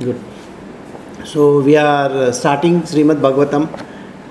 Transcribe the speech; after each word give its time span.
Good. 0.00 0.18
So 1.26 1.60
we 1.60 1.76
are 1.76 2.08
uh, 2.08 2.32
starting 2.32 2.80
Srimad 2.84 3.20
Bhagavatam, 3.20 3.68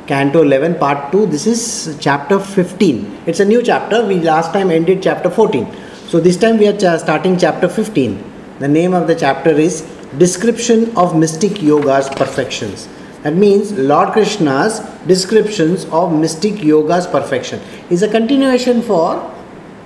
Canto 0.08 0.42
11, 0.42 0.80
Part 0.80 1.12
2. 1.12 1.28
This 1.28 1.46
is 1.46 1.96
chapter 2.00 2.40
15. 2.40 3.22
It's 3.28 3.40
a 3.40 3.46
new 3.46 3.62
chapter. 3.62 4.04
We 4.04 4.16
last 4.20 4.52
time 4.52 4.72
ended 4.72 5.04
chapter 5.04 5.30
14. 5.30 5.68
So 6.08 6.20
this 6.20 6.38
time 6.38 6.58
we 6.58 6.68
are 6.68 6.76
cha- 6.76 6.98
starting 6.98 7.38
chapter 7.38 7.70
15. 7.70 8.58
The 8.58 8.68
name 8.68 8.96
of 8.96 9.06
the 9.06 9.14
chapter 9.14 9.52
is 9.52 9.82
Description 10.18 10.98
of 10.98 11.16
Mystic 11.16 11.62
Yoga's 11.62 12.10
Perfections. 12.10 12.90
That 13.22 13.36
means 13.36 13.72
Lord 13.74 14.14
Krishna's 14.14 14.80
descriptions 15.06 15.86
of 15.92 16.12
mystic 16.12 16.64
yoga's 16.64 17.06
perfection 17.06 17.60
is 17.90 18.02
a 18.02 18.08
continuation 18.08 18.82
for 18.82 19.36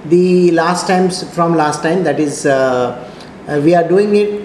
the 0.05 0.51
last 0.51 0.87
times 0.87 1.23
from 1.33 1.55
last 1.55 1.81
time. 1.81 2.03
That 2.03 2.19
is, 2.19 2.45
uh, 2.45 3.09
uh, 3.47 3.59
we 3.63 3.73
are 3.73 3.87
doing 3.87 4.15
it 4.15 4.42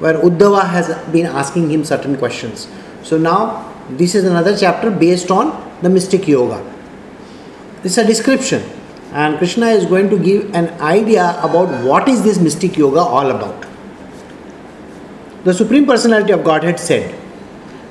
where 0.00 0.14
Uddhava 0.14 0.66
has 0.68 0.88
been 1.12 1.26
asking 1.26 1.70
him 1.70 1.84
certain 1.84 2.16
questions. 2.16 2.68
So 3.02 3.16
now 3.18 3.72
this 3.90 4.14
is 4.14 4.24
another 4.24 4.56
chapter 4.56 4.90
based 4.90 5.30
on 5.30 5.52
the 5.82 5.88
mystic 5.88 6.26
yoga. 6.26 6.64
This 7.82 7.92
is 7.92 7.98
a 7.98 8.06
description, 8.06 8.62
and 9.12 9.38
Krishna 9.38 9.66
is 9.66 9.86
going 9.86 10.10
to 10.10 10.18
give 10.18 10.54
an 10.54 10.68
idea 10.80 11.38
about 11.42 11.84
what 11.84 12.08
is 12.08 12.22
this 12.22 12.38
mystic 12.38 12.76
yoga 12.76 13.00
all 13.00 13.30
about. 13.30 13.66
The 15.44 15.54
Supreme 15.54 15.86
Personality 15.86 16.32
of 16.32 16.44
Godhead 16.44 16.78
said, 16.78 17.14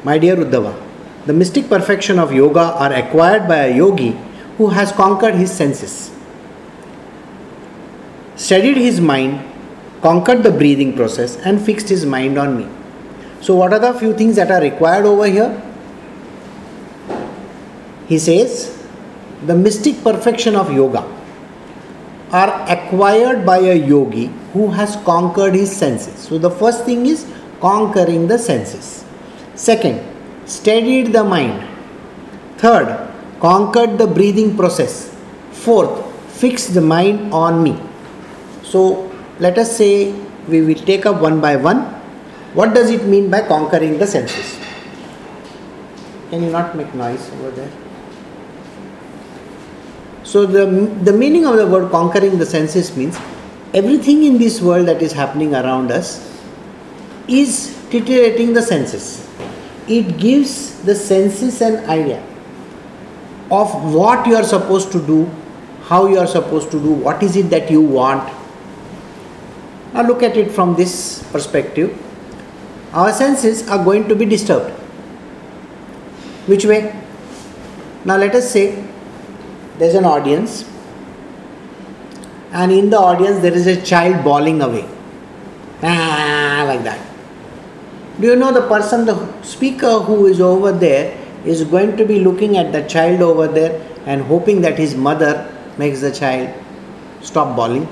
My 0.04 0.20
dear 0.20 0.36
Uddhava, 0.36 0.80
the 1.26 1.34
mystic 1.34 1.68
perfection 1.68 2.20
of 2.20 2.32
yoga 2.32 2.62
are 2.62 2.94
acquired 2.94 3.48
by 3.48 3.58
a 3.66 3.76
yogi 3.76 4.18
who 4.58 4.70
has 4.70 4.92
conquered 4.92 5.36
his 5.36 5.52
senses, 5.52 6.12
steadied 8.36 8.78
his 8.78 9.02
mind, 9.02 9.44
conquered 10.02 10.44
the 10.44 10.52
breathing 10.52 10.96
process, 10.96 11.38
and 11.38 11.62
fixed 11.62 11.90
his 11.90 12.06
mind 12.06 12.38
on 12.38 12.58
me. 12.58 12.68
So, 13.42 13.56
what 13.56 13.74
are 13.74 13.80
the 13.80 13.94
few 13.94 14.14
things 14.14 14.36
that 14.36 14.52
are 14.52 14.62
required 14.62 15.06
over 15.06 15.26
here? 15.26 15.62
He 18.08 18.18
says, 18.18 18.76
the 19.46 19.56
mystic 19.56 20.04
perfection 20.04 20.56
of 20.56 20.74
yoga 20.74 21.04
are 22.32 22.66
acquired 22.70 23.46
by 23.46 23.60
a 23.60 23.74
yogi 23.74 24.28
who 24.54 24.70
has 24.72 24.96
conquered 24.98 25.54
his 25.54 25.76
senses. 25.76 26.20
So, 26.20 26.38
the 26.38 26.50
first 26.50 26.86
thing 26.86 27.06
is 27.06 27.26
conquering 27.60 28.28
the 28.28 28.38
senses. 28.38 29.06
Second, 29.56 30.02
steadied 30.46 31.14
the 31.14 31.24
mind. 31.24 31.68
Third, 32.58 33.08
conquered 33.40 33.98
the 33.98 34.08
breathing 34.08 34.56
process. 34.56 35.16
Fourth, 35.52 36.06
fixed 36.32 36.74
the 36.74 36.82
mind 36.82 37.34
on 37.34 37.64
me. 37.64 37.80
So, 38.64 39.09
let 39.40 39.58
us 39.58 39.76
say 39.76 40.12
we 40.48 40.62
will 40.62 40.76
take 40.76 41.06
up 41.06 41.22
one 41.22 41.40
by 41.40 41.56
one. 41.56 41.82
What 42.54 42.74
does 42.74 42.90
it 42.90 43.06
mean 43.06 43.30
by 43.30 43.42
conquering 43.42 43.98
the 43.98 44.08
senses? 44.08 44.60
Can 46.30 46.44
you 46.44 46.50
not 46.52 46.76
make 46.76 46.94
noise 46.94 47.32
over 47.34 47.52
there? 47.52 47.72
So, 50.24 50.46
the, 50.46 50.66
the 51.04 51.14
meaning 51.14 51.46
of 51.46 51.56
the 51.56 51.66
word 51.66 51.90
conquering 51.90 52.38
the 52.38 52.46
senses 52.46 52.96
means 52.96 53.18
everything 53.74 54.24
in 54.24 54.38
this 54.38 54.62
world 54.62 54.88
that 54.88 55.02
is 55.02 55.12
happening 55.12 55.56
around 55.56 55.92
us 55.92 56.26
is 57.28 57.76
titillating 57.90 58.54
the 58.54 58.62
senses. 58.62 59.28
It 59.88 60.18
gives 60.18 60.84
the 60.84 60.94
senses 60.94 61.62
an 61.62 61.90
idea 61.90 62.24
of 63.50 63.94
what 63.94 64.28
you 64.28 64.36
are 64.36 64.44
supposed 64.44 64.92
to 64.92 65.00
do, 65.06 65.30
how 65.84 66.08
you 66.08 66.20
are 66.20 66.28
supposed 66.28 66.70
to 66.72 66.80
do, 66.80 66.92
what 66.92 67.24
is 67.24 67.36
it 67.36 67.50
that 67.50 67.72
you 67.72 67.82
want. 67.82 68.32
Now, 69.94 70.04
look 70.04 70.22
at 70.24 70.38
it 70.38 70.52
from 70.52 70.76
this 70.76 71.24
perspective. 71.32 71.98
Our 72.94 73.12
senses 73.12 73.68
are 73.68 73.84
going 73.84 74.08
to 74.08 74.16
be 74.16 74.26
disturbed. 74.26 74.72
Which 76.48 76.66
way? 76.66 76.96
Now, 78.06 78.18
let 78.18 78.34
us 78.36 78.52
say 78.52 78.84
there's 79.78 79.96
an 79.96 80.06
audience, 80.06 80.66
and 82.52 82.72
in 82.72 82.90
the 82.90 82.98
audience, 82.98 83.42
there 83.42 83.54
is 83.54 83.68
a 83.68 83.82
child 83.82 84.24
bawling 84.24 84.62
away. 84.62 84.88
Ah, 85.84 86.64
like 86.68 86.84
that. 86.84 87.00
Do 88.20 88.28
you 88.28 88.36
know 88.36 88.52
the 88.52 88.68
person, 88.68 89.06
the 89.06 89.44
speaker 89.44 90.00
who 90.00 90.26
is 90.26 90.42
over 90.42 90.72
there, 90.72 91.18
is 91.46 91.64
going 91.64 91.96
to 91.98 92.06
be 92.06 92.20
looking 92.20 92.58
at 92.58 92.72
the 92.72 92.82
child 92.84 93.22
over 93.22 93.48
there 93.48 93.86
and 94.06 94.22
hoping 94.24 94.62
that 94.62 94.78
his 94.78 94.96
mother 94.96 95.50
makes 95.78 96.02
the 96.02 96.12
child 96.12 96.50
stop 97.22 97.56
bawling? 97.56 97.88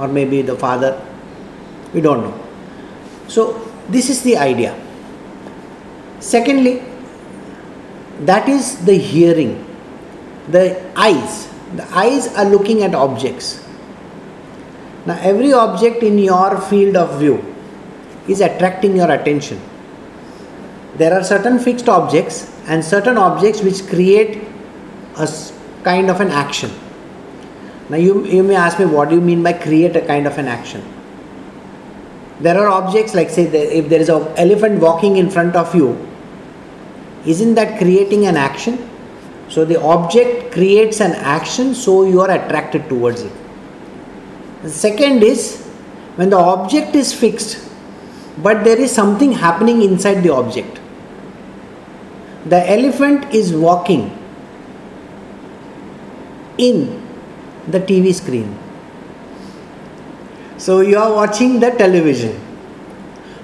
Or 0.00 0.08
maybe 0.08 0.42
the 0.42 0.56
father? 0.56 1.00
We 1.92 2.00
don't 2.00 2.22
know. 2.22 2.34
So, 3.28 3.70
this 3.88 4.08
is 4.08 4.22
the 4.22 4.36
idea. 4.36 4.74
Secondly, 6.20 6.82
that 8.20 8.48
is 8.48 8.84
the 8.84 8.94
hearing. 8.94 9.66
The 10.48 10.80
eyes. 10.96 11.48
The 11.76 11.86
eyes 11.94 12.34
are 12.34 12.44
looking 12.44 12.82
at 12.82 12.94
objects. 12.94 13.64
Now, 15.06 15.18
every 15.20 15.52
object 15.52 16.02
in 16.02 16.18
your 16.18 16.60
field 16.60 16.96
of 16.96 17.18
view 17.18 17.44
is 18.28 18.40
attracting 18.40 18.96
your 18.96 19.10
attention. 19.10 19.60
There 20.96 21.12
are 21.14 21.24
certain 21.24 21.58
fixed 21.58 21.88
objects 21.88 22.50
and 22.66 22.84
certain 22.84 23.16
objects 23.16 23.62
which 23.62 23.86
create 23.86 24.42
a 25.16 25.28
kind 25.82 26.10
of 26.10 26.20
an 26.20 26.28
action. 26.28 26.70
Now, 27.90 27.96
you, 27.96 28.24
you 28.24 28.44
may 28.44 28.54
ask 28.54 28.78
me, 28.78 28.84
what 28.84 29.08
do 29.08 29.16
you 29.16 29.20
mean 29.20 29.42
by 29.42 29.52
create 29.52 29.96
a 29.96 30.00
kind 30.00 30.28
of 30.28 30.38
an 30.38 30.46
action? 30.46 30.80
There 32.40 32.56
are 32.56 32.68
objects 32.68 33.14
like, 33.14 33.30
say, 33.30 33.46
the- 33.46 33.78
if 33.78 33.88
there 33.88 34.00
is 34.00 34.08
an 34.08 34.28
elephant 34.36 34.80
walking 34.80 35.16
in 35.16 35.28
front 35.28 35.56
of 35.56 35.74
you, 35.74 35.98
isn't 37.26 37.56
that 37.56 37.78
creating 37.78 38.26
an 38.26 38.36
action? 38.36 38.88
So, 39.48 39.64
the 39.64 39.80
object 39.82 40.52
creates 40.52 41.00
an 41.00 41.12
action, 41.14 41.74
so 41.74 42.04
you 42.04 42.20
are 42.20 42.30
attracted 42.30 42.88
towards 42.88 43.22
it. 43.22 43.32
The 44.62 44.70
second 44.70 45.24
is 45.24 45.60
when 46.14 46.30
the 46.30 46.38
object 46.38 46.94
is 46.94 47.12
fixed, 47.12 47.58
but 48.38 48.62
there 48.62 48.78
is 48.78 48.92
something 48.92 49.32
happening 49.32 49.82
inside 49.82 50.22
the 50.22 50.30
object. 50.30 50.78
The 52.46 52.70
elephant 52.70 53.34
is 53.34 53.52
walking 53.52 54.16
in 56.56 56.99
the 57.70 57.80
TV 57.80 58.14
screen. 58.14 58.56
So 60.58 60.80
you 60.80 60.98
are 60.98 61.12
watching 61.12 61.60
the 61.60 61.70
television. 61.70 62.38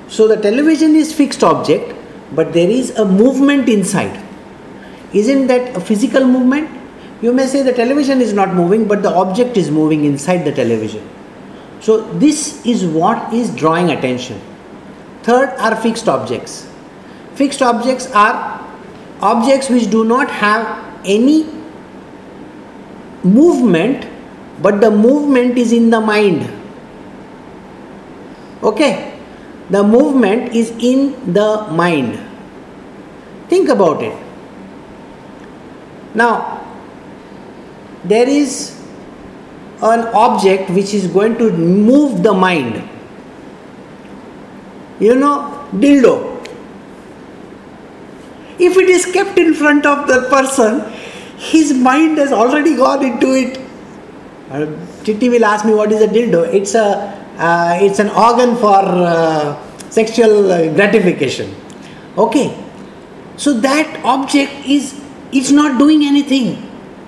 So 0.08 0.28
the 0.28 0.36
television 0.36 0.94
is 0.94 1.12
fixed 1.12 1.42
object, 1.42 1.94
but 2.32 2.52
there 2.52 2.68
is 2.70 2.90
a 2.90 3.04
movement 3.04 3.68
inside. 3.68 4.22
Isn't 5.12 5.46
that 5.46 5.76
a 5.76 5.80
physical 5.80 6.24
movement? 6.24 6.70
You 7.22 7.32
may 7.32 7.46
say 7.46 7.62
the 7.62 7.72
television 7.72 8.20
is 8.20 8.32
not 8.32 8.54
moving, 8.54 8.86
but 8.86 9.02
the 9.02 9.10
object 9.10 9.56
is 9.56 9.70
moving 9.70 10.04
inside 10.04 10.44
the 10.44 10.52
television. 10.52 11.08
So 11.80 12.02
this 12.14 12.64
is 12.66 12.84
what 12.84 13.32
is 13.32 13.54
drawing 13.54 13.90
attention. 13.90 14.40
Third 15.22 15.50
are 15.58 15.74
fixed 15.76 16.08
objects. 16.08 16.68
Fixed 17.34 17.62
objects 17.62 18.10
are 18.12 18.64
objects 19.20 19.70
which 19.70 19.90
do 19.90 20.04
not 20.04 20.30
have 20.30 20.84
any 21.04 21.46
movement, 23.24 24.06
but 24.60 24.80
the 24.80 24.90
movement 24.90 25.58
is 25.58 25.72
in 25.72 25.90
the 25.90 26.00
mind. 26.00 26.48
Okay? 28.62 29.18
The 29.70 29.82
movement 29.82 30.54
is 30.54 30.70
in 30.70 31.32
the 31.32 31.66
mind. 31.70 32.18
Think 33.48 33.68
about 33.68 34.02
it. 34.02 34.16
Now, 36.14 36.64
there 38.04 38.28
is 38.28 38.80
an 39.82 40.06
object 40.14 40.70
which 40.70 40.94
is 40.94 41.06
going 41.06 41.36
to 41.38 41.52
move 41.52 42.22
the 42.22 42.32
mind. 42.32 42.88
You 44.98 45.16
know, 45.16 45.68
dildo. 45.72 46.34
If 48.58 48.78
it 48.78 48.88
is 48.88 49.04
kept 49.04 49.38
in 49.38 49.52
front 49.52 49.84
of 49.84 50.08
the 50.08 50.28
person, 50.30 50.80
his 51.36 51.74
mind 51.74 52.16
has 52.16 52.32
already 52.32 52.74
gone 52.74 53.04
into 53.04 53.32
it. 53.34 53.65
Uh, 54.50 54.66
Chitti 55.02 55.28
will 55.28 55.44
ask 55.44 55.64
me 55.64 55.74
what 55.74 55.90
is 55.90 56.00
a 56.02 56.06
dildo. 56.06 56.52
It's 56.54 56.74
a 56.74 57.12
uh, 57.38 57.78
it's 57.80 57.98
an 57.98 58.10
organ 58.10 58.56
for 58.56 58.78
uh, 58.78 59.90
sexual 59.90 60.52
uh, 60.52 60.72
gratification. 60.74 61.54
Okay, 62.16 62.56
so 63.36 63.52
that 63.60 64.04
object 64.04 64.52
is 64.66 65.00
it's 65.32 65.50
not 65.50 65.78
doing 65.78 66.04
anything. 66.04 66.62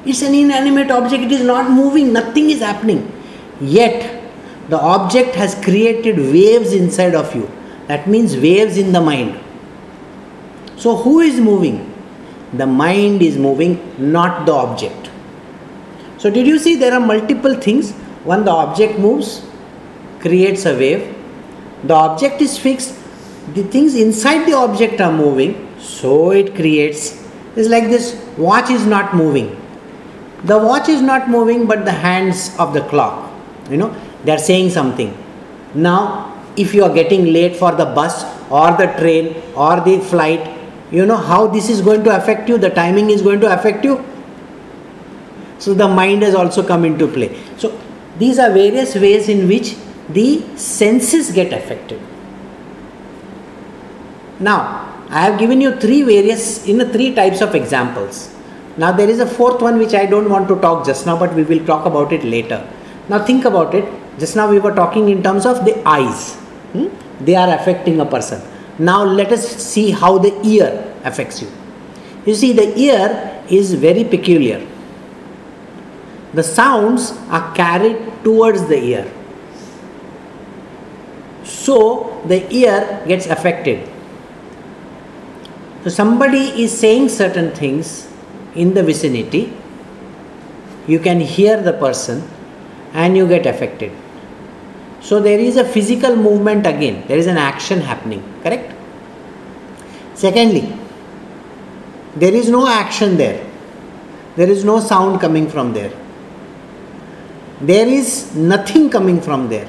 It's 0.04 0.22
an 0.22 0.34
inanimate 0.34 0.90
object. 0.90 1.24
It 1.24 1.32
is 1.32 1.44
not 1.44 1.70
moving. 1.70 2.12
Nothing 2.12 2.50
is 2.50 2.60
happening. 2.60 3.10
Yet 3.60 4.22
the 4.68 4.78
object 4.78 5.34
has 5.34 5.54
created 5.64 6.18
waves 6.18 6.72
inside 6.72 7.14
of 7.14 7.34
you. 7.34 7.50
That 7.86 8.06
means 8.06 8.36
waves 8.36 8.76
in 8.76 8.92
the 8.92 9.00
mind. 9.00 9.38
So 10.76 10.96
who 10.96 11.20
is 11.20 11.40
moving? 11.40 11.84
The 12.52 12.66
mind 12.66 13.22
is 13.22 13.36
moving, 13.36 13.78
not 13.98 14.46
the 14.46 14.52
object. 14.52 15.07
So 16.18 16.30
did 16.30 16.46
you 16.46 16.58
see 16.58 16.74
there 16.74 16.92
are 16.92 17.00
multiple 17.00 17.54
things? 17.54 17.92
One, 18.24 18.44
the 18.44 18.50
object 18.50 18.98
moves, 18.98 19.42
creates 20.20 20.66
a 20.66 20.76
wave. 20.76 21.14
the 21.84 21.94
object 21.94 22.40
is 22.40 22.58
fixed, 22.58 22.94
the 23.54 23.62
things 23.62 23.94
inside 23.94 24.46
the 24.46 24.52
object 24.52 25.00
are 25.00 25.12
moving, 25.12 25.52
so 25.78 26.32
it 26.32 26.54
creates. 26.54 27.24
It's 27.56 27.68
like 27.68 27.84
this 27.84 28.20
watch 28.36 28.70
is 28.70 28.84
not 28.86 29.14
moving. 29.14 29.48
The 30.44 30.58
watch 30.58 30.88
is 30.88 31.00
not 31.00 31.28
moving, 31.28 31.66
but 31.66 31.84
the 31.84 31.92
hands 31.92 32.54
of 32.58 32.74
the 32.74 32.82
clock, 32.82 33.32
you 33.70 33.76
know, 33.76 33.94
they 34.24 34.32
are 34.32 34.38
saying 34.38 34.70
something. 34.70 35.16
Now, 35.74 36.34
if 36.56 36.74
you 36.74 36.84
are 36.84 36.92
getting 36.92 37.32
late 37.32 37.56
for 37.56 37.72
the 37.72 37.86
bus 37.86 38.24
or 38.50 38.76
the 38.76 38.86
train 38.98 39.40
or 39.54 39.80
the 39.80 40.00
flight, 40.00 40.56
you 40.90 41.06
know 41.06 41.16
how 41.16 41.46
this 41.46 41.68
is 41.68 41.80
going 41.80 42.02
to 42.04 42.16
affect 42.16 42.48
you, 42.48 42.58
the 42.58 42.70
timing 42.70 43.10
is 43.10 43.22
going 43.22 43.40
to 43.40 43.52
affect 43.52 43.84
you. 43.84 44.04
So, 45.58 45.74
the 45.74 45.88
mind 45.88 46.22
has 46.22 46.34
also 46.34 46.62
come 46.66 46.84
into 46.84 47.08
play. 47.08 47.38
So, 47.56 47.78
these 48.18 48.38
are 48.38 48.50
various 48.52 48.94
ways 48.94 49.28
in 49.28 49.48
which 49.48 49.76
the 50.08 50.42
senses 50.56 51.30
get 51.32 51.52
affected. 51.52 52.00
Now, 54.40 54.88
I 55.10 55.22
have 55.22 55.38
given 55.38 55.60
you 55.60 55.74
three 55.76 56.02
various 56.02 56.66
in 56.66 56.80
three 56.92 57.14
types 57.14 57.40
of 57.40 57.54
examples. 57.54 58.34
Now 58.76 58.92
there 58.92 59.08
is 59.08 59.20
a 59.20 59.26
fourth 59.26 59.60
one 59.60 59.78
which 59.78 59.94
I 59.94 60.06
don't 60.06 60.28
want 60.30 60.48
to 60.48 60.56
talk 60.60 60.86
just 60.86 61.06
now, 61.06 61.18
but 61.18 61.34
we 61.34 61.42
will 61.42 61.64
talk 61.66 61.86
about 61.86 62.12
it 62.12 62.24
later. 62.24 62.64
Now 63.08 63.24
think 63.24 63.44
about 63.44 63.74
it. 63.74 63.84
Just 64.18 64.36
now 64.36 64.48
we 64.50 64.58
were 64.58 64.74
talking 64.74 65.08
in 65.08 65.22
terms 65.22 65.46
of 65.46 65.64
the 65.64 65.76
eyes. 65.88 66.34
Hmm? 66.72 66.88
They 67.24 67.34
are 67.34 67.52
affecting 67.54 68.00
a 68.00 68.06
person. 68.06 68.40
Now 68.78 69.02
let 69.02 69.32
us 69.32 69.44
see 69.44 69.90
how 69.90 70.18
the 70.18 70.32
ear 70.46 70.94
affects 71.04 71.42
you. 71.42 71.50
You 72.26 72.34
see, 72.34 72.52
the 72.52 72.78
ear 72.78 73.42
is 73.48 73.74
very 73.74 74.04
peculiar. 74.04 74.64
The 76.34 76.42
sounds 76.42 77.12
are 77.30 77.54
carried 77.54 78.24
towards 78.24 78.66
the 78.68 78.78
ear. 78.78 79.12
So 81.44 82.22
the 82.26 82.52
ear 82.52 83.02
gets 83.06 83.26
affected 83.26 83.88
so 85.84 85.90
somebody 85.90 86.62
is 86.62 86.76
saying 86.76 87.08
certain 87.08 87.52
things 87.52 88.08
in 88.54 88.74
the 88.74 88.82
vicinity, 88.82 89.52
you 90.88 90.98
can 90.98 91.20
hear 91.20 91.62
the 91.62 91.72
person 91.72 92.28
and 92.92 93.16
you 93.16 93.28
get 93.28 93.46
affected. 93.46 93.92
So 95.00 95.20
there 95.20 95.38
is 95.38 95.56
a 95.56 95.64
physical 95.64 96.16
movement 96.16 96.66
again, 96.66 97.06
there 97.06 97.16
is 97.16 97.26
an 97.26 97.36
action 97.36 97.80
happening, 97.80 98.22
correct? 98.42 98.74
Secondly, 100.14 100.76
there 102.16 102.34
is 102.34 102.50
no 102.50 102.66
action 102.66 103.16
there, 103.16 103.46
there 104.34 104.50
is 104.50 104.64
no 104.64 104.80
sound 104.80 105.20
coming 105.20 105.48
from 105.48 105.72
there, 105.72 105.92
there 107.60 107.86
is 107.86 108.34
nothing 108.34 108.88
coming 108.90 109.20
from 109.20 109.48
there, 109.48 109.68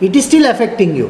it 0.00 0.14
is 0.14 0.24
still 0.24 0.50
affecting 0.50 0.94
you. 0.94 1.08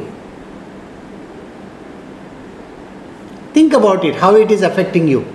Think 3.53 3.73
about 3.73 4.05
it, 4.05 4.15
how 4.15 4.35
it 4.35 4.51
is 4.51 4.61
affecting 4.61 5.07
you. 5.07 5.25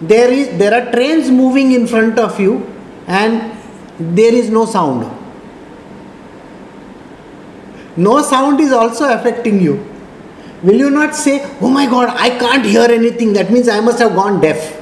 There 0.00 0.30
is 0.30 0.58
there 0.58 0.74
are 0.74 0.92
trains 0.92 1.30
moving 1.30 1.72
in 1.72 1.86
front 1.86 2.18
of 2.18 2.38
you 2.38 2.70
and 3.06 3.52
there 3.98 4.34
is 4.34 4.50
no 4.50 4.66
sound. 4.66 5.10
No 7.96 8.22
sound 8.22 8.60
is 8.60 8.72
also 8.72 9.08
affecting 9.12 9.60
you. 9.60 9.84
Will 10.62 10.74
you 10.76 10.90
not 10.90 11.14
say, 11.14 11.44
Oh 11.60 11.68
my 11.68 11.86
god, 11.86 12.08
I 12.08 12.30
can't 12.30 12.64
hear 12.64 12.86
anything, 12.90 13.34
that 13.34 13.50
means 13.50 13.68
I 13.68 13.80
must 13.80 13.98
have 13.98 14.14
gone 14.14 14.40
deaf? 14.40 14.80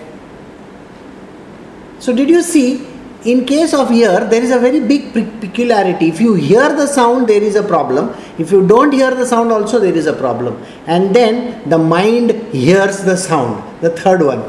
So, 1.98 2.14
did 2.14 2.28
you 2.28 2.42
see 2.42 2.86
in 3.24 3.44
case 3.44 3.72
of 3.72 3.92
ear, 3.92 4.26
there 4.28 4.42
is 4.42 4.50
a 4.50 4.58
very 4.58 4.80
big 4.80 5.12
peculiarity. 5.40 6.08
If 6.08 6.20
you 6.20 6.34
hear 6.34 6.74
the 6.74 6.86
sound, 6.86 7.28
there 7.28 7.42
is 7.42 7.54
a 7.54 7.62
problem. 7.62 8.14
If 8.38 8.50
you 8.50 8.66
don't 8.66 8.92
hear 8.92 9.14
the 9.14 9.24
sound, 9.24 9.52
also 9.52 9.78
there 9.78 9.94
is 9.94 10.06
a 10.06 10.12
problem. 10.12 10.60
And 10.86 11.14
then 11.14 11.68
the 11.68 11.78
mind 11.78 12.32
hears 12.52 13.04
the 13.04 13.16
sound. 13.16 13.62
The 13.80 13.90
third 13.90 14.22
one. 14.22 14.42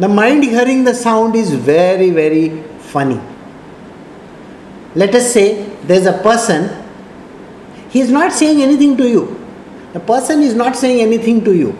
The 0.00 0.08
mind 0.08 0.42
hearing 0.42 0.82
the 0.82 0.94
sound 0.94 1.36
is 1.36 1.54
very, 1.54 2.10
very 2.10 2.62
funny. 2.78 3.20
Let 4.96 5.14
us 5.14 5.32
say 5.32 5.64
there's 5.84 6.06
a 6.06 6.18
person, 6.18 6.84
he 7.90 8.00
is 8.00 8.10
not 8.10 8.32
saying 8.32 8.60
anything 8.60 8.96
to 8.96 9.08
you. 9.08 9.40
The 9.92 10.00
person 10.00 10.42
is 10.42 10.54
not 10.54 10.74
saying 10.74 11.00
anything 11.00 11.44
to 11.44 11.54
you. 11.54 11.78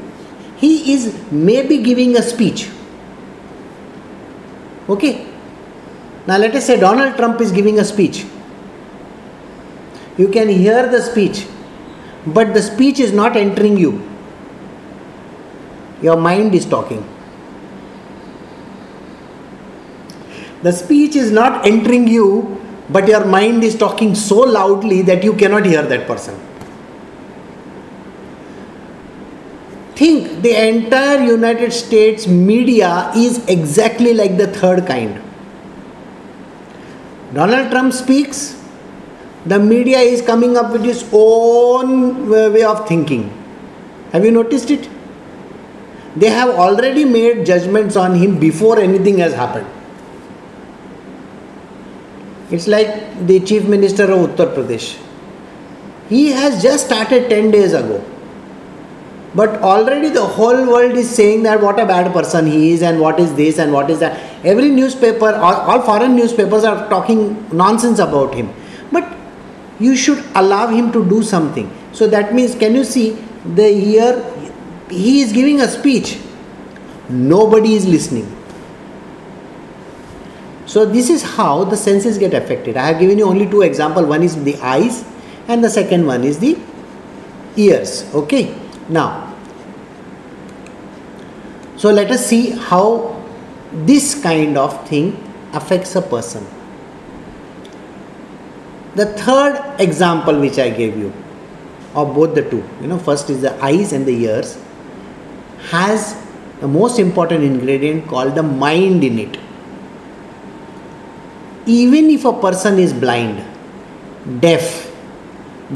He 0.56 0.92
is 0.94 1.20
maybe 1.32 1.82
giving 1.82 2.16
a 2.16 2.22
speech 2.22 2.70
Okay? 4.88 5.26
Now 6.26 6.38
let 6.38 6.54
us 6.54 6.66
say 6.66 6.78
Donald 6.78 7.16
Trump 7.16 7.40
is 7.40 7.52
giving 7.52 7.78
a 7.78 7.84
speech. 7.84 8.24
You 10.16 10.28
can 10.28 10.48
hear 10.48 10.88
the 10.88 11.02
speech, 11.02 11.46
but 12.26 12.54
the 12.54 12.62
speech 12.62 13.00
is 13.00 13.12
not 13.12 13.36
entering 13.36 13.76
you. 13.76 14.02
Your 16.02 16.16
mind 16.16 16.54
is 16.54 16.66
talking. 16.66 17.04
The 20.62 20.72
speech 20.72 21.16
is 21.16 21.30
not 21.30 21.66
entering 21.66 22.08
you, 22.08 22.60
but 22.88 23.08
your 23.08 23.24
mind 23.24 23.64
is 23.64 23.76
talking 23.76 24.14
so 24.14 24.36
loudly 24.38 25.02
that 25.02 25.24
you 25.24 25.34
cannot 25.34 25.66
hear 25.66 25.82
that 25.82 26.06
person. 26.06 26.38
Think 29.96 30.42
the 30.42 30.68
entire 30.68 31.22
United 31.24 31.72
States 31.72 32.26
media 32.26 33.12
is 33.16 33.44
exactly 33.46 34.14
like 34.14 34.36
the 34.36 34.48
third 34.48 34.86
kind. 34.86 35.20
Donald 37.32 37.70
Trump 37.70 37.92
speaks, 37.92 38.60
the 39.46 39.58
media 39.58 39.98
is 39.98 40.22
coming 40.22 40.56
up 40.56 40.72
with 40.72 40.84
its 40.84 41.04
own 41.12 42.28
way 42.28 42.62
of 42.62 42.86
thinking. 42.88 43.30
Have 44.12 44.24
you 44.24 44.30
noticed 44.30 44.70
it? 44.70 44.88
They 46.16 46.30
have 46.30 46.50
already 46.50 47.04
made 47.04 47.44
judgments 47.44 47.96
on 47.96 48.14
him 48.14 48.38
before 48.38 48.78
anything 48.78 49.18
has 49.18 49.34
happened. 49.34 49.66
It's 52.50 52.68
like 52.68 53.26
the 53.26 53.40
Chief 53.40 53.64
Minister 53.64 54.04
of 54.04 54.30
Uttar 54.30 54.54
Pradesh. 54.54 54.96
He 56.08 56.28
has 56.30 56.62
just 56.62 56.86
started 56.86 57.28
10 57.28 57.50
days 57.50 57.72
ago 57.72 58.04
but 59.34 59.60
already 59.62 60.10
the 60.10 60.24
whole 60.24 60.66
world 60.66 60.96
is 60.96 61.10
saying 61.10 61.42
that 61.42 61.60
what 61.60 61.80
a 61.80 61.86
bad 61.86 62.12
person 62.12 62.46
he 62.46 62.70
is 62.72 62.82
and 62.82 63.00
what 63.00 63.18
is 63.18 63.34
this 63.34 63.58
and 63.58 63.72
what 63.72 63.90
is 63.90 63.98
that. 63.98 64.20
Every 64.44 64.70
newspaper 64.70 65.34
all, 65.34 65.54
all 65.54 65.82
foreign 65.82 66.14
newspapers 66.14 66.62
are 66.62 66.88
talking 66.88 67.48
nonsense 67.52 67.98
about 67.98 68.34
him. 68.34 68.52
But 68.92 69.12
you 69.80 69.96
should 69.96 70.24
allow 70.36 70.68
him 70.68 70.92
to 70.92 71.08
do 71.08 71.22
something. 71.22 71.70
So 71.92 72.06
that 72.08 72.32
means 72.32 72.54
can 72.54 72.74
you 72.74 72.84
see 72.84 73.18
the 73.44 73.72
year 73.72 74.24
he 74.88 75.20
is 75.20 75.32
giving 75.32 75.60
a 75.60 75.68
speech. 75.68 76.18
Nobody 77.08 77.74
is 77.74 77.86
listening. 77.86 78.30
So 80.66 80.86
this 80.86 81.10
is 81.10 81.22
how 81.22 81.64
the 81.64 81.76
senses 81.76 82.18
get 82.18 82.34
affected. 82.34 82.76
I 82.76 82.86
have 82.86 83.00
given 83.00 83.18
you 83.18 83.26
only 83.26 83.48
two 83.48 83.62
examples. 83.62 84.06
One 84.06 84.22
is 84.22 84.42
the 84.44 84.56
eyes 84.56 85.04
and 85.48 85.62
the 85.62 85.70
second 85.70 86.06
one 86.06 86.24
is 86.24 86.38
the 86.38 86.56
ears. 87.56 88.08
Okay? 88.14 88.54
Now, 88.88 89.23
so 91.84 91.90
let 91.90 92.10
us 92.10 92.26
see 92.26 92.52
how 92.66 92.82
this 93.88 94.14
kind 94.22 94.56
of 94.56 94.88
thing 94.88 95.08
affects 95.52 95.94
a 95.94 96.00
person. 96.00 96.46
The 98.94 99.04
third 99.04 99.58
example 99.78 100.40
which 100.40 100.58
I 100.58 100.70
gave 100.70 100.96
you, 100.96 101.12
of 101.94 102.14
both 102.14 102.34
the 102.34 102.48
two, 102.48 102.64
you 102.80 102.86
know, 102.86 102.98
first 102.98 103.28
is 103.28 103.42
the 103.42 103.52
eyes 103.62 103.92
and 103.92 104.06
the 104.06 104.12
ears, 104.12 104.56
has 105.72 106.16
the 106.60 106.68
most 106.68 106.98
important 106.98 107.44
ingredient 107.44 108.08
called 108.08 108.34
the 108.34 108.42
mind 108.42 109.04
in 109.04 109.18
it. 109.18 109.36
Even 111.66 112.08
if 112.08 112.24
a 112.24 112.32
person 112.32 112.78
is 112.78 112.94
blind, 112.94 113.44
deaf, 114.40 114.90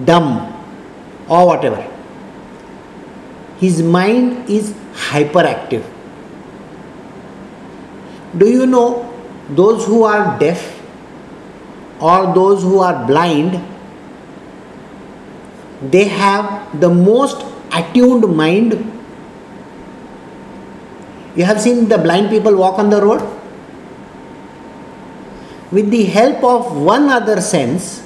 dumb, 0.06 0.54
or 1.28 1.48
whatever, 1.48 1.86
his 3.58 3.82
mind 3.82 4.48
is 4.48 4.72
hyperactive. 4.94 5.84
Do 8.36 8.48
you 8.48 8.66
know 8.66 9.14
those 9.48 9.86
who 9.86 10.04
are 10.04 10.38
deaf 10.38 10.82
or 12.00 12.34
those 12.34 12.62
who 12.62 12.80
are 12.80 13.06
blind? 13.06 13.62
They 15.90 16.04
have 16.08 16.80
the 16.80 16.88
most 16.88 17.44
attuned 17.72 18.28
mind. 18.36 18.72
You 21.36 21.44
have 21.44 21.60
seen 21.60 21.88
the 21.88 21.98
blind 21.98 22.30
people 22.30 22.56
walk 22.56 22.78
on 22.78 22.90
the 22.90 23.00
road? 23.00 23.22
With 25.70 25.90
the 25.90 26.04
help 26.04 26.42
of 26.42 26.76
one 26.76 27.08
other 27.08 27.40
sense, 27.40 28.02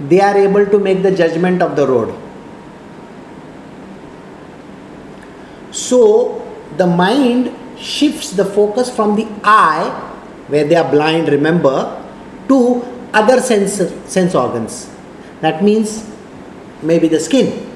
they 0.00 0.20
are 0.20 0.36
able 0.36 0.66
to 0.66 0.78
make 0.78 1.02
the 1.02 1.10
judgment 1.10 1.62
of 1.62 1.74
the 1.74 1.86
road 1.86 2.14
So 5.76 6.42
the 6.78 6.86
mind 6.86 7.52
shifts 7.78 8.30
the 8.32 8.44
focus 8.44 8.94
from 8.94 9.16
the 9.16 9.26
eye, 9.44 9.88
where 10.48 10.64
they 10.64 10.76
are 10.76 10.90
blind, 10.90 11.28
remember, 11.28 12.02
to 12.48 12.82
other 13.12 13.40
sense, 13.40 13.82
sense 14.10 14.34
organs. 14.34 14.90
That 15.40 15.62
means 15.62 16.08
maybe 16.82 17.08
the 17.08 17.20
skin, 17.20 17.66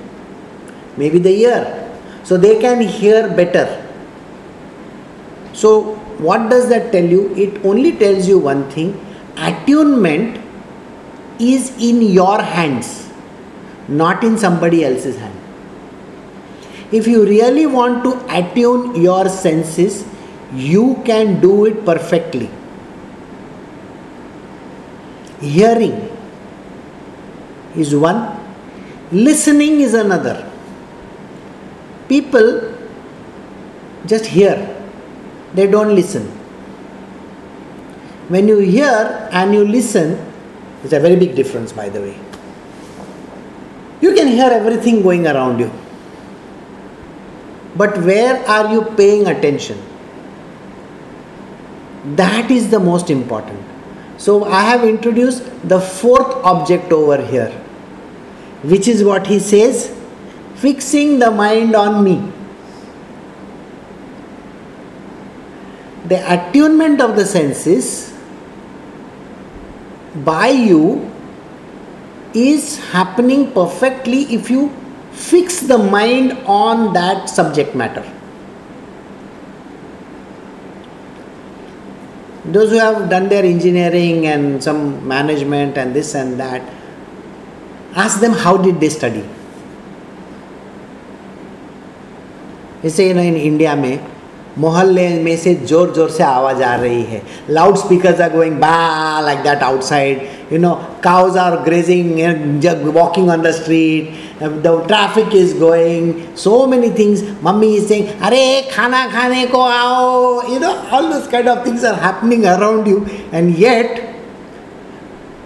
maybe 0.96 1.18
the 1.18 1.30
ear. 1.30 2.00
So 2.24 2.36
they 2.36 2.60
can 2.60 2.80
hear 2.80 3.28
better. 3.28 3.86
So, 5.52 5.94
what 6.18 6.50
does 6.50 6.68
that 6.68 6.92
tell 6.92 7.04
you? 7.04 7.34
It 7.34 7.64
only 7.64 7.92
tells 7.92 8.28
you 8.28 8.38
one 8.38 8.70
thing 8.70 8.98
attunement 9.36 10.40
is 11.38 11.70
in 11.78 12.02
your 12.02 12.40
hands, 12.42 13.10
not 13.88 14.22
in 14.22 14.36
somebody 14.38 14.84
else's 14.84 15.16
hand. 15.18 15.39
If 16.92 17.06
you 17.06 17.24
really 17.24 17.66
want 17.66 18.02
to 18.04 18.12
attune 18.36 19.00
your 19.00 19.28
senses, 19.28 20.04
you 20.52 21.00
can 21.04 21.40
do 21.40 21.66
it 21.66 21.84
perfectly. 21.84 22.50
Hearing 25.40 26.10
is 27.76 27.94
one, 27.94 28.36
listening 29.12 29.80
is 29.80 29.94
another. 29.94 30.50
People 32.08 32.74
just 34.06 34.26
hear, 34.26 34.56
they 35.54 35.68
don't 35.68 35.94
listen. 35.94 36.26
When 38.28 38.48
you 38.48 38.58
hear 38.58 39.28
and 39.32 39.54
you 39.54 39.64
listen, 39.64 40.18
it's 40.82 40.92
a 40.92 41.00
very 41.00 41.16
big 41.16 41.36
difference, 41.36 41.72
by 41.72 41.88
the 41.88 42.00
way. 42.00 42.18
You 44.00 44.14
can 44.14 44.26
hear 44.26 44.50
everything 44.50 45.02
going 45.02 45.26
around 45.26 45.60
you. 45.60 45.70
But 47.76 47.98
where 47.98 48.44
are 48.48 48.72
you 48.72 48.82
paying 48.96 49.26
attention? 49.26 49.80
That 52.16 52.50
is 52.50 52.70
the 52.70 52.80
most 52.80 53.10
important. 53.10 53.60
So 54.16 54.44
I 54.44 54.62
have 54.62 54.84
introduced 54.84 55.44
the 55.68 55.80
fourth 55.80 56.34
object 56.44 56.92
over 56.92 57.24
here, 57.24 57.50
which 58.62 58.88
is 58.88 59.04
what 59.04 59.26
he 59.26 59.38
says 59.38 59.96
fixing 60.56 61.18
the 61.18 61.30
mind 61.30 61.74
on 61.74 62.04
me. 62.04 62.32
The 66.06 66.20
attunement 66.34 67.00
of 67.00 67.16
the 67.16 67.24
senses 67.24 68.12
by 70.24 70.48
you 70.48 71.10
is 72.34 72.78
happening 72.90 73.52
perfectly 73.52 74.22
if 74.34 74.50
you 74.50 74.68
fix 75.11 75.59
the 75.61 75.77
mind 75.77 76.33
on 76.45 76.93
that 76.93 77.29
subject 77.29 77.75
matter. 77.75 78.03
Those 82.45 82.71
who 82.71 82.77
have 82.77 83.09
done 83.09 83.29
their 83.29 83.43
engineering 83.43 84.27
and 84.27 84.63
some 84.63 85.07
management 85.07 85.77
and 85.77 85.95
this 85.95 86.13
and 86.13 86.39
that, 86.39 86.61
ask 87.95 88.19
them 88.19 88.33
how 88.33 88.57
did 88.57 88.79
they 88.79 88.89
study. 88.89 89.23
जैसे 92.83 93.07
you 93.07 93.13
know 93.15 93.21
in 93.21 93.35
India 93.35 93.75
में 93.75 94.08
मोहल्ले 94.62 95.08
में 95.24 95.36
से 95.36 95.54
ज़ोर 95.54 95.92
ज़ोर 95.96 96.08
से 96.10 96.22
आवाज़ 96.24 96.62
आ 96.62 96.74
रही 96.76 97.02
है। 97.10 97.22
लाउड 97.50 97.76
स्पीकर 97.76 98.22
आर 98.22 98.32
गोइंग 98.32 98.56
बा 98.60 99.20
like 99.24 99.38
that 99.42 99.62
outside 99.62 100.28
you 100.52 100.58
know 100.58 100.72
cows 101.04 101.36
are 101.38 101.56
grazing 101.64 102.10
walking 102.94 103.30
on 103.30 103.42
the 103.42 103.50
street 103.60 104.42
the 104.42 104.74
traffic 104.86 105.34
is 105.36 105.56
going 105.58 106.12
so 106.42 106.66
many 106.66 106.90
things 106.98 107.22
mummy 107.44 107.74
is 107.76 107.86
saying 107.88 108.06
अरे, 108.22 108.44
खाना 108.74 109.06
खाने 109.12 109.46
को 109.46 109.60
आओ. 109.62 110.42
You 110.52 110.58
know 110.60 110.70
all 110.96 111.12
this 111.12 111.26
kind 111.32 111.48
of 111.48 111.66
things 111.66 111.84
are 111.84 111.94
happening 112.04 112.44
around 112.54 112.88
you 112.88 113.04
and 113.34 113.54
yet 113.58 114.08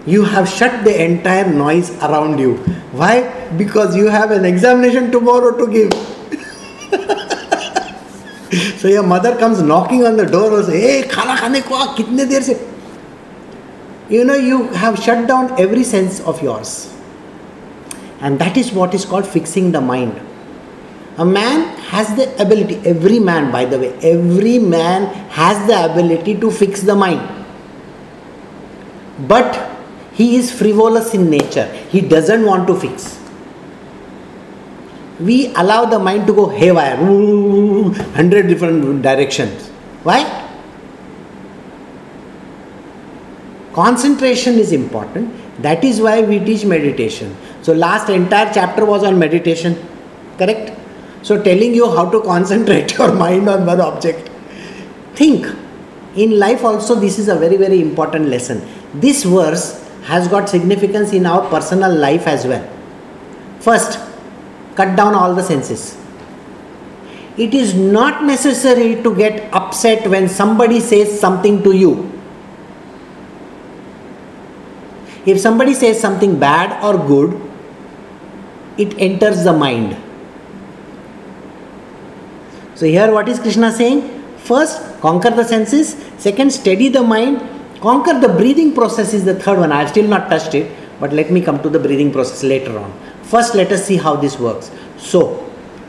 you 0.09 0.23
have 0.33 0.45
shut 0.47 0.83
the 0.85 0.89
entire 0.89 1.47
noise 1.47 1.91
around 2.03 2.41
you 2.41 2.57
why 2.95 3.21
because 3.59 3.97
you 3.99 4.09
have 4.09 4.33
an 4.33 4.45
examination 4.47 5.09
tomorrow 5.11 5.51
to 5.61 5.67
give 5.67 5.91
so 8.79 8.89
your 8.89 9.03
mother 9.03 9.37
comes 9.39 9.63
knocking 9.63 10.05
on 10.07 10.17
the 10.17 10.27
door 10.27 10.57
and 10.57 10.67
says, 10.67 10.75
hey, 10.75 11.03
khana 11.09 11.37
khane 11.37 11.63
ko 11.63 11.95
kitne 11.97 12.29
der 12.29 12.41
se? 12.41 12.61
You 14.09 14.25
know, 14.25 14.35
you 14.35 14.69
have 14.69 14.99
shut 14.99 15.27
down 15.27 15.59
every 15.59 15.83
sense 15.83 16.21
of 16.21 16.43
yours. 16.43 16.95
And 18.21 18.39
that 18.39 18.57
is 18.57 18.73
what 18.73 18.95
is 18.95 19.05
called 19.05 19.27
fixing 19.27 19.73
the 19.73 19.81
mind. 19.81 20.21
A 21.17 21.25
man 21.25 21.77
has 21.91 22.15
the 22.17 22.41
ability, 22.41 22.77
every 22.85 23.19
man, 23.19 23.51
by 23.51 23.65
the 23.65 23.79
way, 23.79 23.95
every 24.03 24.59
man 24.59 25.07
has 25.31 25.67
the 25.67 25.85
ability 25.93 26.39
to 26.41 26.51
fix 26.51 26.83
the 26.83 26.95
mind. 26.95 27.47
But 29.27 29.71
he 30.13 30.37
is 30.37 30.53
frivolous 30.53 31.15
in 31.15 31.31
nature, 31.31 31.67
he 31.89 32.01
doesn't 32.01 32.45
want 32.45 32.67
to 32.67 32.79
fix 32.79 33.24
we 35.21 35.53
allow 35.55 35.85
the 35.85 35.99
mind 35.99 36.27
to 36.27 36.33
go 36.33 36.49
haywire, 36.49 36.97
hundred 38.15 38.49
different 38.49 39.03
directions. 39.03 39.69
Why? 40.03 40.43
Concentration 43.73 44.55
is 44.55 44.73
important. 44.73 45.33
That 45.63 45.85
is 45.85 46.01
why 46.01 46.23
we 46.23 46.39
teach 46.39 46.65
meditation. 46.65 47.37
So 47.63 47.73
last 47.73 48.09
entire 48.09 48.53
chapter 48.53 48.85
was 48.85 49.05
on 49.05 49.19
meditation, 49.19 49.77
correct? 50.39 50.73
So 51.23 51.43
telling 51.43 51.75
you 51.75 51.91
how 51.91 52.11
to 52.11 52.21
concentrate 52.21 52.93
your 52.99 53.13
mind 53.13 53.49
on 53.49 53.67
one 53.67 53.81
object. 53.81 54.31
Think. 55.15 55.47
In 56.17 56.39
life 56.39 56.63
also 56.63 56.95
this 56.95 57.19
is 57.19 57.29
a 57.29 57.35
very 57.35 57.57
very 57.57 57.81
important 57.81 58.29
lesson. 58.29 58.63
This 58.95 59.25
verse 59.25 59.83
has 60.05 60.29
got 60.29 60.49
significance 60.49 61.13
in 61.13 61.27
our 61.27 61.49
personal 61.49 61.93
life 61.93 62.27
as 62.27 62.47
well. 62.47 62.69
First, 63.59 63.99
cut 64.75 64.97
down 64.97 65.15
all 65.15 65.35
the 65.35 65.43
senses. 65.43 65.97
It 67.37 67.53
is 67.53 67.75
not 67.75 68.23
necessary 68.25 69.03
to 69.03 69.15
get 69.15 69.53
upset 69.53 70.09
when 70.09 70.29
somebody 70.29 70.81
says 70.81 71.19
something 71.19 71.63
to 71.65 71.73
you. 71.73 72.11
If 75.27 75.41
somebody 75.41 75.75
says 75.75 75.99
something 76.01 76.39
bad 76.39 76.83
or 76.85 76.99
good, 77.07 77.41
it 78.79 78.97
enters 78.99 79.45
the 79.45 79.53
mind. 79.53 79.97
So, 82.75 82.87
here 82.87 83.13
what 83.13 83.29
is 83.29 83.39
Krishna 83.39 83.73
saying? 83.73 84.23
First, 84.39 85.01
conquer 85.01 85.31
the 85.31 85.45
senses. 85.45 85.97
Second, 86.19 86.53
steady 86.53 86.89
the 86.89 87.03
mind. 87.03 87.41
Conquer 87.81 88.19
the 88.21 88.29
breathing 88.29 88.75
process 88.75 89.15
is 89.15 89.25
the 89.25 89.35
third 89.35 89.59
one. 89.59 89.73
I 89.73 89.81
have 89.81 89.91
still 89.91 90.07
not 90.07 90.29
touched 90.29 90.55
it, 90.55 90.71
but 91.01 91.13
let 91.13 91.31
me 91.31 91.41
come 91.41 91.63
to 91.63 91.69
the 91.69 91.79
breathing 91.79 92.13
process 92.13 92.43
later 92.43 92.79
on. 92.79 92.93
First, 93.35 93.57
let 93.57 93.73
us 93.73 93.85
see 93.85 93.97
how 93.97 94.15
this 94.17 94.39
works. 94.39 94.71
So, 94.97 95.21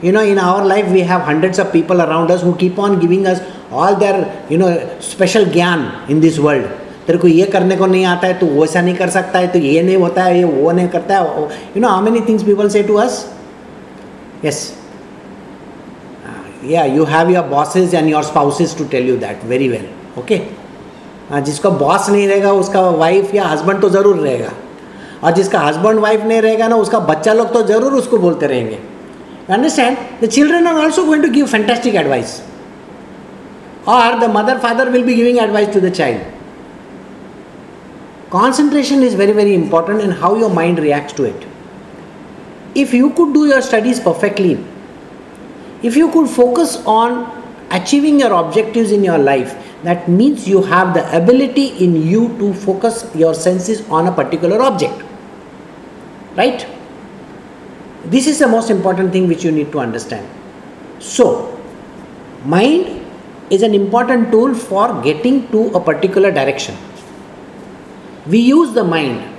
you 0.02 0.12
know, 0.12 0.24
in 0.24 0.40
our 0.40 0.66
life, 0.66 0.88
we 0.92 1.02
have 1.02 1.22
hundreds 1.24 1.60
of 1.60 1.72
people 1.72 2.02
around 2.02 2.32
us 2.32 2.42
who 2.42 2.56
keep 2.56 2.80
on 2.80 3.00
giving 3.00 3.28
us 3.28 3.42
all 3.72 3.96
their, 3.96 4.16
you 4.50 4.58
know, 4.58 4.70
special 5.00 5.46
gyan 5.48 6.10
in 6.10 6.22
this 6.22 6.40
world. 6.40 6.66
तेरे 7.08 7.18
को 7.20 7.28
ये 7.28 7.46
करने 7.54 7.76
को 7.78 7.86
नहीं 7.86 8.06
आता 8.06 8.28
है 8.28 8.34
तो 8.40 8.46
वैसा 8.50 8.82
नहीं 8.82 8.96
कर 8.96 9.10
सकता 9.10 9.40
है 9.40 9.48
तो 9.54 9.60
ये 9.60 9.82
नहीं 9.84 9.98
होता 9.98 10.24
है 10.24 10.38
ये 10.38 10.44
वो 10.46 10.72
नहीं 10.72 10.88
करता 10.90 11.18
है 11.18 11.44
you 11.76 11.82
know 11.82 11.88
how 11.88 12.02
many 12.02 12.22
things 12.30 12.44
people 12.44 12.70
से 12.70 12.82
to 12.84 12.96
us 13.04 13.20
yes 14.46 14.62
yeah 16.72 16.86
you 16.96 17.04
have 17.14 17.30
your 17.32 17.44
bosses 17.48 17.96
and 17.96 18.10
your 18.10 18.24
spouses 18.24 18.78
to 18.78 18.86
tell 18.92 19.10
you 19.10 19.18
that 19.28 19.46
very 19.50 19.70
well 19.70 19.88
okay 20.20 20.42
जिसका 21.42 21.70
बॉस 21.84 22.10
नहीं 22.10 22.28
रहेगा 22.28 22.54
उसका 22.64 22.82
वाइफ 23.04 23.36
या 23.36 23.46
हस्बैंड 23.48 23.82
तो 23.82 23.90
ज़रूर 23.90 24.16
रहेगा 24.18 24.52
और 25.24 25.32
जिसका 25.34 25.60
हस्बैंड 25.60 26.00
वाइफ 26.00 26.24
नहीं 26.24 26.42
रहेगा 26.42 26.68
ना, 26.68 26.76
उसका 26.76 27.00
बच्चा 27.02 27.34
लोग 27.34 27.54
तो 27.54 27.62
ज़रूर 27.64 27.94
उसको 27.94 28.18
बोलते 28.18 28.48
रहेंगे। 28.48 28.80
Understand 29.50 29.98
the 30.22 30.26
children 30.28 30.68
are 30.68 30.76
also 30.84 31.04
going 31.06 31.24
to 31.24 31.30
give 31.32 31.46
fantastic 31.48 31.96
advice 31.96 32.42
और 33.88 34.20
the 34.20 34.30
mother 34.36 34.58
father 34.60 34.90
will 34.90 35.04
be 35.04 35.14
giving 35.14 35.38
advice 35.40 35.74
to 35.74 35.80
the 35.80 35.90
child 35.92 36.22
concentration 38.32 39.04
is 39.04 39.18
very 39.18 39.32
very 39.34 39.54
important 39.54 40.02
and 40.02 40.14
how 40.22 40.38
your 40.40 40.52
mind 40.54 40.80
react 40.80 41.16
to 41.18 41.26
it 41.26 41.46
if 42.78 42.96
you 42.96 43.10
could 43.18 43.34
do 43.34 43.46
your 43.46 43.62
studies 43.62 44.02
perfectly 44.04 44.58
if 45.86 45.98
you 45.98 46.08
could 46.08 46.28
focus 46.30 46.78
on 46.88 47.26
achieving 47.74 48.22
your 48.22 48.32
objective 48.32 48.94
in 48.94 49.06
your 49.06 49.20
life 49.20 49.56
that 49.88 50.08
means 50.20 50.48
you 50.48 50.62
have 50.76 50.94
the 50.94 51.04
ability 51.16 51.68
in 51.86 51.96
you 52.12 52.30
to 52.38 52.54
focus 52.54 53.04
your 53.16 53.34
senses 53.34 53.88
on 53.90 54.08
a 54.08 54.16
particular 54.22 54.62
object 54.62 55.04
right 56.36 56.66
this 58.14 58.28
is 58.28 58.38
the 58.38 58.48
most 58.48 58.70
important 58.70 59.12
thing 59.12 59.28
which 59.28 59.44
you 59.44 59.52
need 59.52 59.72
to 59.72 59.80
understand. 59.80 60.30
So, 61.00 61.60
mind 62.46 63.04
is 63.50 63.64
an 63.64 63.74
important 63.74 64.32
tool 64.32 64.54
for 64.54 65.02
getting 65.02 65.50
to 65.50 65.70
a 65.70 65.80
particular 65.80 66.32
direction. 66.32 66.78
We 68.28 68.40
use 68.40 68.74
the 68.74 68.84
mind. 68.84 69.32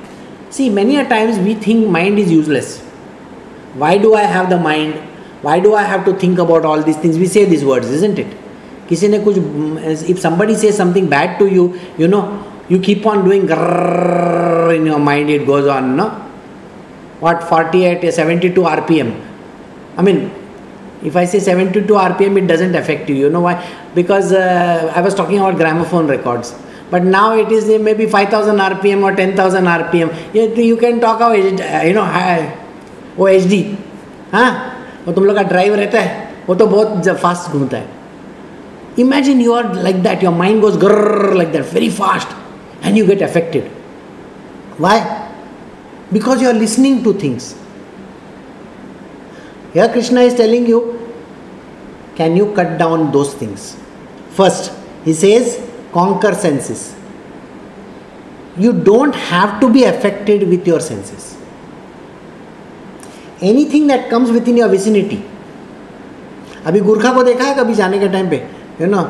See, 0.51 0.69
many 0.69 0.97
a 0.97 1.09
times 1.09 1.39
we 1.39 1.55
think 1.55 1.89
mind 1.89 2.19
is 2.19 2.31
useless. 2.31 2.81
Why 3.75 3.99
do 3.99 4.15
I 4.15 4.23
have 4.23 4.51
the 4.51 4.59
mind? 4.59 4.95
Why 5.43 5.61
do 5.61 5.75
I 5.75 5.83
have 5.83 6.05
to 6.07 6.15
think 6.15 6.39
about 6.41 6.65
all 6.65 6.83
these 6.83 6.97
things? 6.97 7.19
We 7.19 7.27
say 7.27 7.45
these 7.45 7.65
words, 7.65 7.89
isn't 7.89 8.19
it? 8.19 8.37
किसी 8.89 9.09
ने 9.09 9.19
कुछ 9.19 9.39
if 10.11 10.19
somebody 10.21 10.55
say 10.57 10.73
something 10.73 11.09
bad 11.09 11.39
to 11.39 11.47
you 11.47 11.73
you 12.01 12.09
know 12.09 12.21
you 12.73 12.79
keep 12.81 13.07
on 13.07 13.23
doing 13.25 13.51
in 14.75 14.87
your 14.87 14.99
mind 15.01 15.31
it 15.31 15.45
goes 15.47 15.69
on 15.69 15.91
know 15.95 16.11
what 17.23 17.41
forty 17.51 17.83
eight 17.85 18.05
या 18.05 18.11
seventy 18.11 18.49
two 18.49 18.63
R 18.65 18.81
P 18.81 18.99
M 18.99 19.13
I 19.99 20.05
mean 20.05 20.31
if 21.05 21.19
I 21.19 21.27
see 21.27 21.41
seventy 21.41 21.81
two 21.81 21.95
R 21.95 22.13
P 22.13 22.25
M 22.25 22.39
it 22.39 22.45
doesn't 22.45 22.77
affect 22.77 23.11
you 23.11 23.17
you 23.17 23.31
know 23.31 23.41
why 23.41 23.55
because 23.95 24.35
I 24.37 25.03
was 25.03 25.17
talking 25.17 25.41
about 25.41 25.55
gramophone 25.55 26.11
records 26.11 26.55
but 26.93 27.03
now 27.03 27.35
it 27.35 27.53
is 27.53 27.73
maybe 27.95 28.07
five 28.07 28.29
thousand 28.33 28.61
R 28.61 28.75
P 28.83 28.91
M 28.91 29.05
और 29.05 29.15
ten 29.15 29.39
thousand 29.39 29.69
R 29.69 29.83
P 29.93 30.01
M 30.01 30.11
ये 30.37 30.63
you 30.63 30.77
can 30.77 30.99
talk 30.99 31.23
of 31.23 31.35
you 31.35 31.93
know 31.95 32.03
है 32.13 32.55
वो 33.19 33.29
H 33.29 33.47
D 33.49 33.65
हाँ? 34.33 34.73
वो 35.07 35.13
तुम 35.13 35.25
लोग 35.25 35.37
का 35.37 35.43
drive 35.43 35.75
रहता 35.75 36.01
है, 36.01 36.29
वो 36.49 36.55
तो 36.55 36.67
बहुत 36.67 37.09
फास्ट 37.09 37.53
घूमता 37.53 37.77
है। 37.77 37.96
Imagine 39.00 39.42
you 39.42 39.54
are 39.54 39.74
like 39.84 40.02
that 40.04 40.24
your 40.24 40.34
mind 40.34 40.62
goes 40.62 40.78
गर 40.86 41.34
like 41.34 41.52
that 41.52 41.74
very 41.74 41.90
fast 42.00 42.86
and 42.86 42.98
you 42.98 43.06
get 43.08 43.24
affected 43.24 43.70
Y 44.82 45.00
because 46.12 46.42
you 46.42 46.48
are 46.50 46.54
listening 46.54 47.04
to 47.04 47.14
things. 47.14 47.56
Here 49.74 49.88
Krishna 49.90 50.22
is 50.22 50.36
telling 50.36 50.68
you, 50.68 50.80
can 52.16 52.36
you 52.36 52.54
cut 52.54 52.78
down 52.78 53.12
those 53.12 53.34
things? 53.34 53.78
First, 54.32 54.74
he 55.06 55.14
says, 55.14 55.66
conquer 55.94 56.34
senses. 56.36 56.94
You 58.58 58.74
don't 58.74 59.16
have 59.16 59.60
to 59.62 59.72
be 59.72 59.86
affected 59.86 60.48
with 60.48 60.68
your 60.68 60.82
senses. 60.82 61.38
Anything 63.42 63.88
that 63.88 64.10
comes 64.10 64.32
within 64.32 64.58
your 64.58 64.70
vicinity. 64.70 65.24
अभी 66.66 66.80
गुरखा 66.80 67.12
को 67.14 67.22
देखा 67.24 67.44
है 67.44 67.56
कभी 67.56 67.74
जाने 67.76 68.00
के 68.00 68.08
time 68.10 68.30
पे 68.30 68.38
you 68.81 68.87
know? 68.87 69.03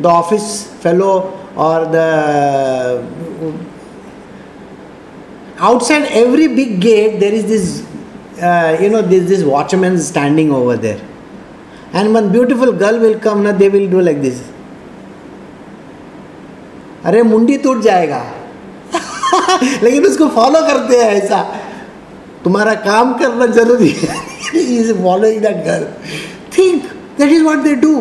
The 0.00 0.06
office 0.06 0.42
fellow 0.82 1.10
और 1.56 1.84
the 1.94 1.96
outside 5.60 6.04
every 6.04 6.48
big 6.48 6.80
gate 6.80 7.18
there 7.18 7.34
is 7.34 7.46
this 7.46 7.80
you 8.82 8.90
know 8.90 9.02
this 9.02 9.22
this 9.22 9.42
watchman 9.42 9.98
standing 9.98 10.52
over 10.52 10.76
there 10.76 11.02
and 11.94 12.16
one 12.16 12.28
beautiful 12.28 12.70
girl 12.70 12.98
will 12.98 13.14
come 13.18 13.38
ना 13.38 13.50
they 13.52 13.68
will 13.68 13.90
do 13.90 14.00
like 14.00 14.20
this 14.22 14.40
अरे, 17.04 17.22
मुंडी 17.22 17.56
टूट 17.58 17.80
जाएगा। 17.80 18.18
लेकिन 19.82 20.04
उसको 20.06 20.28
follow 20.28 20.60
करते 20.60 20.96
हैं 20.96 21.10
ऐसा। 21.12 21.40
तुम्हारा 22.44 22.74
काम 22.74 23.12
करना 23.14 23.46
ज़रूरी 23.46 23.88
है। 23.88 24.16
Is 24.54 24.92
following 24.92 25.42
that 25.42 25.56
girl 25.56 25.84
think 26.58 26.82
that 27.18 27.32
is 27.32 27.42
what 27.42 27.58
they 27.58 27.74
do 27.74 27.92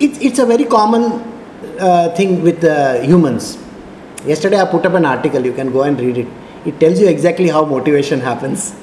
it's 0.00 0.18
it's 0.18 0.38
a 0.38 0.46
very 0.46 0.64
common 0.64 1.22
uh, 1.80 2.10
thing 2.14 2.42
with 2.42 2.64
uh, 2.64 3.00
humans 3.00 3.58
Yesterday 4.26 4.60
I 4.60 4.64
put 4.64 4.84
up 4.84 4.94
an 4.94 5.04
article, 5.04 5.44
you 5.44 5.52
can 5.52 5.72
go 5.72 5.82
and 5.82 5.98
read 5.98 6.18
it. 6.18 6.26
It 6.66 6.80
tells 6.80 7.00
you 7.00 7.08
exactly 7.08 7.48
how 7.48 7.64
motivation 7.64 8.20
happens. 8.20 8.74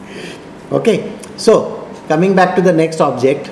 okay, 0.72 1.16
so 1.36 1.88
coming 2.08 2.34
back 2.34 2.56
to 2.56 2.62
the 2.62 2.72
next 2.72 3.00
object. 3.00 3.50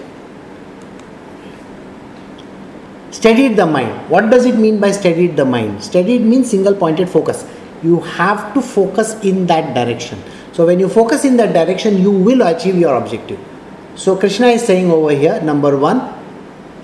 Steadied 3.12 3.56
the 3.56 3.66
mind. 3.66 4.10
What 4.10 4.30
does 4.30 4.46
it 4.46 4.56
mean 4.56 4.80
by 4.80 4.90
steadied 4.90 5.36
the 5.36 5.44
mind? 5.44 5.82
Steadied 5.84 6.22
means 6.22 6.50
single 6.50 6.74
pointed 6.74 7.08
focus. 7.08 7.46
You 7.82 8.00
have 8.00 8.52
to 8.54 8.60
focus 8.60 9.14
in 9.22 9.46
that 9.46 9.74
direction. 9.74 10.20
So 10.52 10.66
when 10.66 10.80
you 10.80 10.88
focus 10.88 11.24
in 11.24 11.36
that 11.36 11.52
direction, 11.52 12.02
you 12.02 12.10
will 12.10 12.42
achieve 12.42 12.76
your 12.76 12.96
objective. 12.96 13.38
So 13.94 14.16
Krishna 14.16 14.48
is 14.48 14.64
saying 14.64 14.90
over 14.90 15.12
here, 15.12 15.40
number 15.40 15.76
one, 15.76 16.00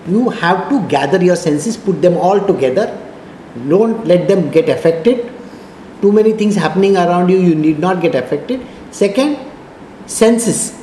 you 0.07 0.29
have 0.29 0.69
to 0.69 0.85
gather 0.87 1.23
your 1.23 1.35
senses, 1.35 1.77
put 1.77 2.01
them 2.01 2.17
all 2.17 2.45
together 2.45 2.97
don't 3.69 4.05
let 4.07 4.27
them 4.27 4.49
get 4.49 4.67
affected 4.67 5.31
too 6.01 6.11
many 6.11 6.33
things 6.33 6.55
happening 6.55 6.97
around 6.97 7.29
you 7.29 7.37
you 7.37 7.55
need 7.55 7.79
not 7.79 8.01
get 8.01 8.15
affected 8.15 8.65
second 8.91 9.37
senses 10.07 10.73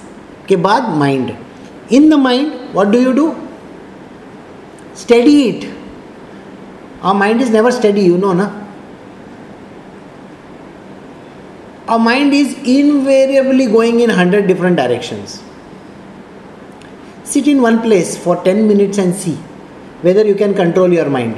के 0.48 0.56
बाद 0.66 0.88
mind 1.02 1.36
in 1.90 2.08
the 2.08 2.16
mind 2.16 2.74
what 2.78 2.90
do 2.92 3.00
you 3.00 3.12
do 3.14 3.26
steady 4.94 5.36
it 5.48 5.68
our 7.02 7.14
mind 7.14 7.40
is 7.40 7.50
never 7.50 7.72
steady 7.72 8.02
you 8.02 8.16
know 8.24 8.32
na 8.32 8.48
our 11.88 11.98
mind 11.98 12.32
is 12.32 12.56
invariably 12.78 13.66
going 13.66 14.00
in 14.00 14.10
100 14.16 14.46
different 14.46 14.76
directions 14.76 15.40
sit 17.35 17.47
in 17.55 17.61
one 17.69 17.81
place 17.87 18.13
for 18.27 18.37
10 18.43 18.67
minutes 18.71 18.97
and 19.05 19.13
see 19.23 19.35
whether 20.07 20.25
you 20.31 20.37
can 20.43 20.53
control 20.63 20.91
your 20.99 21.09
mind 21.17 21.35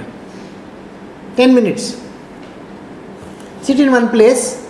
10 1.37 1.53
minutes. 1.53 2.01
Sit 3.61 3.79
in 3.79 3.91
one 3.91 4.09
place 4.09 4.67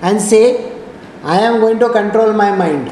and 0.00 0.20
say, 0.20 0.72
I 1.24 1.40
am 1.40 1.60
going 1.60 1.80
to 1.80 1.88
control 1.88 2.32
my 2.32 2.54
mind. 2.54 2.88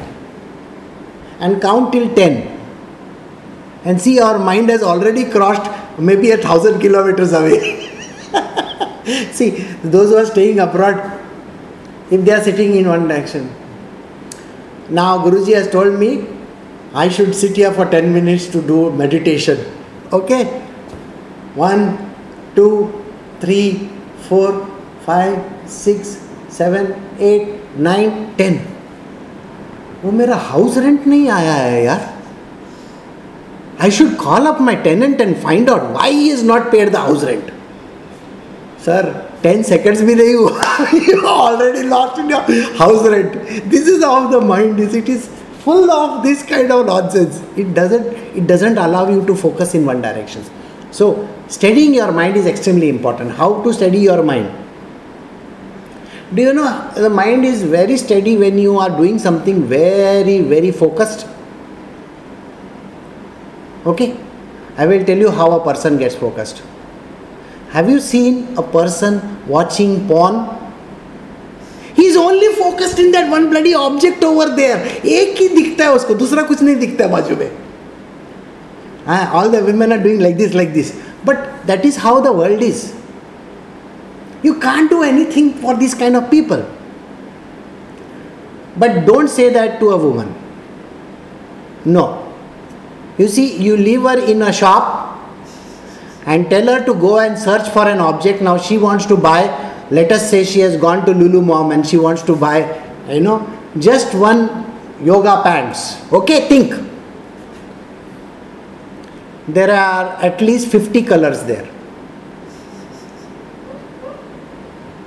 And 1.39 1.61
count 1.61 1.93
till 1.93 2.13
10. 2.13 2.49
And 3.85 4.01
see, 4.01 4.19
our 4.19 4.37
mind 4.37 4.69
has 4.69 4.83
already 4.83 5.29
crossed 5.29 5.69
maybe 5.97 6.31
a 6.31 6.37
thousand 6.37 6.81
kilometers 6.81 7.31
away. 7.31 7.89
see, 9.31 9.51
those 9.95 10.09
who 10.09 10.17
are 10.17 10.25
staying 10.25 10.59
abroad, 10.59 11.19
if 12.11 12.25
they 12.25 12.33
are 12.33 12.43
sitting 12.43 12.75
in 12.75 12.87
one 12.87 13.07
direction. 13.07 13.49
Now, 14.89 15.19
Guruji 15.19 15.53
has 15.55 15.69
told 15.69 15.97
me 15.97 16.27
I 16.94 17.08
should 17.08 17.34
sit 17.34 17.56
here 17.56 17.72
for 17.72 17.84
10 17.86 18.12
minutes 18.12 18.46
to 18.48 18.62
do 18.62 18.90
meditation. 18.92 19.58
Okay? 20.12 20.44
One, 21.56 21.84
two, 22.54 22.72
three 23.40 23.60
four 24.28 24.52
five 25.06 25.34
six 25.72 26.08
seven 26.56 26.86
eight 27.22 27.78
nine 27.80 28.10
ten 28.38 28.60
वो 30.04 30.10
मेरा 30.12 30.36
house 30.46 30.78
rent 30.78 31.06
नहीं 31.06 31.28
आया 31.30 31.52
है 31.52 31.84
यार 31.84 32.08
I 33.82 33.90
should 33.98 34.16
call 34.16 34.46
up 34.46 34.60
my 34.60 34.76
tenant 34.84 35.20
and 35.20 35.36
find 35.42 35.70
out 35.70 35.82
why 35.96 36.28
is 36.30 36.44
not 36.46 36.70
paid 36.72 36.92
the 36.92 36.96
house 36.96 37.24
rent 37.24 37.52
sir 38.86 39.12
ten 39.42 39.62
seconds 39.62 40.02
भी 40.02 40.14
नहीं 40.14 40.34
हुआ 40.34 41.30
already 41.32 41.82
lost 41.88 42.18
in 42.20 42.30
your 42.30 42.74
house 42.80 43.06
rent 43.12 43.36
this 43.70 43.88
is 43.88 44.02
of 44.04 44.30
the 44.32 44.42
mind 44.46 44.80
is 44.80 44.96
it 44.96 45.10
is 45.10 45.28
full 45.63 45.91
of 45.91 46.23
this 46.23 46.43
kind 46.43 46.71
of 46.71 46.85
nonsense 46.85 47.41
it 47.55 47.73
doesn't 47.73 48.05
it 48.41 48.47
doesn't 48.47 48.77
allow 48.77 49.07
you 49.09 49.25
to 49.25 49.35
focus 49.35 49.73
in 49.73 49.85
one 49.85 50.01
direction 50.01 50.43
so 50.91 51.07
Studying 51.47 51.93
your 51.93 52.11
mind 52.11 52.35
is 52.35 52.45
extremely 52.45 52.89
important. 52.89 53.31
How 53.31 53.61
to 53.63 53.73
study 53.73 53.99
your 53.99 54.23
mind? 54.23 54.51
Do 56.33 56.41
you 56.41 56.53
know 56.53 56.91
the 56.95 57.09
mind 57.09 57.45
is 57.45 57.61
very 57.63 57.97
steady 57.97 58.37
when 58.37 58.57
you 58.57 58.79
are 58.79 58.89
doing 58.89 59.19
something 59.19 59.63
very, 59.65 60.39
very 60.41 60.71
focused? 60.71 61.27
Okay? 63.85 64.17
I 64.77 64.87
will 64.87 65.05
tell 65.05 65.17
you 65.17 65.29
how 65.29 65.51
a 65.51 65.63
person 65.63 65.97
gets 65.97 66.15
focused. 66.15 66.63
Have 67.69 67.89
you 67.89 67.99
seen 67.99 68.57
a 68.57 68.63
person 68.63 69.47
watching 69.47 70.07
porn? 70.07 70.62
He 71.94 72.06
is 72.06 72.16
only 72.16 72.48
focused 72.54 72.98
in 72.98 73.10
that 73.12 73.30
one 73.30 73.50
bloody 73.50 73.74
object 73.74 74.22
over 74.24 74.46
there. 74.56 74.78
एक 75.04 75.38
ही 75.38 75.48
दिखता 75.54 75.84
है 75.84 75.92
उसको 75.94 76.14
दूसरा 76.14 76.42
कुछ 76.50 76.62
नहीं 76.62 76.76
दिखता 76.76 77.04
है 77.04 77.10
बाजू 77.10 77.36
में 77.36 77.50
all 79.08 79.48
the 79.50 79.64
women 79.66 79.92
are 79.92 80.02
doing 80.02 80.20
like 80.20 80.36
this, 80.36 80.54
like 80.54 80.72
this. 80.74 80.92
But 81.24 81.66
that 81.66 81.84
is 81.84 81.96
how 81.96 82.20
the 82.20 82.32
world 82.32 82.62
is. 82.62 82.94
You 84.42 84.54
can't 84.60 84.90
do 84.90 85.02
anything 85.02 85.54
for 85.54 85.76
these 85.76 85.94
kind 85.94 86.16
of 86.16 86.30
people. 86.30 86.64
But 88.76 89.04
don't 89.06 89.28
say 89.28 89.48
that 89.54 89.80
to 89.80 89.90
a 89.90 89.96
woman. 89.96 90.34
No. 91.84 92.32
You 93.18 93.26
see, 93.26 93.56
you 93.56 93.76
leave 93.76 94.02
her 94.02 94.18
in 94.18 94.42
a 94.42 94.52
shop 94.52 95.18
and 96.24 96.48
tell 96.48 96.66
her 96.66 96.84
to 96.84 96.94
go 96.94 97.18
and 97.18 97.36
search 97.36 97.68
for 97.70 97.88
an 97.88 97.98
object. 97.98 98.40
Now 98.42 98.56
she 98.58 98.78
wants 98.78 99.06
to 99.06 99.16
buy, 99.16 99.42
let 99.91 100.11
us 100.11 100.29
say 100.29 100.43
she 100.43 100.59
has 100.61 100.77
gone 100.77 101.05
to 101.05 101.13
Lululemon 101.13 101.73
and 101.73 101.85
she 101.85 101.97
wants 101.97 102.21
to 102.23 102.35
buy, 102.35 102.81
you 103.07 103.21
know, 103.21 103.47
just 103.79 104.13
one 104.13 104.65
yoga 105.01 105.41
pants. 105.43 106.01
Okay, 106.11 106.47
think 106.47 106.73
there 109.47 109.71
are 109.71 110.21
at 110.23 110.41
least 110.41 110.69
50 110.69 111.03
colors 111.03 111.43
there. 111.43 111.65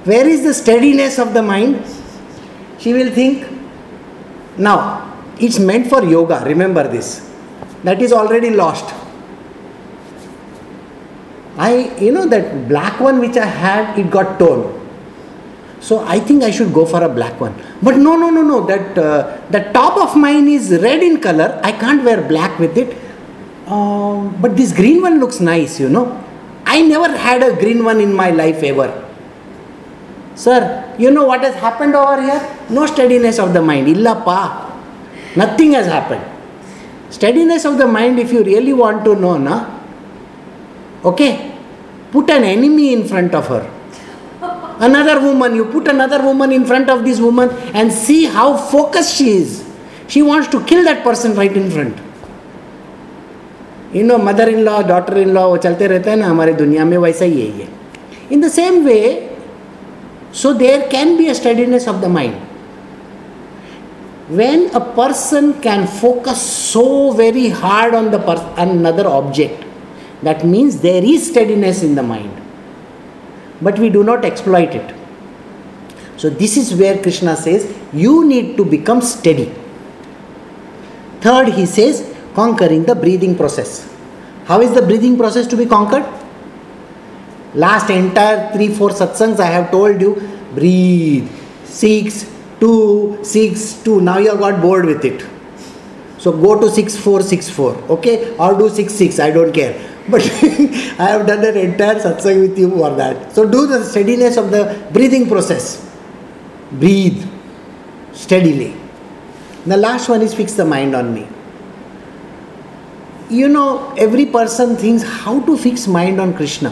Where 0.04 0.28
is 0.28 0.44
the 0.44 0.54
steadiness 0.54 1.18
of 1.18 1.34
the 1.34 1.42
mind? 1.42 1.84
She 2.78 2.92
will 2.92 3.10
think, 3.10 3.46
now 4.56 5.20
it's 5.40 5.58
meant 5.58 5.88
for 5.88 6.04
yoga, 6.04 6.44
remember 6.44 6.86
this. 6.86 7.32
That 7.82 8.00
is 8.00 8.12
already 8.12 8.50
lost. 8.50 8.94
I, 11.56 11.96
you 11.98 12.12
know, 12.12 12.26
that 12.26 12.68
black 12.68 13.00
one 13.00 13.18
which 13.18 13.36
I 13.36 13.46
had, 13.46 13.98
it 13.98 14.10
got 14.10 14.38
torn. 14.38 14.82
So 15.80 16.04
I 16.04 16.18
think 16.18 16.42
I 16.42 16.50
should 16.50 16.72
go 16.72 16.84
for 16.84 17.02
a 17.02 17.08
black 17.08 17.40
one. 17.40 17.54
But 17.82 17.96
no, 17.96 18.16
no, 18.16 18.30
no, 18.30 18.42
no. 18.42 18.66
That 18.66 18.98
uh, 18.98 19.40
the 19.50 19.60
top 19.72 19.96
of 19.98 20.16
mine 20.16 20.48
is 20.48 20.70
red 20.82 21.02
in 21.02 21.20
color. 21.20 21.60
I 21.62 21.72
can't 21.72 22.04
wear 22.04 22.26
black 22.26 22.58
with 22.58 22.76
it 22.76 22.96
um, 23.66 24.40
but 24.40 24.56
this 24.56 24.72
green 24.72 25.02
one 25.02 25.18
looks 25.18 25.40
nice, 25.40 25.80
you 25.80 25.88
know. 25.88 26.22
I 26.64 26.82
never 26.82 27.16
had 27.16 27.42
a 27.42 27.54
green 27.56 27.84
one 27.84 28.00
in 28.00 28.12
my 28.12 28.30
life 28.30 28.62
ever. 28.62 29.02
Sir, 30.36 30.94
you 30.98 31.10
know 31.10 31.24
what 31.24 31.40
has 31.40 31.54
happened 31.54 31.94
over 31.94 32.22
here? 32.22 32.56
No 32.70 32.86
steadiness 32.86 33.38
of 33.38 33.52
the 33.52 33.62
mind. 33.62 33.88
Illapa. 33.88 34.72
Nothing 35.34 35.72
has 35.72 35.86
happened. 35.86 36.24
Steadiness 37.10 37.64
of 37.64 37.78
the 37.78 37.86
mind, 37.86 38.18
if 38.18 38.32
you 38.32 38.44
really 38.44 38.72
want 38.72 39.04
to 39.04 39.14
know, 39.16 39.36
na? 39.36 39.75
Okay? 41.05 41.51
Put 42.11 42.29
an 42.29 42.43
enemy 42.43 42.93
in 42.93 43.07
front 43.07 43.33
of 43.33 43.47
her. 43.47 43.69
Another 44.79 45.19
woman, 45.21 45.55
you 45.55 45.65
put 45.65 45.87
another 45.87 46.21
woman 46.23 46.51
in 46.51 46.65
front 46.65 46.89
of 46.89 47.03
this 47.03 47.19
woman 47.19 47.49
and 47.73 47.91
see 47.91 48.25
how 48.25 48.57
focused 48.57 49.15
she 49.15 49.29
is. 49.29 49.63
She 50.07 50.21
wants 50.21 50.47
to 50.49 50.63
kill 50.65 50.83
that 50.85 51.03
person 51.03 51.35
right 51.35 51.55
in 51.63 51.69
front. 51.71 51.97
You 53.95 54.03
know 54.05 54.17
mother 54.17 54.49
in 54.49 54.59
law 54.63 54.81
daughter 54.87 55.17
in 55.17 55.29
law 55.33 55.47
वो 55.49 55.55
चलते 55.63 55.87
रहते 55.87 56.09
हैं 56.09 56.17
ना 56.17 56.27
हमारे 56.27 56.53
दुनिया 56.59 56.83
में 56.85 56.97
वैसा 56.97 57.25
ही 57.25 57.41
है 57.41 57.47
ये 57.59 57.67
in 58.31 58.41
the 58.41 58.47
same 58.49 58.77
way 58.85 58.99
so 60.41 60.53
there 60.61 60.87
can 60.91 61.15
be 61.17 61.27
a 61.29 61.33
steadiness 61.39 61.87
of 61.87 61.95
the 62.01 62.11
mind 62.17 62.39
when 64.39 64.61
a 64.79 64.79
person 64.97 65.47
can 65.63 65.81
focus 65.93 66.41
so 66.41 66.83
very 67.15 67.49
hard 67.63 67.95
on 67.97 68.05
the 68.11 68.19
per- 68.27 68.53
another 68.65 69.05
object 69.07 69.64
that 70.22 70.44
means 70.44 70.80
there 70.80 71.04
is 71.04 71.28
steadiness 71.28 71.82
in 71.82 71.94
the 71.94 72.02
mind 72.02 72.42
but 73.60 73.78
we 73.78 73.88
do 73.88 74.02
not 74.02 74.24
exploit 74.24 74.74
it 74.74 74.94
so 76.16 76.30
this 76.30 76.56
is 76.56 76.74
where 76.74 77.00
krishna 77.02 77.36
says 77.36 77.72
you 77.92 78.26
need 78.26 78.56
to 78.56 78.64
become 78.64 79.00
steady 79.00 79.52
third 81.20 81.48
he 81.48 81.66
says 81.66 82.12
conquering 82.36 82.84
the 82.84 82.94
breathing 82.94 83.34
process. 83.34 83.70
How 84.44 84.60
is 84.60 84.72
the 84.74 84.82
breathing 84.82 85.16
process 85.16 85.46
to 85.48 85.56
be 85.56 85.66
conquered? 85.66 86.06
Last 87.54 87.88
entire 87.90 88.52
three, 88.52 88.68
four 88.68 88.90
satsangs 88.90 89.40
I 89.40 89.46
have 89.46 89.70
told 89.70 90.00
you 90.00 90.10
breathe, 90.54 91.30
six, 91.64 92.30
two, 92.60 93.18
six, 93.22 93.82
two. 93.82 94.00
Now 94.02 94.18
you 94.18 94.30
have 94.30 94.38
got 94.38 94.60
bored 94.60 94.84
with 94.84 95.04
it. 95.04 95.26
So 96.18 96.32
go 96.32 96.60
to 96.60 96.70
six, 96.70 96.96
four, 96.96 97.22
six, 97.22 97.48
four, 97.48 97.74
okay? 97.96 98.36
Or 98.36 98.56
do 98.58 98.68
six, 98.68 98.92
six, 98.92 99.18
I 99.18 99.30
don't 99.30 99.52
care. 99.52 99.74
But 100.08 100.22
I 100.98 101.08
have 101.10 101.26
done 101.26 101.44
an 101.44 101.56
entire 101.56 101.96
satsang 101.96 102.40
with 102.40 102.58
you 102.58 102.70
for 102.70 102.94
that. 102.96 103.32
So 103.32 103.48
do 103.48 103.66
the 103.66 103.84
steadiness 103.84 104.36
of 104.36 104.50
the 104.50 104.86
breathing 104.92 105.28
process. 105.28 105.82
Breathe 106.72 107.24
steadily. 108.12 108.74
The 109.66 109.76
last 109.76 110.08
one 110.08 110.22
is 110.22 110.32
fix 110.34 110.52
the 110.54 110.64
mind 110.64 110.94
on 110.94 111.12
me 111.12 111.26
you 113.28 113.48
know, 113.48 113.92
every 113.96 114.26
person 114.26 114.76
thinks 114.76 115.02
how 115.02 115.40
to 115.46 115.56
fix 115.56 115.86
mind 115.86 116.20
on 116.20 116.34
Krishna. 116.34 116.70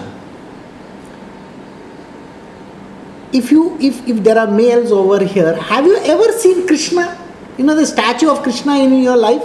If 3.33 3.51
you 3.51 3.77
if, 3.81 4.07
if 4.07 4.23
there 4.23 4.39
are 4.39 4.47
males 4.47 4.93
over 4.93 5.25
here, 5.25 5.55
have 5.55 5.85
you 5.85 5.97
ever 5.97 6.33
seen 6.33 6.67
Krishna? 6.67 7.19
You 7.59 7.65
know 7.65 7.75
the 7.75 7.87
statue 7.87 8.31
of 8.31 8.43
Krishna 8.43 8.79
in 8.79 9.03
your 9.03 9.17
life? 9.17 9.43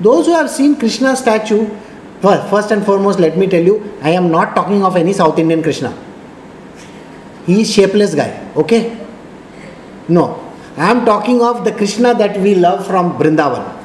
Those 0.00 0.26
who 0.26 0.32
have 0.32 0.48
seen 0.48 0.76
Krishna 0.76 1.16
statue, 1.16 1.68
well, 2.21 2.47
first 2.49 2.71
and 2.71 2.85
foremost, 2.85 3.19
let 3.19 3.37
me 3.37 3.47
tell 3.47 3.61
you, 3.61 3.97
I 4.01 4.11
am 4.11 4.31
not 4.31 4.55
talking 4.55 4.83
of 4.83 4.95
any 4.95 5.13
South 5.13 5.37
Indian 5.37 5.61
Krishna. 5.61 5.93
He 7.45 7.61
is 7.61 7.71
shapeless 7.71 8.15
guy, 8.15 8.31
okay? 8.55 8.97
No. 10.07 10.39
I 10.77 10.89
am 10.89 11.05
talking 11.05 11.41
of 11.41 11.65
the 11.65 11.71
Krishna 11.71 12.15
that 12.15 12.39
we 12.39 12.55
love 12.55 12.85
from 12.87 13.17
Brindavan. 13.17 13.83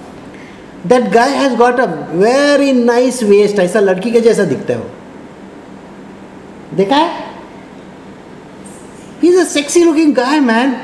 that 0.86 1.08
guy 1.12 1.30
has 1.36 1.54
got 1.58 1.80
a 1.80 1.84
very 2.18 2.72
nice 2.72 3.22
waste 3.30 3.58
ऐसा 3.60 3.80
लड़की 3.80 4.10
के 4.10 4.20
जैसा 4.20 4.44
दिखता 4.50 4.72
है 4.72 4.78
वो 4.78 6.76
देखा 6.76 6.96
है 6.96 7.26
is 9.28 9.38
a 9.38 9.44
sexy 9.52 9.82
looking 9.84 10.14
guy 10.14 10.40
man 10.40 10.76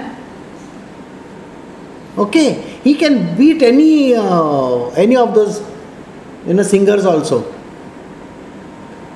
okay 2.22 2.40
he 2.86 2.94
can 3.02 3.18
beat 3.36 3.62
any 3.62 3.92
any 5.02 5.14
of 5.16 5.28
those 5.34 5.60
you 6.48 6.54
know 6.54 6.62
singers 6.74 7.06
also 7.06 7.44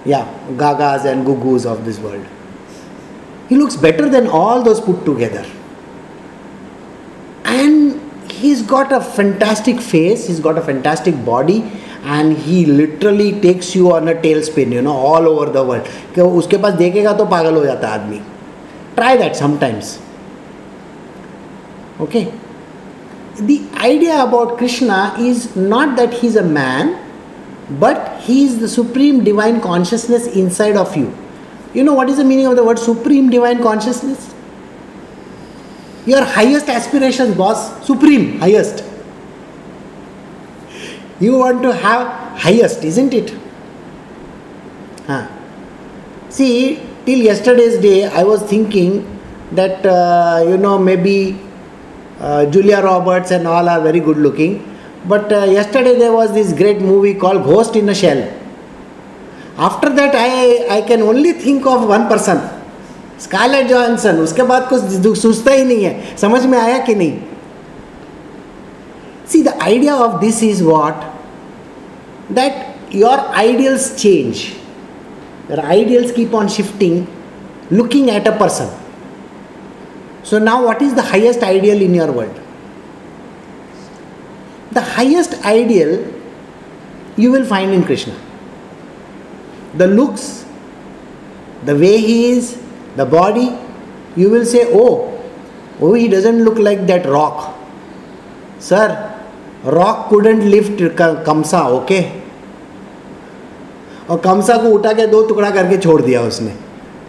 या 0.07 0.27
गागाज 0.61 1.07
and 1.07 1.24
गुगूज 1.24 1.66
of 1.66 1.79
this 1.87 2.01
world 2.01 2.37
he 3.51 3.57
looks 3.59 3.77
better 3.83 4.07
than 4.12 4.27
all 4.38 4.62
those 4.64 4.81
put 4.87 4.96
together 5.05 5.42
and 7.53 8.33
he's 8.40 8.62
got 8.62 8.92
a 8.92 9.01
fantastic 9.01 9.81
face, 9.81 10.27
he's 10.27 10.40
got 10.40 10.59
a 10.59 10.64
fantastic 10.66 11.24
body, 11.24 11.57
and 12.05 12.37
he 12.37 12.64
literally 12.66 13.40
takes 13.40 13.74
you 13.74 13.92
on 13.92 14.09
a 14.09 14.14
tailspin, 14.14 14.72
you 14.72 14.83
know, 14.83 14.92
all 14.92 15.29
over 15.29 15.46
the 15.57 15.64
world. 15.70 15.88
कि 16.14 16.20
उसके 16.40 16.57
पास 16.64 16.74
देखेगा 16.74 17.12
तो 17.12 17.24
पागल 17.33 17.55
हो 17.57 17.64
जाता 17.64 17.88
है 17.88 18.01
आदमी 18.01 18.20
try 18.96 19.18
that 19.18 19.35
sometimes 19.37 19.98
okay 22.03 22.27
the 23.48 23.61
idea 23.88 24.14
about 24.20 24.57
Krishna 24.59 25.01
is 25.31 25.42
not 25.57 25.96
that 25.96 26.14
he's 26.20 26.37
a 26.37 26.42
man, 26.42 26.88
but 27.69 28.21
he 28.21 28.45
is 28.45 28.60
the 28.60 28.67
supreme 28.67 29.23
divine 29.23 29.62
consciousness 29.62 30.28
inside 30.28 30.76
of 30.76 30.95
you. 30.95 31.15
You 31.73 31.84
know 31.84 31.93
what 31.93 32.10
is 32.10 32.17
the 32.17 32.23
meaning 32.23 32.45
of 32.47 32.56
the 32.56 32.63
word 32.63 32.78
supreme 32.78 33.30
divine 33.30 33.62
consciousness? 33.62 34.34
Your 36.06 36.23
highest 36.23 36.67
aspirations, 36.67 37.36
boss, 37.36 37.86
supreme, 37.86 38.39
highest. 38.39 38.84
You 41.19 41.38
want 41.38 41.62
to 41.63 41.73
have 41.73 42.38
highest, 42.38 42.84
isn't 42.84 43.13
it? 43.13 43.34
Huh. 45.08 45.28
See, 46.30 46.82
till 47.06 47.19
yesterday's 47.19 47.78
day, 47.80 48.06
I 48.06 48.23
was 48.23 48.41
thinking 48.43 49.08
that, 49.52 49.86
uh, 49.86 50.43
you 50.45 50.58
know, 50.58 50.78
maybe 50.78 51.39
uh, 52.19 52.45
Julia 52.47 52.82
Roberts 52.82 53.32
and 53.32 53.47
all 53.47 53.69
are 53.69 53.80
very 53.80 54.02
good 54.02 54.17
looking. 54.17 54.72
But 55.07 55.33
uh, 55.33 55.44
yesterday 55.44 55.96
there 55.98 56.12
was 56.12 56.33
this 56.33 56.53
great 56.53 56.81
movie 56.81 57.14
called 57.14 57.44
Ghost 57.44 57.77
in 57.77 57.88
a 57.88 57.94
Shell. 57.94 58.22
After 59.59 59.90
that, 59.90 60.14
I, 60.14 60.79
I 60.79 60.83
can 60.83 61.03
only 61.03 61.33
think 61.33 61.66
of 61.66 61.88
one 61.88 62.09
person. 62.09 62.40
Scarlett 63.20 63.66
Johansson 63.66 64.18
उसके 64.22 64.42
बाद 64.48 64.68
कुछ 64.72 65.16
सोचता 65.18 65.53
ही 65.53 65.64
नहीं 65.64 65.85
है 65.85 66.16
समझ 66.18 66.44
में 66.46 66.59
आया 66.59 66.79
कि 66.87 66.94
नहीं 66.94 67.18
see 69.31 69.42
the 69.42 69.55
idea 69.62 69.94
of 70.05 70.20
this 70.20 70.42
is 70.42 70.62
what 70.62 71.03
that 72.35 72.94
your 72.96 73.18
ideals 73.42 73.94
change 74.03 74.42
your 75.51 75.61
ideals 75.61 76.12
keep 76.16 76.35
on 76.35 76.48
shifting 76.59 77.05
looking 77.70 78.11
at 78.11 78.27
a 78.27 78.37
person. 78.37 78.68
So, 80.22 80.38
now 80.38 80.64
what 80.64 80.83
is 80.83 80.94
the 80.94 81.03
highest 81.03 81.42
ideal 81.42 81.81
in 81.81 81.94
your 81.94 82.11
world? 82.12 82.40
The 84.73 84.81
highest 84.81 85.33
ideal 85.45 85.91
you 87.17 87.31
will 87.31 87.45
find 87.45 87.73
in 87.73 87.83
Krishna. 87.83 88.15
The 89.75 89.88
looks, 89.88 90.45
the 91.63 91.75
way 91.75 91.97
he 91.99 92.31
is, 92.31 92.62
the 92.95 93.05
body, 93.05 93.57
you 94.15 94.29
will 94.29 94.45
say, 94.45 94.65
oh, 94.71 95.23
oh, 95.79 95.93
he 95.93 96.07
doesn't 96.07 96.43
look 96.43 96.57
like 96.57 96.86
that 96.88 97.05
rock. 97.05 97.55
Sir, 98.59 98.88
rock 99.63 100.09
couldn't 100.09 100.49
lift 100.49 100.79
Kamsa, 100.79 101.65
okay? 101.81 102.23
और 104.09 104.19
कमसा 104.19 104.55
को 104.62 104.69
उठा 104.69 104.91
के 104.93 105.05
दो 105.07 105.21
टुकड़ा 105.27 105.49
करके 105.49 105.77
छोड़ 105.77 106.01
दिया 106.01 106.21
उसने 106.21 106.53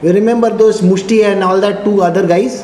you 0.05 0.13
remember 0.13 0.53
those 0.57 0.83
Mushti 0.83 1.19
and 1.21 1.43
all 1.43 1.61
that 1.61 1.85
two 1.85 1.97
other 2.09 2.27
guys 2.27 2.61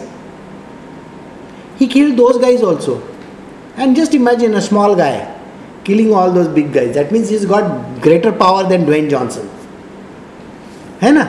he 1.81 1.87
killed 1.95 2.15
those 2.17 2.37
guys 2.43 2.63
also 2.65 2.95
and 3.80 3.96
just 3.96 4.16
imagine 4.16 4.54
a 4.54 4.60
small 4.70 4.96
guy 4.96 5.26
killing 5.88 6.14
all 6.20 6.32
those 6.36 6.48
big 6.54 6.70
guys. 6.76 6.94
That 6.94 7.12
means 7.16 7.30
he's 7.30 7.44
got 7.46 7.66
greater 8.06 8.32
power 8.38 8.62
than 8.70 8.86
Dwayne 8.86 9.10
Johnson. 9.10 9.50
है 11.02 11.12
ना? 11.12 11.26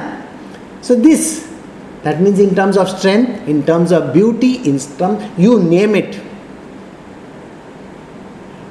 So 0.88 0.94
this 1.06 1.24
that 2.04 2.22
means 2.22 2.38
in 2.38 2.54
terms 2.54 2.78
of 2.82 2.88
strength, 2.88 3.48
in 3.48 3.62
terms 3.64 3.92
of 3.92 4.14
beauty, 4.14 4.54
in 4.70 4.78
terms, 4.98 5.22
you 5.36 5.58
name 5.62 5.96
it. 6.00 6.18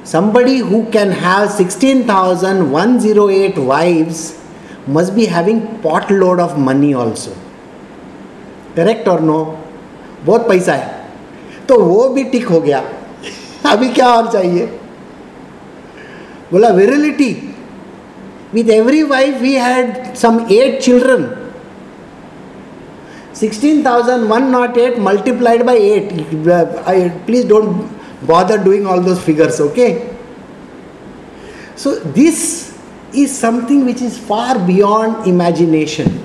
Somebody 0.04 0.58
who 0.58 0.90
can 0.90 1.10
have 1.10 1.50
16,108 1.50 3.58
wives 3.58 4.38
must 4.86 5.14
be 5.14 5.26
having 5.26 5.60
potload 5.86 6.40
of 6.40 6.58
money 6.58 6.94
also. 6.94 7.30
Correct 8.74 9.08
or 9.08 9.20
no? 9.20 9.58
बहुत 10.24 10.48
पैसा 10.48 10.74
है 10.74 11.04
तो 11.68 11.78
वो 11.78 12.08
भी 12.14 12.24
टिक 12.30 12.46
हो 12.48 12.60
गया 12.60 12.82
अभी 13.71 13.89
क्या 13.89 14.07
और 14.07 14.31
चाहिए? 14.31 14.65
बोला, 16.51 16.69
virility 16.69 17.31
with 18.53 18.69
every 18.69 19.01
wife 19.03 19.41
we 19.41 19.53
had 19.55 20.13
some 20.15 20.39
eight 20.51 20.81
children 20.81 21.27
sixteen 23.39 23.85
thousand 23.85 24.23
one 24.29 24.43
not 24.51 24.77
eight 24.77 24.97
multiplied 24.99 25.63
by 25.65 25.89
eight 25.89 26.11
I 26.87 27.09
please 27.25 27.47
don't 27.47 27.67
bother 28.27 28.57
doing 28.63 28.87
all 28.87 28.99
those 29.03 29.15
figures 29.27 29.61
okay 29.61 29.87
so 31.77 31.91
this 32.13 32.41
is 33.15 33.31
something 33.31 33.83
which 33.83 34.01
is 34.03 34.19
far 34.27 34.57
beyond 34.57 35.27
imagination 35.27 36.19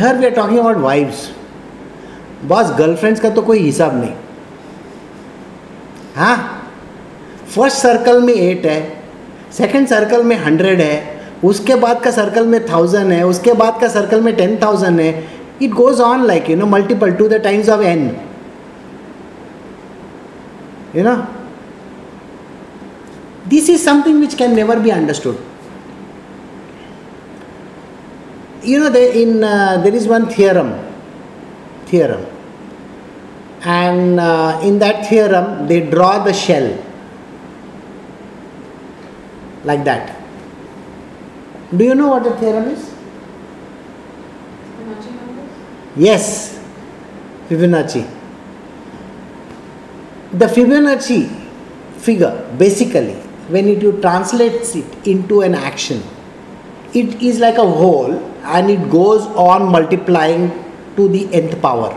here 0.00 0.18
we 0.18 0.24
are 0.24 0.30
talking 0.32 0.58
about 0.58 0.76
wives 0.78 1.28
बस 2.44 2.74
girlfriends 2.78 3.20
का 3.20 3.30
तो 3.30 3.42
कोई 3.42 3.58
हिसाब 3.58 4.00
नहीं। 4.00 4.14
हाँ? 6.16 6.36
First 7.54 7.76
circle 7.76 8.20
में 8.22 8.34
eight 8.34 8.66
है 8.66 8.80
second 9.52 9.88
circle 9.88 10.22
में 10.24 10.36
हंड्रेड 10.36 10.80
है 10.80 11.20
उसके 11.44 11.74
बाद 11.74 12.02
का 12.02 12.10
सर्कल 12.10 12.46
में 12.46 12.60
थाउज़ेंड 12.66 13.12
है 13.12 13.22
उसके 13.26 13.52
बाद 13.54 13.80
का 13.80 13.88
सर्कल 13.88 14.20
में 14.22 14.34
टेन 14.36 14.56
थाउज़ेंड 14.62 15.00
है 15.00 15.12
it 15.62 15.70
goes 15.72 16.00
on 16.00 16.24
like 16.26 16.50
you 16.50 16.56
know 16.56 16.66
multiple 16.66 17.12
to 17.12 17.28
the 17.28 17.40
times 17.44 17.68
of 17.68 17.82
N 17.84 18.04
you 20.96 21.04
know 21.04 21.16
this 23.48 23.70
is 23.70 23.84
something 23.84 24.20
which 24.20 24.34
can 24.34 24.54
never 24.54 24.78
be 24.78 24.90
you 28.64 28.78
know 28.78 28.90
there 28.90 29.12
in 29.12 29.42
uh, 29.42 29.80
there 29.82 29.94
is 29.94 30.06
one 30.06 30.28
theorem 30.28 30.70
theorem. 31.86 32.24
And 33.64 34.18
uh, 34.20 34.60
in 34.62 34.78
that 34.80 35.08
theorem 35.08 35.66
they 35.68 35.88
draw 35.88 36.22
the 36.24 36.32
shell. 36.32 36.76
Like 39.64 39.84
that. 39.84 40.18
Do 41.76 41.84
you 41.84 41.94
know 41.94 42.08
what 42.08 42.24
the 42.24 42.36
theorem 42.36 42.68
is? 42.68 42.90
Fibonacci 44.76 45.14
numbers? 45.14 45.50
yes. 45.96 46.58
Fibonacci. 47.48 48.08
The 50.32 50.46
fibonacci 50.46 51.42
figure 51.98 52.48
basically 52.58 53.14
when 53.54 53.68
it 53.68 53.82
you 53.82 53.92
translates 54.00 54.74
it 54.74 55.06
into 55.06 55.42
an 55.42 55.54
action 55.54 56.02
it 56.94 57.22
is 57.22 57.38
like 57.38 57.58
a 57.58 57.68
whole 57.80 58.14
and 58.56 58.70
it 58.70 58.90
goes 58.90 59.26
on 59.48 59.70
multiplying 59.70 60.50
to 60.96 61.08
the 61.08 61.22
nth 61.40 61.60
power 61.62 61.90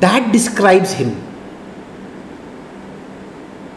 that 0.00 0.32
describes 0.32 0.92
him. 0.92 1.22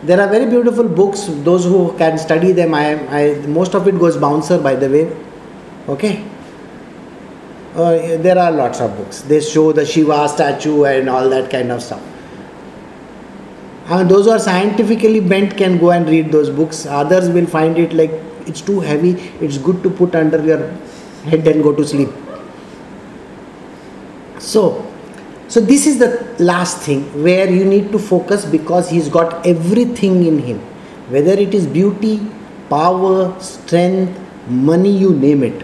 There 0.04 0.20
are 0.20 0.28
very 0.30 0.50
beautiful 0.50 0.88
books 0.88 1.26
those 1.44 1.66
who 1.66 1.96
can 1.98 2.18
study 2.18 2.52
them. 2.54 2.74
I, 2.74 2.94
I 3.10 3.36
most 3.48 3.76
of 3.76 3.88
it 3.88 4.00
goes 4.00 4.18
bouncer 4.18 4.58
by 4.58 4.76
the 4.76 4.90
way. 4.90 5.16
Okay? 5.88 6.26
Uh, 7.76 8.18
there 8.18 8.38
are 8.38 8.52
lots 8.52 8.80
of 8.80 8.96
books. 8.98 9.22
They 9.22 9.42
show 9.42 9.72
the 9.72 9.86
shiva 9.86 10.28
statue 10.30 10.86
and 10.86 11.10
all 11.10 11.30
that 11.30 11.52
kind 11.52 11.72
of 11.72 11.84
stuff. 11.84 12.02
And 13.88 14.10
those 14.10 14.26
who 14.26 14.32
are 14.32 14.40
scientifically 14.40 15.20
bent 15.20 15.58
can 15.58 15.78
go 15.80 15.92
and 15.92 16.08
read 16.08 16.32
those 16.32 16.50
books. 16.50 16.86
Others 16.86 17.30
will 17.30 17.48
find 17.48 17.78
it 17.78 17.94
like 17.94 18.12
it's 18.46 18.62
too 18.62 18.80
heavy. 18.80 19.12
It's 19.42 19.58
good 19.58 19.84
to 19.84 19.90
put 19.90 20.16
under 20.16 20.44
your 20.44 20.72
head 21.26 21.48
and 21.48 21.64
go 21.64 21.76
to 21.76 21.86
sleep. 21.86 22.10
So 24.40 24.89
so 25.50 25.60
this 25.60 25.86
is 25.88 25.98
the 25.98 26.10
last 26.40 26.82
thing 26.88 27.02
where 27.24 27.50
you 27.50 27.66
need 27.66 27.92
to 27.92 28.00
focus 28.00 28.46
because 28.46 28.90
he's 28.90 29.10
got 29.10 29.46
everything 29.46 30.26
in 30.26 30.40
him 30.40 30.60
whether 31.16 31.36
it 31.46 31.54
is 31.54 31.66
beauty 31.66 32.16
power 32.70 33.16
strength 33.42 34.20
money 34.48 34.96
you 35.04 35.14
name 35.14 35.44
it 35.44 35.64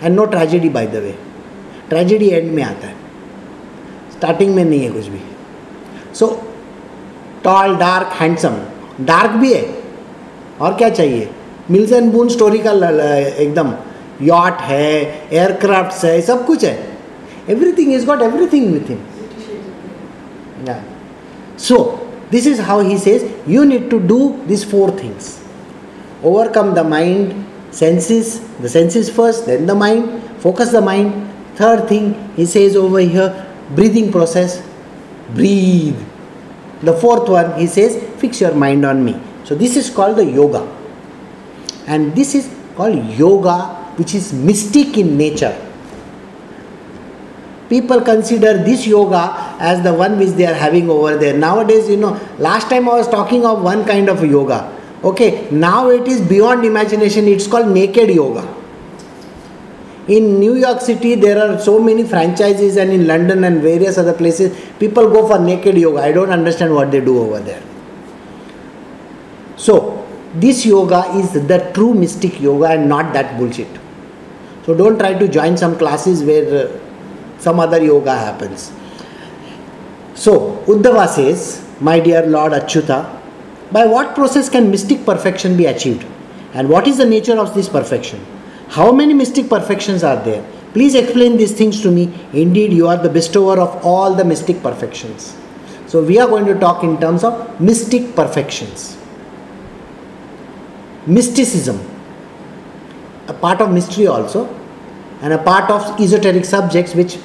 and 0.00 0.16
no 0.16 0.26
tragedy 0.26 0.68
by 0.68 0.86
the 0.86 1.02
way 1.06 1.16
tragedy 1.88 2.32
end 2.32 2.52
में 2.54 2.62
आता 2.62 2.86
है 2.86 2.98
starting 4.12 4.54
में 4.54 4.64
नहीं 4.64 4.80
है 4.80 4.90
कुछ 4.92 5.06
भी 5.08 5.20
so 6.14 6.26
tall 7.44 7.76
dark 7.76 8.12
handsome 8.20 8.56
dark 9.04 9.36
भी 9.40 9.52
है 9.54 9.62
और 10.60 10.74
क्या 10.78 10.88
चाहिए 10.88 11.28
मिल्स 11.70 11.92
एंड 11.92 12.12
बून 12.12 12.28
स्टोरी 12.28 12.58
का 12.66 12.72
एकदम 12.72 13.72
यॉट 14.22 14.60
है 14.70 14.90
एयरक्राफ्ट 15.32 16.04
है 16.04 16.20
सब 16.22 16.44
कुछ 16.46 16.64
है 16.64 16.89
Everything, 17.50 17.90
he's 17.90 18.04
got 18.04 18.22
everything 18.22 18.70
with 18.70 18.86
him. 18.86 19.00
Yeah. 20.64 20.82
So, 21.56 21.76
this 22.30 22.46
is 22.46 22.60
how 22.60 22.80
he 22.80 22.96
says 22.96 23.24
you 23.46 23.66
need 23.66 23.90
to 23.90 23.98
do 24.00 24.42
these 24.46 24.62
four 24.62 24.90
things 24.92 25.40
overcome 26.22 26.74
the 26.74 26.84
mind, 26.84 27.46
senses, 27.70 28.40
the 28.58 28.68
senses 28.68 29.10
first, 29.10 29.46
then 29.46 29.66
the 29.66 29.74
mind, 29.74 30.22
focus 30.40 30.70
the 30.70 30.80
mind. 30.80 31.26
Third 31.56 31.88
thing 31.88 32.14
he 32.36 32.46
says 32.46 32.76
over 32.76 33.00
here 33.00 33.46
breathing 33.74 34.12
process, 34.12 34.62
breathe. 35.34 35.98
The 36.82 36.94
fourth 36.94 37.28
one 37.28 37.58
he 37.58 37.66
says 37.66 37.96
fix 38.20 38.40
your 38.40 38.54
mind 38.54 38.84
on 38.84 39.04
me. 39.04 39.20
So, 39.44 39.54
this 39.54 39.76
is 39.76 39.90
called 39.90 40.16
the 40.16 40.24
yoga, 40.24 40.62
and 41.86 42.14
this 42.14 42.34
is 42.34 42.48
called 42.76 43.04
yoga, 43.18 43.74
which 43.96 44.14
is 44.14 44.32
mystic 44.32 44.96
in 44.96 45.16
nature 45.16 45.56
people 47.70 48.00
consider 48.02 48.52
this 48.68 48.86
yoga 48.86 49.22
as 49.70 49.82
the 49.82 49.94
one 49.94 50.18
which 50.18 50.30
they 50.30 50.44
are 50.44 50.58
having 50.66 50.90
over 50.90 51.16
there. 51.16 51.36
Nowadays 51.36 51.88
you 51.88 51.96
know 51.96 52.20
last 52.38 52.68
time 52.68 52.88
i 52.88 52.94
was 52.94 53.08
talking 53.08 53.46
of 53.46 53.62
one 53.62 53.84
kind 53.86 54.08
of 54.10 54.24
yoga. 54.24 54.60
Okay 55.02 55.48
now 55.50 55.88
it 55.88 56.08
is 56.08 56.20
beyond 56.20 56.64
imagination. 56.64 57.28
It's 57.28 57.46
called 57.46 57.68
naked 57.68 58.10
yoga. 58.10 58.44
In 60.08 60.40
new 60.40 60.56
york 60.56 60.80
city 60.80 61.14
there 61.14 61.38
are 61.42 61.58
so 61.60 61.78
many 61.78 62.02
franchises 62.02 62.76
and 62.76 62.90
in 62.90 63.06
london 63.06 63.44
and 63.44 63.62
various 63.62 63.96
other 63.96 64.12
places 64.12 64.58
people 64.80 65.08
go 65.08 65.26
for 65.28 65.38
naked 65.38 65.78
yoga. 65.78 66.02
I 66.02 66.12
don't 66.12 66.30
understand 66.30 66.74
what 66.74 66.90
they 66.90 67.00
do 67.00 67.18
over 67.22 67.38
there. 67.38 67.62
So 69.56 70.06
this 70.34 70.66
yoga 70.66 71.02
is 71.16 71.32
the 71.32 71.70
true 71.74 71.94
mystic 71.94 72.40
yoga 72.40 72.70
and 72.70 72.88
not 72.88 73.12
that 73.12 73.38
bullshit. 73.38 73.68
So 74.66 74.74
don't 74.74 74.98
try 74.98 75.14
to 75.14 75.28
join 75.28 75.56
some 75.56 75.76
classes 75.78 76.22
where 76.24 76.66
uh, 76.66 76.89
some 77.40 77.58
other 77.58 77.82
yoga 77.82 78.14
happens. 78.16 78.70
So, 80.14 80.62
Uddhava 80.66 81.08
says, 81.08 81.66
My 81.80 81.98
dear 81.98 82.26
Lord 82.26 82.52
Achyuta, 82.52 83.18
by 83.72 83.86
what 83.86 84.14
process 84.14 84.50
can 84.50 84.70
mystic 84.70 85.06
perfection 85.06 85.56
be 85.56 85.66
achieved? 85.66 86.06
And 86.52 86.68
what 86.68 86.86
is 86.86 86.98
the 86.98 87.06
nature 87.06 87.38
of 87.38 87.54
this 87.54 87.68
perfection? 87.68 88.24
How 88.68 88.92
many 88.92 89.14
mystic 89.14 89.48
perfections 89.48 90.04
are 90.04 90.22
there? 90.22 90.44
Please 90.74 90.94
explain 90.94 91.36
these 91.36 91.52
things 91.52 91.80
to 91.82 91.90
me. 91.90 92.12
Indeed, 92.32 92.72
you 92.72 92.86
are 92.88 92.96
the 92.96 93.08
bestower 93.08 93.58
of 93.58 93.84
all 93.84 94.14
the 94.14 94.24
mystic 94.24 94.62
perfections. 94.62 95.36
So, 95.86 96.04
we 96.04 96.18
are 96.18 96.28
going 96.28 96.44
to 96.46 96.58
talk 96.58 96.84
in 96.84 97.00
terms 97.00 97.24
of 97.24 97.58
mystic 97.60 98.14
perfections. 98.14 98.98
Mysticism, 101.06 101.80
a 103.26 103.32
part 103.32 103.62
of 103.62 103.72
mystery 103.72 104.06
also, 104.06 104.54
and 105.22 105.32
a 105.32 105.38
part 105.38 105.70
of 105.70 105.98
esoteric 105.98 106.44
subjects 106.44 106.94
which 106.94 107.18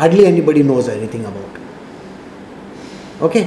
hardly 0.00 0.26
anybody 0.26 0.62
knows 0.62 0.88
anything 0.88 1.24
about. 1.26 1.58
Okay, 3.20 3.42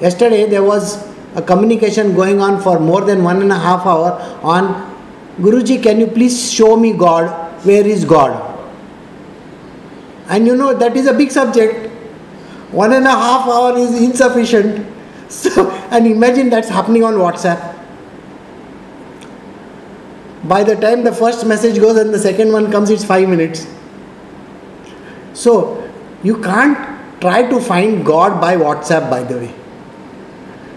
yesterday 0.00 0.44
there 0.48 0.62
was 0.62 0.90
a 1.34 1.42
communication 1.42 2.14
going 2.14 2.40
on 2.40 2.60
for 2.60 2.78
more 2.78 3.00
than 3.02 3.24
one 3.24 3.40
and 3.42 3.50
a 3.50 3.58
half 3.58 3.86
hour 3.86 4.12
on 4.42 4.68
Guruji, 5.38 5.82
can 5.82 6.00
you 6.00 6.06
please 6.06 6.50
show 6.50 6.76
me 6.76 6.92
God? 6.92 7.30
Where 7.64 7.86
is 7.86 8.04
God? 8.04 8.42
And 10.28 10.46
you 10.46 10.56
know 10.56 10.72
that 10.74 10.96
is 10.96 11.06
a 11.06 11.12
big 11.12 11.30
subject. 11.30 11.90
One 12.72 12.92
and 12.92 13.06
a 13.06 13.10
half 13.10 13.46
hour 13.46 13.78
is 13.78 14.00
insufficient. 14.00 14.92
So, 15.28 15.72
and 15.90 16.06
imagine 16.06 16.50
that's 16.50 16.68
happening 16.68 17.02
on 17.02 17.14
WhatsApp. 17.14 17.60
By 20.44 20.62
the 20.62 20.76
time 20.76 21.02
the 21.02 21.12
first 21.12 21.44
message 21.44 21.80
goes 21.80 21.96
and 21.96 22.14
the 22.14 22.18
second 22.20 22.52
one 22.52 22.70
comes, 22.70 22.90
it's 22.90 23.04
five 23.04 23.28
minutes. 23.28 23.66
So, 25.32 25.85
you 26.28 26.40
can't 26.42 26.96
try 27.20 27.48
to 27.50 27.60
find 27.60 28.04
God 28.04 28.40
by 28.40 28.56
WhatsApp, 28.56 29.08
by 29.10 29.22
the 29.22 29.38
way. 29.38 29.54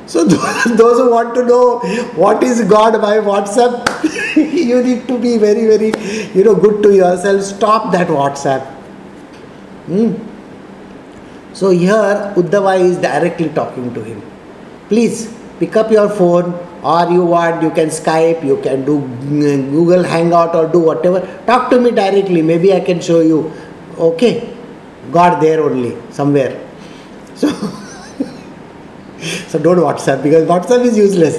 So, 0.05 0.23
those 0.25 0.99
who 0.99 1.12
want 1.12 1.35
to 1.35 1.45
know 1.45 1.79
what 2.23 2.43
is 2.43 2.62
God 2.69 2.99
by 3.01 3.17
WhatsApp, 3.17 4.35
you 4.69 4.81
need 4.83 5.07
to 5.07 5.19
be 5.19 5.38
very, 5.38 5.65
very, 5.67 5.91
you 6.33 6.43
know, 6.43 6.55
good 6.55 6.81
to 6.83 6.95
yourself. 6.95 7.43
Stop 7.43 7.91
that 7.91 8.07
WhatsApp. 8.07 8.65
Hmm. 9.85 10.13
So, 11.53 11.69
here 11.71 12.33
Uddhava 12.35 12.79
is 12.79 12.97
directly 12.97 13.49
talking 13.49 13.93
to 13.93 14.03
him. 14.03 14.21
Please 14.88 15.33
pick 15.59 15.75
up 15.75 15.91
your 15.91 16.09
phone 16.09 16.53
or 16.81 17.12
you 17.12 17.25
want 17.25 17.62
you 17.62 17.69
can 17.71 17.89
skype 17.89 18.43
you 18.49 18.55
can 18.62 18.85
do 18.85 19.01
mm, 19.01 19.69
google 19.71 20.01
hangout 20.01 20.55
or 20.55 20.65
do 20.67 20.79
whatever 20.79 21.19
talk 21.45 21.69
to 21.69 21.79
me 21.81 21.91
directly 21.91 22.41
maybe 22.41 22.73
i 22.73 22.79
can 22.79 23.01
show 23.01 23.19
you 23.19 23.51
okay 23.97 24.31
god 25.17 25.41
there 25.43 25.61
only 25.67 25.93
somewhere 26.17 26.53
so 27.35 27.47
so 29.51 29.59
don't 29.59 29.81
whatsapp 29.87 30.21
because 30.27 30.45
whatsapp 30.51 30.83
is 30.89 30.97
useless 30.97 31.37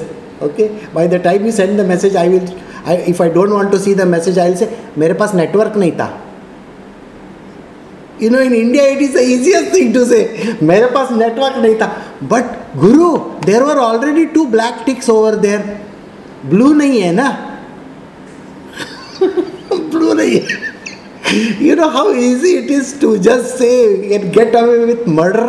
okay 0.49 0.69
by 0.95 1.07
the 1.07 1.19
time 1.19 1.45
you 1.45 1.53
send 1.61 1.79
the 1.79 1.85
message 1.93 2.15
i 2.15 2.29
will 2.29 2.49
I, 2.85 2.95
if 3.13 3.21
i 3.21 3.29
don't 3.29 3.53
want 3.59 3.71
to 3.73 3.79
see 3.79 3.95
the 3.95 4.07
message 4.07 4.39
i 4.39 4.49
will 4.51 4.57
say 4.63 4.69
मेरे 4.99 5.15
पास 5.23 5.35
network 5.43 5.77
नहीं 5.77 5.93
था 6.01 6.09
you 8.23 8.31
know 8.31 8.41
in 8.49 8.55
india 8.55 8.87
it 8.95 9.03
is 9.09 9.13
the 9.19 9.25
easiest 9.35 9.71
thing 9.77 9.93
to 9.99 10.07
say 10.13 10.23
मेरे 10.73 10.87
पास 10.97 11.13
network 11.25 11.61
नहीं 11.67 11.77
था 11.83 11.91
but 12.33 12.57
guru 12.87 13.13
there 13.51 13.63
were 13.69 13.79
already 13.91 14.27
two 14.39 14.49
black 14.57 14.85
ticks 14.89 15.09
over 15.19 15.37
there 15.47 15.63
blue 16.51 16.75
नहीं 16.83 17.01
है 17.01 17.13
ना 17.21 17.29
blew 19.91 20.15
the 20.15 20.70
You 21.65 21.77
know 21.77 21.89
how 21.89 22.13
easy 22.13 22.57
it 22.61 22.71
is 22.71 22.99
to 23.01 23.19
just 23.19 23.59
say 23.59 24.15
and 24.15 24.33
get 24.33 24.55
away 24.55 24.85
with 24.85 25.07
murder? 25.07 25.49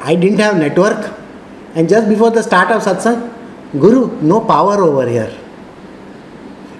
I 0.00 0.14
didn't 0.14 0.38
have 0.38 0.56
network. 0.56 1.12
And 1.74 1.88
just 1.88 2.08
before 2.08 2.30
the 2.30 2.42
start 2.42 2.70
of 2.70 2.82
satsang, 2.82 3.32
Guru, 3.72 4.20
no 4.22 4.40
power 4.40 4.80
over 4.82 5.08
here. 5.08 5.36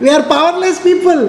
We 0.00 0.10
are 0.10 0.22
powerless 0.22 0.80
people. 0.80 1.28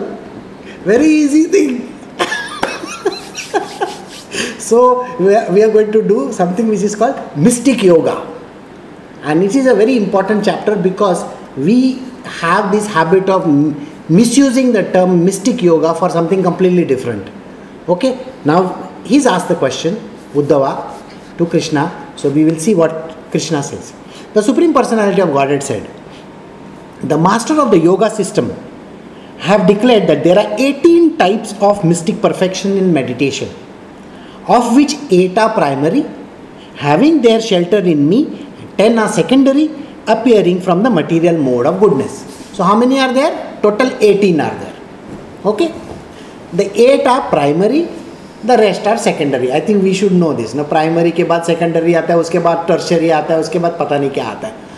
Very 0.84 1.08
easy 1.08 1.46
thing. 1.46 1.91
so 4.60 5.04
we 5.18 5.34
are, 5.34 5.52
we 5.52 5.63
are 5.63 5.72
going 5.72 5.91
to 5.91 6.08
do 6.08 6.32
something 6.32 6.68
which 6.68 6.84
is 6.84 6.96
called 6.96 7.18
mystic 7.36 7.82
yoga. 7.82 8.32
And 9.24 9.44
it 9.44 9.56
is 9.56 9.65
a 9.65 9.74
very 9.74 9.98
important 9.98 10.46
chapter 10.46 10.76
because 10.76 11.26
we 11.58 12.04
have 12.26 12.72
this 12.72 12.86
habit 12.86 13.28
of 13.28 13.48
misusing 14.10 14.72
the 14.72 14.84
term 14.91 15.26
mystic 15.26 15.62
yoga 15.62 15.94
for 15.96 16.10
something 16.10 16.44
completely 16.44 16.86
different. 16.86 17.30
Okay, 17.88 18.26
now 18.44 18.91
he's 19.04 19.26
asked 19.26 19.48
the 19.48 19.56
question, 19.56 19.96
Uddhava, 20.34 20.91
to 21.38 21.46
Krishna. 21.46 22.13
So 22.15 22.30
we 22.30 22.46
will 22.46 22.60
see 22.60 22.76
what 22.76 23.15
Krishna 23.32 23.62
says. 23.62 23.94
The 24.34 24.41
Supreme 24.41 24.74
Personality 24.74 25.22
of 25.22 25.32
Godhead 25.32 25.63
said, 25.63 25.89
The 27.04 27.18
master 27.18 27.60
of 27.60 27.72
the 27.72 27.80
yoga 27.80 28.10
system 28.10 28.56
have 29.39 29.68
declared 29.68 30.08
that 30.08 30.24
there 30.24 30.39
are 30.39 30.56
18 30.58 31.18
types 31.18 31.54
of 31.62 31.84
mystic 31.84 32.22
perfection 32.22 32.78
in 32.78 32.94
meditation, 32.94 33.50
of 34.48 34.76
which 34.76 34.96
8 35.12 35.38
are 35.38 35.54
primary, 35.54 36.06
having 36.76 37.22
their 37.22 37.41
shelter 37.41 37.80
in 37.80 38.08
me, 38.08 38.48
10 38.78 39.00
are 39.00 39.10
secondary, 39.10 39.70
appearing 40.08 40.62
from 40.62 40.84
the 40.84 40.89
material 40.89 41.38
mode 41.38 41.65
of 41.65 41.80
goodness. 41.80 42.44
So, 42.55 42.64
how 42.64 42.77
many 42.77 42.99
are 42.99 43.12
there? 43.12 43.59
Total 43.62 43.90
18 44.01 44.40
are 44.40 44.55
there. 44.59 44.77
Okay? 45.44 45.73
The 46.53 46.66
8 46.81 47.07
are 47.07 47.31
primary, 47.31 47.88
the 48.42 48.57
rest 48.57 48.87
are 48.87 48.99
secondary. 48.99 49.53
I 49.53 49.61
think 49.61 49.83
we 49.83 49.94
should 49.94 50.12
know 50.12 50.33
this. 50.33 50.55
No, 50.55 50.64
primary 50.64 51.12
के 51.12 51.25
बाद 51.25 51.44
secondary 51.44 51.94
आता 51.96 52.12
है 52.12 52.18
उसके 52.18 52.38
बाद 52.38 52.66
tertiary 52.68 53.11
आता 53.12 53.35
है 53.35 53.40
उसके 53.40 53.59
बाद 53.59 53.77
पता 53.81 53.99
नहीं 53.99 54.11
क्या 54.11 54.27
आता 54.27 54.49
है 54.49 54.68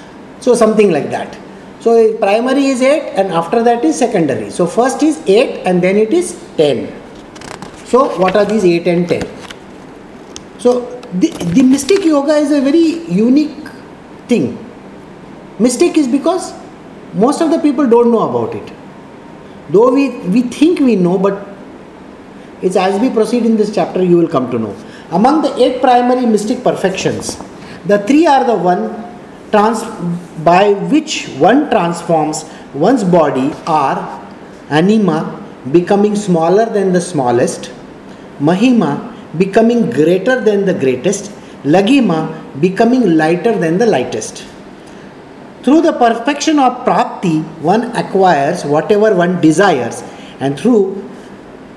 So 0.40 0.54
something 0.54 0.90
like 0.90 1.10
that. 1.10 1.36
So 1.80 2.16
primary 2.18 2.66
is 2.66 2.80
8 2.80 3.14
and 3.16 3.32
after 3.32 3.62
that 3.62 3.84
is 3.84 3.98
secondary. 3.98 4.50
So 4.50 4.66
first 4.66 5.02
is 5.02 5.20
8 5.26 5.62
and 5.66 5.82
then 5.82 5.96
it 5.96 6.12
is 6.12 6.36
10. 6.56 6.92
So 7.86 8.08
what 8.18 8.36
are 8.36 8.44
these 8.44 8.64
8 8.64 8.86
and 8.86 9.08
10? 9.08 9.26
So 10.58 11.00
the, 11.12 11.30
the 11.54 11.62
mystic 11.62 12.04
yoga 12.04 12.34
is 12.34 12.52
a 12.52 12.60
very 12.60 13.04
unique 13.10 13.68
thing. 14.28 14.58
Mystic 15.58 15.96
is 15.96 16.08
because 16.08 16.52
most 17.17 17.41
of 17.41 17.49
the 17.51 17.59
people 17.59 17.87
don't 17.87 18.11
know 18.11 18.29
about 18.29 18.55
it. 18.55 18.73
Though 19.69 19.91
we, 19.93 20.19
we 20.35 20.41
think 20.43 20.79
we 20.79 20.95
know, 20.95 21.17
but 21.17 21.45
it's 22.61 22.75
as 22.75 22.99
we 23.01 23.09
proceed 23.09 23.45
in 23.45 23.57
this 23.57 23.73
chapter 23.73 24.03
you 24.03 24.17
will 24.17 24.27
come 24.27 24.49
to 24.51 24.59
know. 24.59 24.75
Among 25.11 25.41
the 25.41 25.55
eight 25.63 25.81
primary 25.81 26.25
mystic 26.25 26.63
perfections, 26.63 27.37
the 27.85 27.99
three 27.99 28.25
are 28.25 28.43
the 28.43 28.55
one 28.55 28.83
trans- 29.51 29.83
by 30.43 30.73
which 30.93 31.27
one 31.47 31.69
transforms 31.69 32.45
one's 32.73 33.03
body 33.03 33.53
are 33.65 33.97
anima 34.69 35.19
becoming 35.71 36.15
smaller 36.15 36.65
than 36.65 36.93
the 36.93 37.01
smallest, 37.01 37.71
mahima 38.39 38.91
becoming 39.37 39.89
greater 39.89 40.39
than 40.41 40.65
the 40.65 40.73
greatest, 40.73 41.31
laghima 41.63 42.19
becoming 42.61 43.17
lighter 43.17 43.57
than 43.57 43.77
the 43.77 43.85
lightest. 43.85 44.45
Through 45.63 45.81
the 45.81 45.93
perfection 45.93 46.59
of 46.59 46.85
prapti, 46.85 47.43
one 47.61 47.95
acquires 47.95 48.63
whatever 48.63 49.13
one 49.13 49.41
desires, 49.41 50.03
and 50.39 50.57
through 50.57 51.03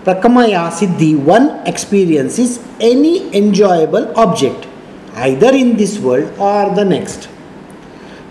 prakamaya 0.05 0.71
siddhi, 0.71 1.19
one 1.19 1.67
experiences 1.67 2.65
any 2.81 3.35
enjoyable 3.37 4.13
object, 4.17 4.67
either 5.15 5.53
in 5.53 5.77
this 5.77 5.99
world 5.99 6.33
or 6.39 6.75
the 6.75 6.85
next. 6.85 7.29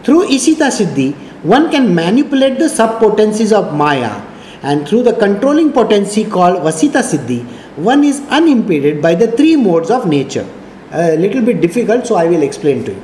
Through 0.03 0.27
Ishita 0.27 0.71
Siddhi, 0.71 1.13
one 1.43 1.69
can 1.69 1.93
manipulate 1.93 2.57
the 2.57 2.69
sub-potencies 2.69 3.51
of 3.51 3.73
Maya, 3.73 4.21
and 4.63 4.87
through 4.87 5.03
the 5.03 5.13
controlling 5.13 5.73
potency 5.73 6.23
called 6.23 6.63
Vasita 6.63 7.03
Siddhi, 7.03 7.45
one 7.75 8.03
is 8.03 8.21
unimpeded 8.29 9.01
by 9.01 9.13
the 9.13 9.31
three 9.31 9.55
modes 9.55 9.91
of 9.91 10.07
nature. 10.07 10.47
A 10.91 11.17
little 11.17 11.41
bit 11.41 11.61
difficult, 11.61 12.07
so 12.07 12.15
I 12.15 12.27
will 12.27 12.43
explain 12.43 12.85
to 12.85 12.93
you. 12.93 13.01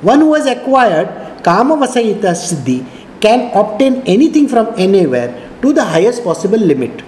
One 0.00 0.20
who 0.20 0.34
has 0.34 0.46
acquired 0.46 1.08
Kama 1.43 1.75
Vasita 1.77 2.33
Siddhi 2.43 2.85
can 3.21 3.51
obtain 3.55 4.01
anything 4.05 4.47
from 4.47 4.67
anywhere 4.77 5.29
to 5.61 5.73
the 5.73 5.83
highest 5.83 6.23
possible 6.23 6.57
limit. 6.57 7.01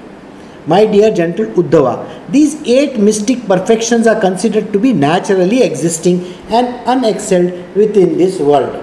My 0.68 0.86
dear 0.86 1.12
gentle 1.14 1.46
Uddhava, 1.62 2.32
these 2.32 2.56
eight 2.68 2.98
mystic 2.98 3.46
perfections 3.46 4.08
are 4.08 4.20
considered 4.20 4.74
to 4.74 4.80
be 4.80 4.94
naturally 4.94 5.62
existing 5.62 6.26
and 6.50 6.68
unexcelled 6.88 7.76
within 7.76 8.18
this 8.18 8.40
world. 8.40 8.82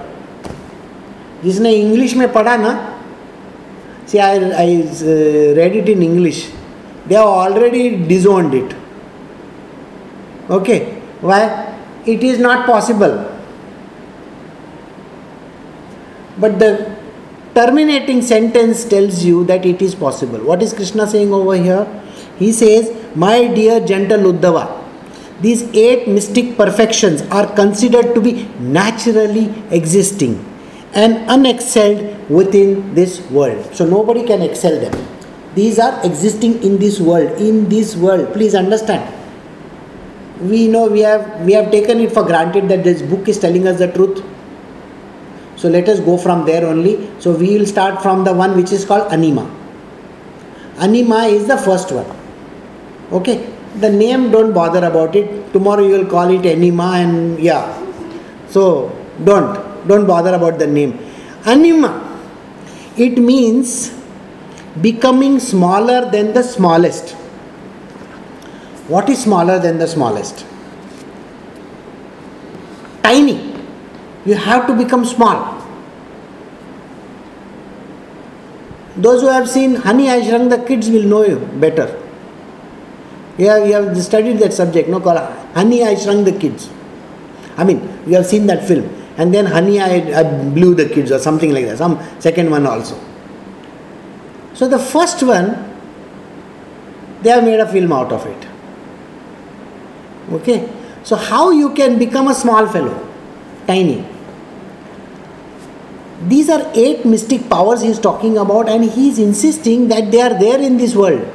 जिसने 1.43 1.71
English 1.75 2.15
में 2.15 2.31
पढ़ा 2.33 2.55
ना 2.57 2.69
see 4.09 4.17
I 4.25 4.51
I 4.59 4.75
read 5.55 5.75
it 5.75 5.89
in 5.89 6.03
English 6.03 6.37
they 7.07 7.15
are 7.15 7.23
already 7.23 7.89
disowned 8.11 8.53
it 8.55 8.73
okay 10.57 10.77
why 11.23 12.13
it 12.13 12.23
is 12.23 12.41
not 12.41 12.65
possible 12.67 13.19
but 16.38 16.58
the 16.58 16.96
terminating 17.54 18.22
sentence 18.22 18.84
tells 18.84 19.24
you 19.24 19.44
that 19.44 19.66
it 19.66 19.82
is 19.82 19.94
possible. 19.94 20.38
What 20.38 20.62
is 20.62 20.72
Krishna 20.72 21.06
saying 21.06 21.32
over 21.32 21.56
here? 21.56 21.86
He 22.38 22.52
says, 22.52 22.92
My 23.16 23.48
dear 23.48 23.80
gentle 23.84 24.32
Uddhava, 24.32 24.84
these 25.40 25.62
eight 25.74 26.08
mystic 26.08 26.56
perfections 26.56 27.22
are 27.22 27.52
considered 27.54 28.14
to 28.14 28.20
be 28.20 28.44
naturally 28.58 29.52
existing 29.70 30.44
and 30.94 31.28
unexcelled 31.28 32.28
within 32.28 32.94
this 32.94 33.20
world. 33.30 33.74
So 33.74 33.84
nobody 33.84 34.24
can 34.26 34.42
excel 34.42 34.80
them. 34.80 35.06
These 35.54 35.78
are 35.78 36.04
existing 36.04 36.62
in 36.62 36.78
this 36.78 37.00
world. 37.00 37.40
In 37.40 37.68
this 37.68 37.96
world, 37.96 38.32
please 38.32 38.54
understand. 38.54 39.14
We 40.40 40.68
know 40.68 40.86
we 40.86 41.00
have 41.00 41.44
we 41.44 41.52
have 41.54 41.70
taken 41.72 41.98
it 42.00 42.12
for 42.12 42.22
granted 42.22 42.68
that 42.68 42.84
this 42.84 43.02
book 43.02 43.28
is 43.28 43.38
telling 43.40 43.66
us 43.66 43.78
the 43.78 43.90
truth 43.90 44.22
so 45.58 45.68
let 45.68 45.88
us 45.88 45.98
go 45.98 46.16
from 46.16 46.46
there 46.46 46.64
only. 46.64 47.10
So 47.18 47.32
we 47.32 47.58
will 47.58 47.66
start 47.66 48.00
from 48.00 48.22
the 48.22 48.32
one 48.32 48.56
which 48.56 48.70
is 48.70 48.84
called 48.84 49.12
anima. 49.12 49.44
Anima 50.78 51.24
is 51.24 51.48
the 51.48 51.58
first 51.58 51.90
one. 51.90 52.06
Okay. 53.10 53.54
The 53.80 53.90
name 53.90 54.30
don't 54.30 54.52
bother 54.52 54.84
about 54.86 55.16
it. 55.16 55.52
Tomorrow 55.52 55.84
you 55.84 55.98
will 55.98 56.06
call 56.06 56.30
it 56.30 56.46
anima 56.46 56.92
and 57.02 57.40
yeah. 57.40 57.66
So 58.48 58.96
don't 59.24 59.88
don't 59.88 60.06
bother 60.06 60.34
about 60.34 60.60
the 60.60 60.66
name. 60.66 60.96
Anima. 61.44 62.04
It 62.96 63.18
means 63.18 63.92
becoming 64.80 65.40
smaller 65.40 66.08
than 66.08 66.34
the 66.34 66.42
smallest. 66.42 67.10
What 68.86 69.10
is 69.10 69.22
smaller 69.22 69.58
than 69.58 69.78
the 69.78 69.88
smallest? 69.88 70.46
Tiny 73.02 73.47
you 74.28 74.34
have 74.34 74.66
to 74.66 74.74
become 74.76 75.04
small. 75.06 75.36
Those 78.96 79.22
who 79.22 79.28
have 79.28 79.48
seen 79.48 79.76
Honey 79.76 80.10
I 80.10 80.20
Shrunk 80.26 80.50
the 80.50 80.58
Kids 80.58 80.90
will 80.90 81.04
know 81.04 81.24
you 81.24 81.38
better. 81.60 81.86
You 83.38 83.46
have, 83.48 83.66
you 83.66 83.72
have 83.72 83.96
studied 84.02 84.38
that 84.40 84.52
subject, 84.52 84.88
no? 84.88 85.00
Called 85.00 85.18
Honey 85.54 85.82
I 85.82 85.94
Shrunk 85.94 86.26
the 86.26 86.38
Kids. 86.38 86.68
I 87.56 87.64
mean, 87.64 87.80
you 88.06 88.16
have 88.16 88.26
seen 88.26 88.46
that 88.48 88.66
film. 88.68 88.84
And 89.16 89.32
then 89.32 89.46
Honey 89.46 89.80
I, 89.80 90.20
I 90.20 90.22
Blew 90.50 90.74
the 90.74 90.88
Kids 90.88 91.10
or 91.10 91.18
something 91.18 91.52
like 91.52 91.64
that. 91.64 91.78
Some 91.78 91.98
second 92.18 92.50
one 92.50 92.66
also. 92.66 93.00
So 94.52 94.68
the 94.68 94.78
first 94.78 95.22
one, 95.22 95.64
they 97.22 97.30
have 97.30 97.44
made 97.44 97.60
a 97.60 97.72
film 97.72 97.92
out 97.92 98.12
of 98.12 98.26
it. 98.26 98.46
Okay? 100.32 100.68
So 101.02 101.16
how 101.16 101.50
you 101.50 101.72
can 101.72 101.98
become 101.98 102.28
a 102.28 102.34
small 102.34 102.66
fellow? 102.66 103.08
Tiny 103.66 104.17
these 106.26 106.48
are 106.50 106.70
eight 106.74 107.04
mystic 107.04 107.48
powers 107.48 107.82
he 107.82 107.88
is 107.88 107.98
talking 107.98 108.38
about, 108.38 108.68
and 108.68 108.84
he 108.84 109.08
is 109.10 109.18
insisting 109.18 109.88
that 109.88 110.10
they 110.10 110.20
are 110.20 110.38
there 110.38 110.60
in 110.60 110.76
this 110.76 110.94
world. 110.94 111.26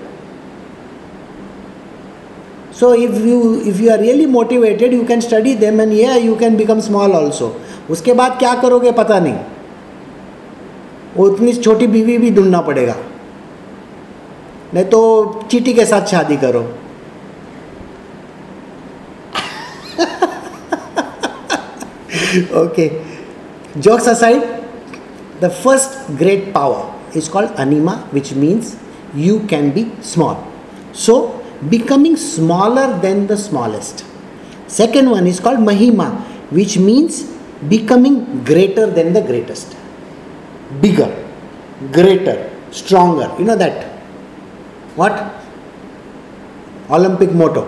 So 2.71 2.91
if 2.91 3.23
you 3.23 3.61
if 3.61 3.79
you 3.79 3.91
are 3.91 3.99
really 3.99 4.25
motivated, 4.25 4.91
you 4.91 5.05
can 5.05 5.21
study 5.21 5.53
them, 5.53 5.79
and 5.79 5.93
yeah, 5.93 6.17
you 6.17 6.35
can 6.35 6.57
become 6.57 6.81
small 6.81 7.13
also. 7.13 7.51
उसके 7.89 8.13
बाद 8.13 8.37
क्या 8.39 8.53
करोगे 8.61 8.91
पता 8.97 9.19
नहीं 9.19 9.33
वो 11.15 11.25
उतनी 11.29 11.53
छोटी 11.53 11.87
बीवी 11.87 12.17
भी 12.17 12.29
ढूंढना 12.35 12.61
पड़ेगा 12.67 12.95
नहीं 14.73 14.85
तो 14.93 15.01
चीटी 15.51 15.73
के 15.73 15.85
साथ 15.85 16.05
शादी 16.11 16.37
करो 16.43 16.61
okay 22.63 22.89
jokes 23.77 24.07
aside 24.09 24.62
the 25.43 25.49
first 25.63 25.91
great 26.21 26.53
power 26.57 26.81
is 27.19 27.27
called 27.27 27.51
anima, 27.63 27.95
which 28.15 28.33
means 28.33 28.77
you 29.13 29.35
can 29.51 29.71
be 29.77 29.83
small. 30.01 30.37
So, 30.93 31.15
becoming 31.69 32.15
smaller 32.15 32.87
than 32.99 33.27
the 33.27 33.37
smallest. 33.37 34.05
Second 34.67 35.09
one 35.09 35.27
is 35.27 35.39
called 35.39 35.59
mahima, 35.59 36.07
which 36.57 36.77
means 36.77 37.23
becoming 37.75 38.43
greater 38.43 38.87
than 38.97 39.13
the 39.13 39.21
greatest. 39.21 39.75
Bigger, 40.81 41.11
greater, 41.91 42.37
stronger. 42.71 43.29
You 43.37 43.45
know 43.45 43.55
that? 43.55 43.77
What? 44.95 45.15
Olympic 46.89 47.31
motto. 47.31 47.63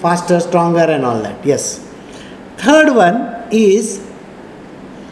Faster, 0.00 0.38
stronger, 0.40 0.86
and 0.96 1.04
all 1.04 1.20
that. 1.22 1.44
Yes. 1.44 1.78
Third 2.58 2.94
one 2.94 3.16
is 3.50 3.86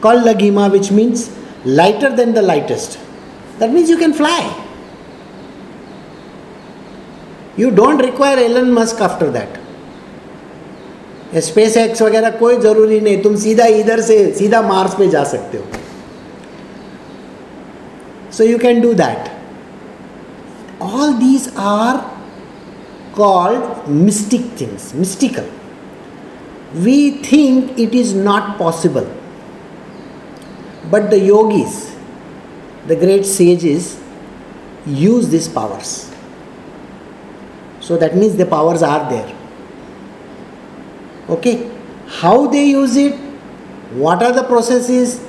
called 0.03 0.25
lagima, 0.25 0.71
which 0.71 0.91
means 0.91 1.31
lighter 1.65 2.11
than 2.21 2.35
the 2.35 2.43
lightest. 2.43 2.99
That 3.59 3.73
means 3.73 3.89
you 3.89 3.97
can 3.97 4.13
fly. 4.13 4.41
You 7.57 7.71
don't 7.71 7.99
require 7.99 8.39
Elon 8.39 8.73
Musk 8.73 9.01
after 9.01 9.31
that. 9.39 9.59
SpaceX 11.77 12.03
वगैरह 12.03 12.31
कोई 12.39 12.57
ज़रूरी 12.61 12.99
नहीं 13.01 13.23
तुम 13.23 13.37
सीधा 13.43 13.67
इधर 13.83 14.01
से 14.09 14.17
सीधा 14.39 14.61
Mars 14.63 14.95
पे 14.95 15.07
जा 15.11 15.23
सकते 15.31 15.59
हो 15.59 15.65
so 18.37 18.45
you 18.45 18.59
can 18.65 18.81
do 18.81 18.93
that 18.95 19.31
all 20.83 21.15
these 21.19 21.49
are 21.57 22.11
called 23.15 23.89
mystic 23.89 24.43
things, 24.61 24.93
mystical. 24.95 25.49
We 26.75 27.19
think 27.23 27.79
it 27.79 27.95
is 27.95 28.15
not 28.15 28.59
possible. 28.59 29.07
But 30.91 31.11
the 31.11 31.19
yogis, 31.19 31.97
the 32.87 32.97
great 32.97 33.25
sages, 33.25 34.01
use 34.87 35.29
these 35.29 35.49
powers. 35.49 36.11
So 37.81 37.97
that 37.97 38.17
means 38.17 38.37
the 38.37 38.47
powers 38.47 38.83
are 38.83 39.09
there. 39.11 39.35
Okay? 41.29 41.71
How 42.07 42.47
they 42.47 42.65
use 42.65 42.97
it, 42.97 43.15
what 43.93 44.23
are 44.23 44.33
the 44.33 44.45
processes, 44.45 45.25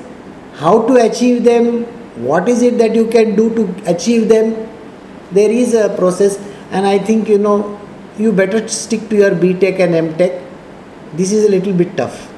how 0.55 0.87
to 0.87 0.95
achieve 0.95 1.43
them, 1.43 1.83
what 2.23 2.47
is 2.47 2.61
it 2.61 2.77
that 2.77 2.93
you 2.95 3.07
can 3.07 3.35
do 3.35 3.53
to 3.55 3.91
achieve 3.91 4.29
them, 4.29 4.69
there 5.33 5.51
is 5.51 5.73
a 5.73 5.89
process 5.97 6.37
and 6.71 6.85
i 6.85 6.97
think 6.97 7.27
you 7.27 7.37
know 7.37 7.57
you 8.17 8.31
better 8.31 8.67
stick 8.67 9.07
to 9.09 9.15
your 9.15 9.31
btech 9.43 9.79
and 9.85 9.95
mtech 10.01 10.39
this 11.21 11.31
is 11.31 11.45
a 11.45 11.51
little 11.55 11.73
bit 11.73 11.95
tough 11.97 12.32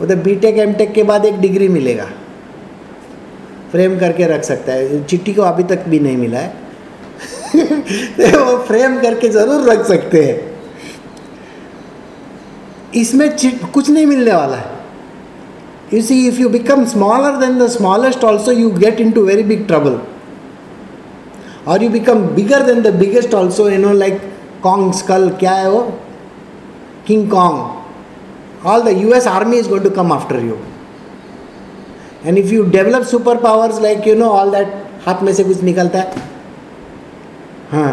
वो 0.00 0.06
तो 0.06 0.16
B 0.16 0.34
take 0.34 0.58
M 0.58 0.72
take 0.72 0.92
के 0.92 1.02
बाद 1.02 1.24
एक 1.24 1.40
degree 1.40 1.68
मिलेगा। 1.68 2.04
Frame 3.72 3.98
करके 3.98 4.26
रख 4.26 4.42
सकता 4.42 4.72
है। 4.72 5.04
चिट्ठी 5.04 5.34
को 5.34 5.42
अभी 5.42 5.62
तक 5.64 5.86
भी 5.88 5.98
नहीं 5.98 6.16
मिला 6.16 6.38
है। 6.38 6.62
तो 7.54 8.44
वो 8.44 8.56
फ्रेम 8.64 9.00
करके 9.00 9.28
ज़रूर 9.28 9.70
रख 9.70 9.86
सकते 9.86 10.22
हैं। 10.24 10.54
इसमें 12.94 13.28
कुछ 13.72 13.90
नहीं 13.90 14.06
मिलने 14.06 14.32
वाला 14.32 14.56
है। 14.56 14.72
You 15.94 16.02
see 16.02 16.26
if 16.28 16.40
you 16.40 16.48
become 16.48 16.84
smaller 16.84 17.36
than 17.36 17.58
the 17.58 17.66
smallest 17.68 18.24
also 18.24 18.52
you 18.52 18.70
get 18.70 19.00
into 19.12 19.24
very 19.24 19.42
big 19.42 19.66
trouble 19.66 19.98
और 21.68 21.82
you 21.82 21.90
become 21.90 22.22
bigger 22.34 22.62
than 22.62 22.82
the 22.82 22.94
biggest 22.94 23.34
also 23.34 23.68
you 23.70 23.78
know 23.78 23.92
like 23.92 24.20
Kong 24.62 24.92
skull 24.94 25.28
क्या 25.30 25.52
है 25.52 25.70
वो? 25.70 25.80
King 27.06 27.30
Kong 27.30 27.83
Kong 28.63 28.67
all 28.67 28.83
the 28.83 28.97
US 28.97 29.27
army 29.27 29.57
is 29.57 29.67
going 29.69 29.83
to 29.83 29.89
come 29.95 30.11
after 30.13 30.39
you 30.45 30.57
and 32.25 32.37
if 32.37 32.51
you 32.51 32.63
develop 32.71 33.03
super 33.07 33.37
powers 33.45 33.81
like 33.81 34.07
you 34.07 34.15
know 34.15 34.29
all 34.29 34.51
that 34.51 34.73
हाथ 35.05 35.23
में 35.23 35.33
से 35.33 35.43
कुछ 35.43 35.61
निकलता 35.63 35.99
है 35.99 36.27
हाँ 37.71 37.91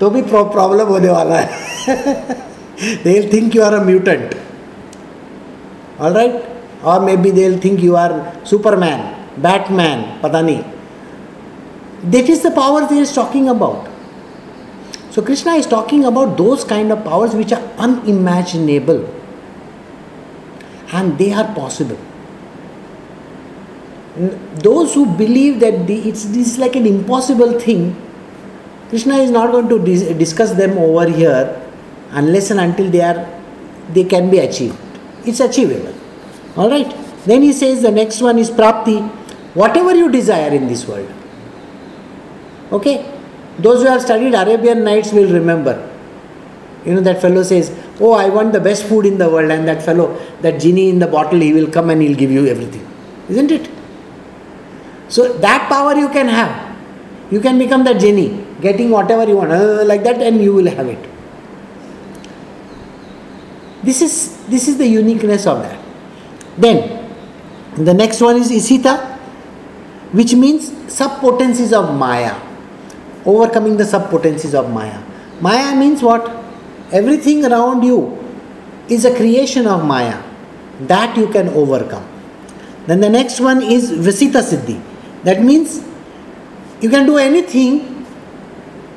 तो 0.00 0.10
भी 0.10 0.22
प्रॉब्लम 0.22 0.88
होने 0.88 1.08
वाला 1.08 1.36
है 1.36 2.38
they 3.04 3.20
think 3.32 3.56
you 3.56 3.62
are 3.62 3.74
a 3.74 3.82
mutant 3.84 4.34
all 6.00 6.12
right 6.12 6.42
और 6.84 7.00
may 7.04 7.16
be 7.16 7.30
they 7.30 7.50
think 7.64 7.80
you 7.84 7.94
are 8.02 8.20
Superman 8.50 9.08
Batman 9.42 10.04
पता 10.22 10.40
नहीं 10.40 10.62
that 12.04 12.28
is 12.28 12.42
the 12.42 12.50
power 12.50 12.86
he 12.86 12.98
is 12.98 13.12
talking 13.12 13.48
about. 13.48 13.88
So 15.10 15.22
Krishna 15.22 15.52
is 15.54 15.66
talking 15.66 16.04
about 16.04 16.36
those 16.38 16.64
kind 16.64 16.92
of 16.92 17.04
powers 17.04 17.34
which 17.34 17.52
are 17.52 17.62
unimaginable 17.78 19.08
and 20.91 21.17
they 21.17 21.31
are 21.33 21.53
possible. 21.53 21.97
Those 24.63 24.93
who 24.93 25.05
believe 25.17 25.59
that 25.59 25.87
the, 25.87 26.09
it's 26.09 26.25
this 26.25 26.53
is 26.53 26.57
like 26.57 26.75
an 26.75 26.85
impossible 26.85 27.59
thing, 27.59 27.95
Krishna 28.89 29.17
is 29.17 29.31
not 29.31 29.51
going 29.51 29.67
to 29.69 29.83
dis- 29.83 30.03
discuss 30.17 30.53
them 30.53 30.77
over 30.77 31.09
here 31.09 31.61
unless 32.11 32.51
and 32.51 32.59
until 32.59 32.89
they 32.89 33.01
are 33.01 33.27
they 33.93 34.03
can 34.03 34.29
be 34.31 34.39
achieved. 34.39 34.77
It's 35.25 35.39
achievable. 35.39 35.93
All 36.55 36.69
right. 36.69 36.95
Then 37.25 37.41
he 37.41 37.51
says 37.51 37.81
the 37.81 37.91
next 37.91 38.21
one 38.21 38.39
is 38.39 38.49
prapti. 38.49 39.07
Whatever 39.53 39.95
you 39.95 40.11
desire 40.11 40.51
in 40.53 40.67
this 40.67 40.87
world, 40.87 41.09
Okay? 42.71 43.11
Those 43.59 43.83
who 43.83 43.87
have 43.87 44.01
studied 44.01 44.33
Arabian 44.33 44.83
Nights 44.83 45.11
will 45.13 45.31
remember. 45.31 45.91
You 46.85 46.95
know, 46.95 47.01
that 47.01 47.21
fellow 47.21 47.43
says, 47.43 47.71
Oh, 47.99 48.13
I 48.13 48.29
want 48.29 48.51
the 48.53 48.59
best 48.59 48.85
food 48.85 49.05
in 49.05 49.17
the 49.17 49.29
world, 49.29 49.51
and 49.51 49.67
that 49.67 49.81
fellow, 49.81 50.19
that 50.41 50.59
genie 50.59 50.89
in 50.89 50.99
the 50.99 51.07
bottle, 51.07 51.39
he 51.39 51.53
will 51.53 51.69
come 51.71 51.89
and 51.89 52.01
he'll 52.01 52.17
give 52.17 52.31
you 52.31 52.45
everything. 52.47 52.85
Isn't 53.29 53.51
it? 53.51 53.69
So, 55.07 55.33
that 55.37 55.69
power 55.69 55.95
you 55.95 56.09
can 56.09 56.27
have. 56.27 56.75
You 57.31 57.39
can 57.39 57.57
become 57.57 57.83
that 57.85 57.99
genie, 57.99 58.45
getting 58.61 58.89
whatever 58.89 59.25
you 59.25 59.37
want, 59.37 59.51
uh, 59.51 59.83
like 59.85 60.03
that, 60.03 60.21
and 60.21 60.41
you 60.41 60.53
will 60.53 60.67
have 60.67 60.87
it. 60.87 61.09
This 63.83 64.01
is, 64.01 64.37
this 64.47 64.67
is 64.67 64.77
the 64.77 64.87
uniqueness 64.87 65.45
of 65.47 65.61
that. 65.61 65.79
Then, 66.57 67.13
the 67.77 67.93
next 67.93 68.21
one 68.21 68.37
is 68.37 68.51
Isita, 68.51 69.17
which 70.11 70.33
means 70.33 70.69
subpotencies 70.69 71.71
of 71.71 71.95
Maya 71.95 72.35
overcoming 73.25 73.75
the 73.77 73.83
subpotencies 73.83 74.53
of 74.53 74.71
Maya. 74.71 75.01
Maya 75.41 75.75
means 75.75 76.01
what? 76.01 76.44
Everything 76.91 77.45
around 77.45 77.83
you 77.83 78.17
is 78.87 79.05
a 79.05 79.15
creation 79.15 79.67
of 79.67 79.83
Maya 79.85 80.21
that 80.81 81.17
you 81.17 81.27
can 81.29 81.49
overcome. 81.49 82.05
Then 82.87 82.99
the 82.99 83.09
next 83.09 83.39
one 83.39 83.63
is 83.63 83.91
Visita 83.91 84.39
Siddhi. 84.39 84.79
That 85.23 85.41
means 85.41 85.83
you 86.81 86.89
can 86.89 87.05
do 87.05 87.17
anything. 87.17 88.05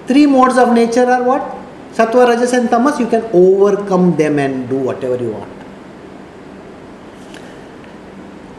Three 0.07 0.27
modes 0.27 0.59
of 0.59 0.73
nature 0.75 1.07
are 1.07 1.23
what? 1.23 1.57
Sattva, 1.93 2.29
Rajas, 2.29 2.53
and 2.53 2.69
Tamas. 2.69 3.01
You 3.01 3.07
can 3.07 3.25
overcome 3.33 4.17
them 4.17 4.39
and 4.39 4.69
do 4.69 4.77
whatever 4.77 5.17
you 5.23 5.33
want. 5.33 5.53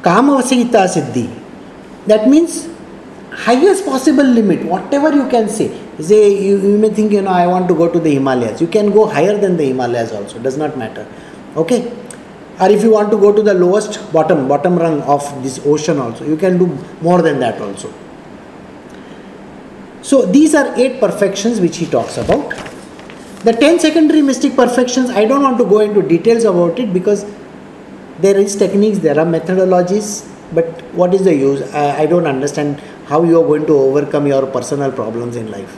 Kama 0.02 0.42
Vasita 0.42 0.88
Siddhi. 0.88 1.30
That 2.08 2.28
means 2.28 2.68
highest 3.32 3.86
possible 3.86 4.24
limit, 4.24 4.66
whatever 4.66 5.14
you 5.14 5.28
can 5.30 5.48
say. 5.48 5.70
Say 6.00 6.42
you, 6.42 6.58
you 6.60 6.78
may 6.78 6.90
think, 6.90 7.12
you 7.12 7.22
know, 7.22 7.32
I 7.32 7.46
want 7.46 7.68
to 7.68 7.76
go 7.76 7.92
to 7.92 8.00
the 8.00 8.14
Himalayas. 8.14 8.62
You 8.62 8.68
can 8.68 8.92
go 8.92 9.06
higher 9.06 9.38
than 9.38 9.58
the 9.58 9.66
Himalayas 9.66 10.14
also, 10.14 10.40
does 10.40 10.58
not 10.58 10.78
matter. 10.78 11.06
Okay? 11.58 11.92
Or 12.60 12.70
if 12.70 12.84
you 12.84 12.92
want 12.92 13.12
to 13.12 13.18
go 13.18 13.34
to 13.34 13.42
the 13.42 13.54
lowest 13.54 14.12
bottom, 14.14 14.48
bottom 14.48 14.78
rung 14.78 15.02
of 15.02 15.22
this 15.44 15.60
ocean 15.66 16.00
also, 16.00 16.26
you 16.26 16.38
can 16.38 16.58
do 16.58 16.68
more 17.02 17.22
than 17.22 17.40
that 17.40 17.62
also. 17.62 17.94
So 20.02 20.26
these 20.26 20.56
are 20.56 20.74
eight 20.76 21.00
perfections 21.00 21.60
which 21.60 21.78
he 21.78 21.86
talks 21.86 22.18
about. 22.18 22.50
The 23.44 23.54
ten 23.54 23.80
secondary 23.80 24.22
mystic 24.22 24.56
perfections, 24.56 25.10
I 25.10 25.26
don't 25.26 25.42
want 25.42 25.58
to 25.58 25.66
go 25.66 25.80
into 25.80 26.02
details 26.02 26.46
about 26.46 26.80
it 26.80 26.94
because 26.94 27.26
there 28.20 28.38
is 28.38 28.56
techniques, 28.56 29.00
there 29.00 29.18
are 29.20 29.26
methodologies, 29.26 30.30
but 30.54 30.66
what 30.94 31.14
is 31.14 31.24
the 31.24 31.34
use? 31.34 31.62
I, 31.74 32.02
I 32.04 32.06
don't 32.06 32.28
understand 32.28 32.82
how 33.06 33.24
you 33.24 33.42
are 33.42 33.46
going 33.46 33.66
to 33.68 33.74
overcome 33.78 34.28
your 34.28 34.46
personal 34.48 34.92
problems 34.92 35.36
in 35.36 35.50
life. 35.52 35.78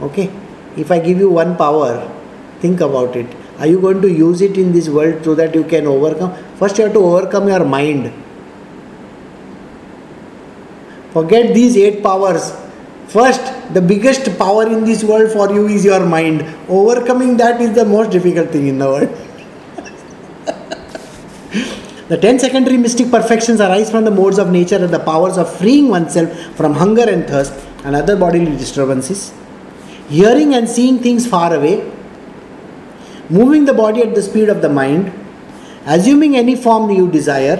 Okay? 0.00 0.30
If 0.76 0.90
I 0.90 0.98
give 0.98 1.18
you 1.18 1.30
one 1.30 1.56
power, 1.56 2.10
think 2.60 2.80
about 2.80 3.16
it. 3.16 3.26
Are 3.58 3.66
you 3.66 3.80
going 3.80 4.00
to 4.02 4.08
use 4.08 4.40
it 4.40 4.56
in 4.56 4.72
this 4.72 4.88
world 4.88 5.24
so 5.24 5.34
that 5.34 5.54
you 5.54 5.64
can 5.64 5.86
overcome? 5.86 6.32
First, 6.56 6.78
you 6.78 6.84
have 6.84 6.92
to 6.92 7.00
overcome 7.00 7.48
your 7.48 7.64
mind. 7.64 8.12
Forget 11.12 11.54
these 11.54 11.76
eight 11.76 12.02
powers. 12.02 12.52
First, 13.08 13.74
the 13.74 13.80
biggest 13.80 14.38
power 14.38 14.66
in 14.66 14.84
this 14.84 15.02
world 15.02 15.32
for 15.32 15.52
you 15.52 15.66
is 15.66 15.84
your 15.84 16.04
mind. 16.06 16.42
Overcoming 16.68 17.36
that 17.38 17.60
is 17.60 17.74
the 17.74 17.84
most 17.84 18.10
difficult 18.10 18.50
thing 18.50 18.68
in 18.68 18.78
the 18.78 18.86
world. 18.86 19.08
The 22.08 22.16
ten 22.16 22.38
secondary 22.38 22.78
mystic 22.78 23.10
perfections 23.10 23.60
arise 23.60 23.90
from 23.90 24.04
the 24.04 24.10
modes 24.10 24.38
of 24.38 24.50
nature 24.50 24.76
and 24.76 24.88
the 24.88 24.98
powers 24.98 25.36
of 25.36 25.54
freeing 25.58 25.88
oneself 25.88 26.32
from 26.56 26.72
hunger 26.72 27.02
and 27.02 27.26
thirst 27.26 27.52
and 27.84 27.94
other 27.94 28.16
bodily 28.16 28.56
disturbances, 28.56 29.30
hearing 30.08 30.54
and 30.54 30.68
seeing 30.68 30.98
things 30.98 31.26
far 31.26 31.54
away, 31.54 31.90
moving 33.30 33.64
the 33.64 33.74
body 33.74 34.02
at 34.02 34.14
the 34.14 34.22
speed 34.22 34.48
of 34.48 34.62
the 34.62 34.68
mind, 34.68 35.12
assuming 35.86 36.36
any 36.36 36.56
form 36.56 36.90
you 36.90 37.10
desire, 37.10 37.58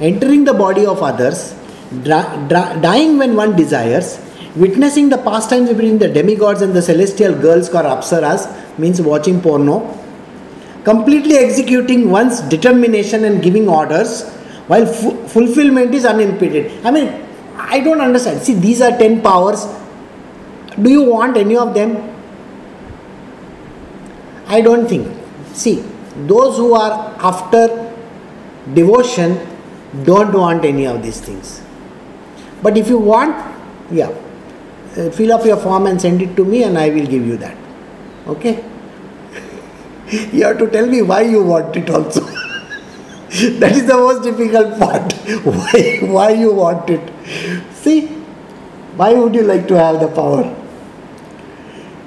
entering 0.00 0.44
the 0.44 0.54
body 0.54 0.86
of 0.86 1.02
others, 1.02 1.54
dra- 2.02 2.46
dra- 2.48 2.78
dying 2.80 3.18
when 3.18 3.34
one 3.34 3.56
desires, 3.56 4.20
witnessing 4.56 5.08
the 5.08 5.18
pastimes 5.18 5.68
between 5.68 5.98
the 5.98 6.08
demigods 6.08 6.62
and 6.62 6.72
the 6.74 6.82
celestial 6.82 7.34
girls 7.34 7.68
called 7.68 7.86
apsaras, 7.86 8.46
means 8.78 9.00
watching 9.00 9.40
porno, 9.40 9.98
completely 10.84 11.36
executing 11.36 12.10
one's 12.10 12.40
determination 12.42 13.24
and 13.24 13.42
giving 13.42 13.68
orders, 13.68 14.28
while 14.68 14.86
fu- 14.86 15.26
fulfillment 15.26 15.94
is 15.94 16.04
unimpeded. 16.04 16.84
I 16.86 16.90
mean, 16.90 17.24
I 17.56 17.80
don't 17.80 18.00
understand. 18.00 18.42
See, 18.42 18.54
these 18.54 18.80
are 18.80 18.96
10 18.96 19.20
powers. 19.22 19.66
Do 20.82 20.90
you 20.90 21.02
want 21.02 21.36
any 21.36 21.56
of 21.56 21.74
them? 21.74 21.96
I 24.46 24.60
don't 24.60 24.88
think. 24.88 25.06
See, 25.52 25.84
those 26.26 26.56
who 26.56 26.74
are 26.74 27.14
after 27.20 27.94
devotion 28.74 29.38
don't 30.04 30.32
want 30.32 30.64
any 30.64 30.86
of 30.86 31.02
these 31.02 31.20
things. 31.20 31.62
But 32.62 32.76
if 32.76 32.88
you 32.88 32.98
want, 32.98 33.36
yeah, 33.90 34.10
uh, 34.96 35.10
fill 35.10 35.32
up 35.32 35.44
your 35.44 35.56
form 35.56 35.86
and 35.86 36.00
send 36.00 36.22
it 36.22 36.36
to 36.36 36.44
me, 36.44 36.64
and 36.64 36.78
I 36.78 36.88
will 36.90 37.06
give 37.06 37.26
you 37.26 37.36
that. 37.38 37.56
Okay? 38.26 38.64
you 40.32 40.44
have 40.44 40.58
to 40.58 40.68
tell 40.70 40.86
me 40.86 41.02
why 41.02 41.22
you 41.22 41.42
want 41.42 41.76
it 41.76 41.90
also. 41.90 42.20
that 43.62 43.72
is 43.72 43.86
the 43.86 43.94
most 43.94 44.22
difficult 44.22 44.78
part. 44.78 45.12
why, 45.44 45.98
why 46.02 46.30
you 46.30 46.52
want 46.52 46.88
it? 46.90 47.12
See, 47.72 48.06
why 48.96 49.12
would 49.12 49.34
you 49.34 49.42
like 49.42 49.68
to 49.68 49.78
have 49.78 50.00
the 50.00 50.08
power? 50.08 50.57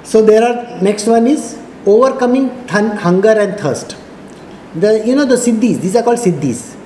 So 0.04 0.22
there 0.22 0.42
are 0.42 0.82
next 0.82 1.06
one 1.06 1.26
is 1.26 1.58
overcoming 1.86 2.48
hunger 2.68 3.30
and 3.30 3.58
thirst. 3.58 3.96
The 4.74 5.06
you 5.06 5.14
know 5.14 5.24
the 5.24 5.36
siddhis, 5.36 5.80
these 5.80 5.96
are 5.96 6.02
called 6.02 6.18
siddhis. 6.18 6.76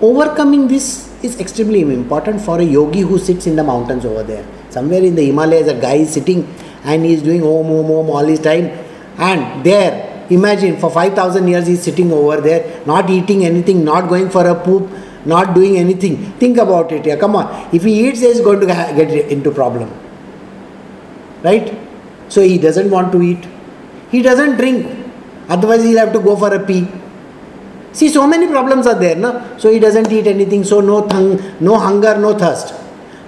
Overcoming 0.00 0.68
this 0.68 1.10
is 1.22 1.38
extremely 1.40 1.80
important 1.82 2.40
for 2.40 2.58
a 2.58 2.64
yogi 2.64 3.00
who 3.00 3.18
sits 3.18 3.46
in 3.46 3.56
the 3.56 3.62
mountains 3.62 4.04
over 4.04 4.22
there. 4.22 4.44
Somewhere 4.70 5.02
in 5.02 5.14
the 5.14 5.26
Himalayas, 5.26 5.68
a 5.68 5.80
guy 5.80 5.94
is 5.94 6.12
sitting 6.12 6.52
and 6.84 7.04
he 7.04 7.14
is 7.14 7.22
doing 7.22 7.42
om 7.42 7.70
om 7.70 7.90
om 7.90 8.10
all 8.10 8.24
his 8.24 8.40
time, 8.40 8.66
and 9.18 9.64
there, 9.64 10.26
imagine 10.30 10.76
for 10.78 10.90
5000 10.90 11.46
years 11.46 11.66
he 11.68 11.74
is 11.74 11.82
sitting 11.82 12.12
over 12.12 12.40
there, 12.40 12.84
not 12.84 13.08
eating 13.08 13.44
anything, 13.44 13.84
not 13.84 14.08
going 14.08 14.28
for 14.28 14.46
a 14.48 14.54
poop, 14.54 14.90
not 15.24 15.54
doing 15.54 15.76
anything. 15.76 16.32
Think 16.32 16.58
about 16.58 16.90
it. 16.90 17.06
Yeah, 17.06 17.16
come 17.16 17.36
on. 17.36 17.68
If 17.72 17.84
he 17.84 18.08
eats, 18.08 18.20
he 18.20 18.26
is 18.26 18.40
going 18.40 18.58
to 18.60 18.66
get 18.66 19.10
into 19.30 19.52
problem. 19.52 19.88
Right? 21.44 21.78
So 22.32 22.40
he 22.40 22.56
doesn't 22.56 22.90
want 22.90 23.12
to 23.12 23.22
eat. 23.22 23.46
He 24.10 24.22
doesn't 24.22 24.56
drink. 24.56 24.86
Otherwise, 25.48 25.82
he'll 25.84 25.98
have 25.98 26.12
to 26.14 26.20
go 26.20 26.34
for 26.34 26.54
a 26.54 26.64
pee. 26.66 26.86
See, 27.92 28.08
so 28.08 28.26
many 28.26 28.46
problems 28.46 28.86
are 28.86 28.98
there, 28.98 29.16
no? 29.16 29.32
So 29.58 29.70
he 29.70 29.78
doesn't 29.78 30.10
eat 30.10 30.26
anything, 30.26 30.64
so 30.64 30.80
no 30.80 31.02
thung, 31.08 31.38
no 31.60 31.78
hunger, 31.78 32.16
no 32.16 32.32
thirst. 32.38 32.72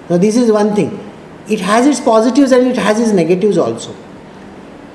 Now 0.09 0.17
this 0.17 0.35
is 0.35 0.51
one 0.51 0.73
thing. 0.75 0.89
It 1.47 1.59
has 1.59 1.85
its 1.85 1.99
positives 1.99 2.51
and 2.51 2.65
it 2.67 2.77
has 2.77 2.99
its 2.99 3.11
negatives 3.11 3.59
also. 3.59 3.95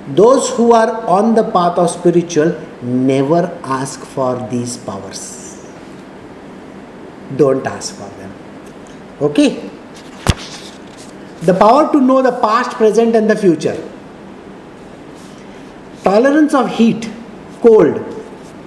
Those 0.09 0.51
who 0.57 0.73
are 0.73 1.07
on 1.07 1.37
the 1.37 1.45
path 1.45 1.79
of 1.79 1.91
spiritual 1.91 2.59
never 2.83 3.43
ask 3.63 4.01
for 4.01 4.35
these 4.51 4.77
powers. 4.77 5.65
Don't 7.37 7.65
ask 7.65 7.95
for 7.95 8.11
them. 8.19 8.35
Okay? 9.21 9.71
The 11.43 11.55
power 11.55 11.93
to 11.93 12.01
know 12.01 12.23
the 12.23 12.37
past, 12.41 12.73
present, 12.73 13.15
and 13.15 13.31
the 13.31 13.37
future. 13.37 13.79
Tolerance 16.03 16.55
of 16.55 16.71
heat, 16.77 17.11
cold, 17.61 17.95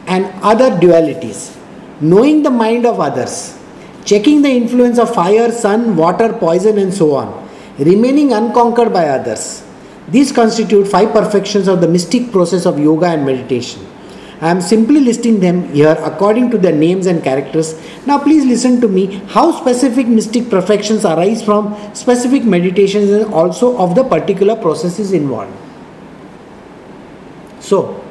and 0.06 0.32
other 0.44 0.70
dualities. 0.70 1.58
Knowing 2.00 2.44
the 2.44 2.52
mind 2.52 2.86
of 2.86 3.00
others. 3.00 3.58
Checking 4.06 4.44
the 4.44 4.50
influence 4.50 5.00
of 5.00 5.16
fire, 5.16 5.52
sun, 5.52 5.96
water, 5.96 6.32
poison, 6.34 6.78
and 6.78 6.94
so 6.94 7.16
on. 7.16 7.50
Remaining 7.80 8.34
unconquered 8.34 8.94
by 8.94 9.08
others. 9.10 9.64
These 10.10 10.32
constitute 10.32 10.88
five 10.88 11.12
perfections 11.12 11.68
of 11.68 11.82
the 11.82 11.88
mystic 11.88 12.32
process 12.32 12.68
of 12.68 12.78
yoga 12.78 13.08
and 13.08 13.26
meditation. 13.26 13.88
I 14.40 14.52
am 14.52 14.62
simply 14.62 15.00
listing 15.00 15.40
them 15.40 15.74
here 15.74 15.98
according 16.04 16.52
to 16.52 16.60
their 16.60 16.76
names 16.76 17.08
and 17.08 17.24
characters. 17.24 17.82
Now, 18.06 18.20
please 18.20 18.46
listen 18.46 18.80
to 18.82 18.88
me 18.88 19.06
how 19.30 19.54
specific 19.60 20.06
mystic 20.06 20.52
perfections 20.52 21.04
arise 21.04 21.42
from 21.42 21.76
specific 21.96 22.44
meditations 22.44 23.10
and 23.10 23.34
also 23.34 23.76
of 23.78 23.96
the 23.96 24.04
particular 24.04 24.56
processes 24.56 25.14
involved. 25.14 25.63
So, 27.64 28.04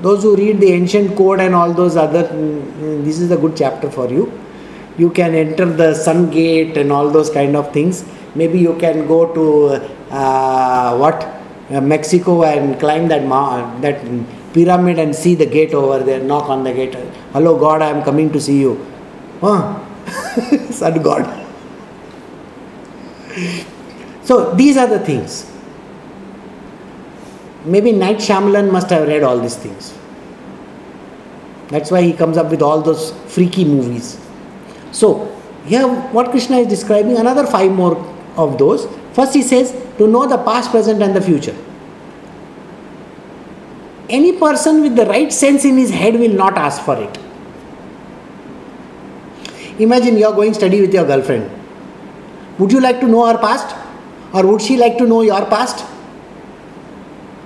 those 0.00 0.22
who 0.22 0.36
read 0.36 0.60
the 0.60 0.70
ancient 0.72 1.16
code 1.16 1.40
and 1.40 1.54
all 1.54 1.72
those 1.72 1.96
other, 1.96 2.22
mm, 2.22 3.04
this 3.04 3.18
is 3.18 3.32
a 3.32 3.36
good 3.36 3.56
chapter 3.56 3.90
for 3.90 4.08
you. 4.08 4.32
You 4.96 5.10
can 5.10 5.34
enter 5.34 5.66
the 5.66 5.94
sun 5.94 6.30
gate 6.30 6.76
and 6.76 6.92
all 6.92 7.10
those 7.10 7.30
kind 7.30 7.56
of 7.56 7.72
things. 7.72 8.04
Maybe 8.36 8.60
you 8.60 8.76
can 8.78 9.08
go 9.08 9.34
to 9.34 9.44
uh, 10.14 10.96
what 10.96 11.24
uh, 11.70 11.80
Mexico 11.80 12.44
and 12.44 12.78
climb 12.78 13.08
that 13.08 13.24
ma- 13.24 13.80
that 13.80 14.00
pyramid 14.52 15.00
and 15.00 15.14
see 15.14 15.34
the 15.34 15.46
gate 15.46 15.74
over 15.74 15.98
there. 15.98 16.20
Knock 16.20 16.48
on 16.48 16.62
the 16.62 16.72
gate. 16.72 16.94
Hello, 17.32 17.58
God, 17.58 17.82
I 17.82 17.90
am 17.90 18.04
coming 18.04 18.32
to 18.32 18.40
see 18.40 18.60
you. 18.60 18.74
Huh? 19.40 19.84
Sun 20.70 21.02
God. 21.02 21.24
So 24.22 24.54
these 24.54 24.76
are 24.76 24.86
the 24.86 25.00
things. 25.00 25.50
Maybe 27.64 27.92
Night 27.92 28.16
Shyamalan 28.16 28.72
must 28.72 28.90
have 28.90 29.06
read 29.06 29.22
all 29.22 29.38
these 29.38 29.56
things. 29.56 29.94
That's 31.68 31.90
why 31.90 32.02
he 32.02 32.12
comes 32.12 32.36
up 32.36 32.50
with 32.50 32.62
all 32.62 32.80
those 32.80 33.12
freaky 33.32 33.64
movies. 33.64 34.18
So, 34.92 35.26
here 35.66 35.86
what 35.86 36.30
Krishna 36.30 36.58
is 36.58 36.66
describing, 36.66 37.16
another 37.16 37.46
five 37.46 37.70
more 37.70 37.96
of 38.36 38.58
those. 38.58 38.86
First, 39.12 39.34
he 39.34 39.42
says 39.42 39.70
to 39.98 40.06
know 40.06 40.26
the 40.26 40.38
past, 40.38 40.70
present, 40.70 41.02
and 41.02 41.14
the 41.14 41.20
future. 41.20 41.54
Any 44.08 44.32
person 44.32 44.82
with 44.82 44.96
the 44.96 45.06
right 45.06 45.32
sense 45.32 45.64
in 45.64 45.76
his 45.76 45.90
head 45.90 46.18
will 46.18 46.32
not 46.32 46.56
ask 46.58 46.82
for 46.82 47.00
it. 47.00 47.18
Imagine 49.78 50.18
you 50.18 50.26
are 50.26 50.34
going 50.34 50.52
study 50.54 50.80
with 50.80 50.92
your 50.92 51.06
girlfriend. 51.06 51.50
Would 52.58 52.72
you 52.72 52.80
like 52.80 53.00
to 53.00 53.06
know 53.06 53.26
her 53.26 53.38
past? 53.38 53.76
Or 54.34 54.46
would 54.46 54.60
she 54.60 54.76
like 54.76 54.98
to 54.98 55.06
know 55.06 55.22
your 55.22 55.46
past? 55.46 55.86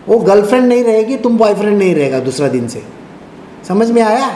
वो 0.08 0.18
girlfriend 0.18 0.66
नहीं 0.66 0.84
रहेगी 0.84 1.16
तुम 1.16 1.38
boyfriend 1.38 1.78
नहीं 1.78 1.94
रहेगा 1.94 2.20
दूसरा 2.20 2.48
दिन 2.48 2.68
से। 2.68 2.82
समझ 3.68 3.90
में 3.90 4.02
आया? 4.02 4.28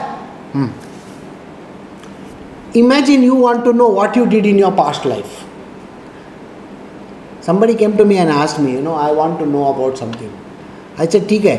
Imagine 2.75 3.23
you 3.23 3.35
want 3.35 3.63
to 3.63 3.71
know 3.71 3.87
what 3.89 4.17
you 4.17 4.25
did 4.25 4.45
in 4.45 4.59
your 4.59 4.71
past 4.75 5.05
life 5.05 5.25
came 7.77 7.93
to 7.97 8.05
me 8.05 8.17
and 8.17 8.31
asked 8.31 8.59
me 8.59 8.71
you 8.71 8.81
know 8.81 8.95
i 8.95 9.11
want 9.19 9.39
to 9.39 9.45
know 9.51 9.61
about 9.67 9.97
something. 9.97 10.31
I 10.97 11.05
said 11.05 11.27
ठीक 11.29 11.45
है 11.45 11.55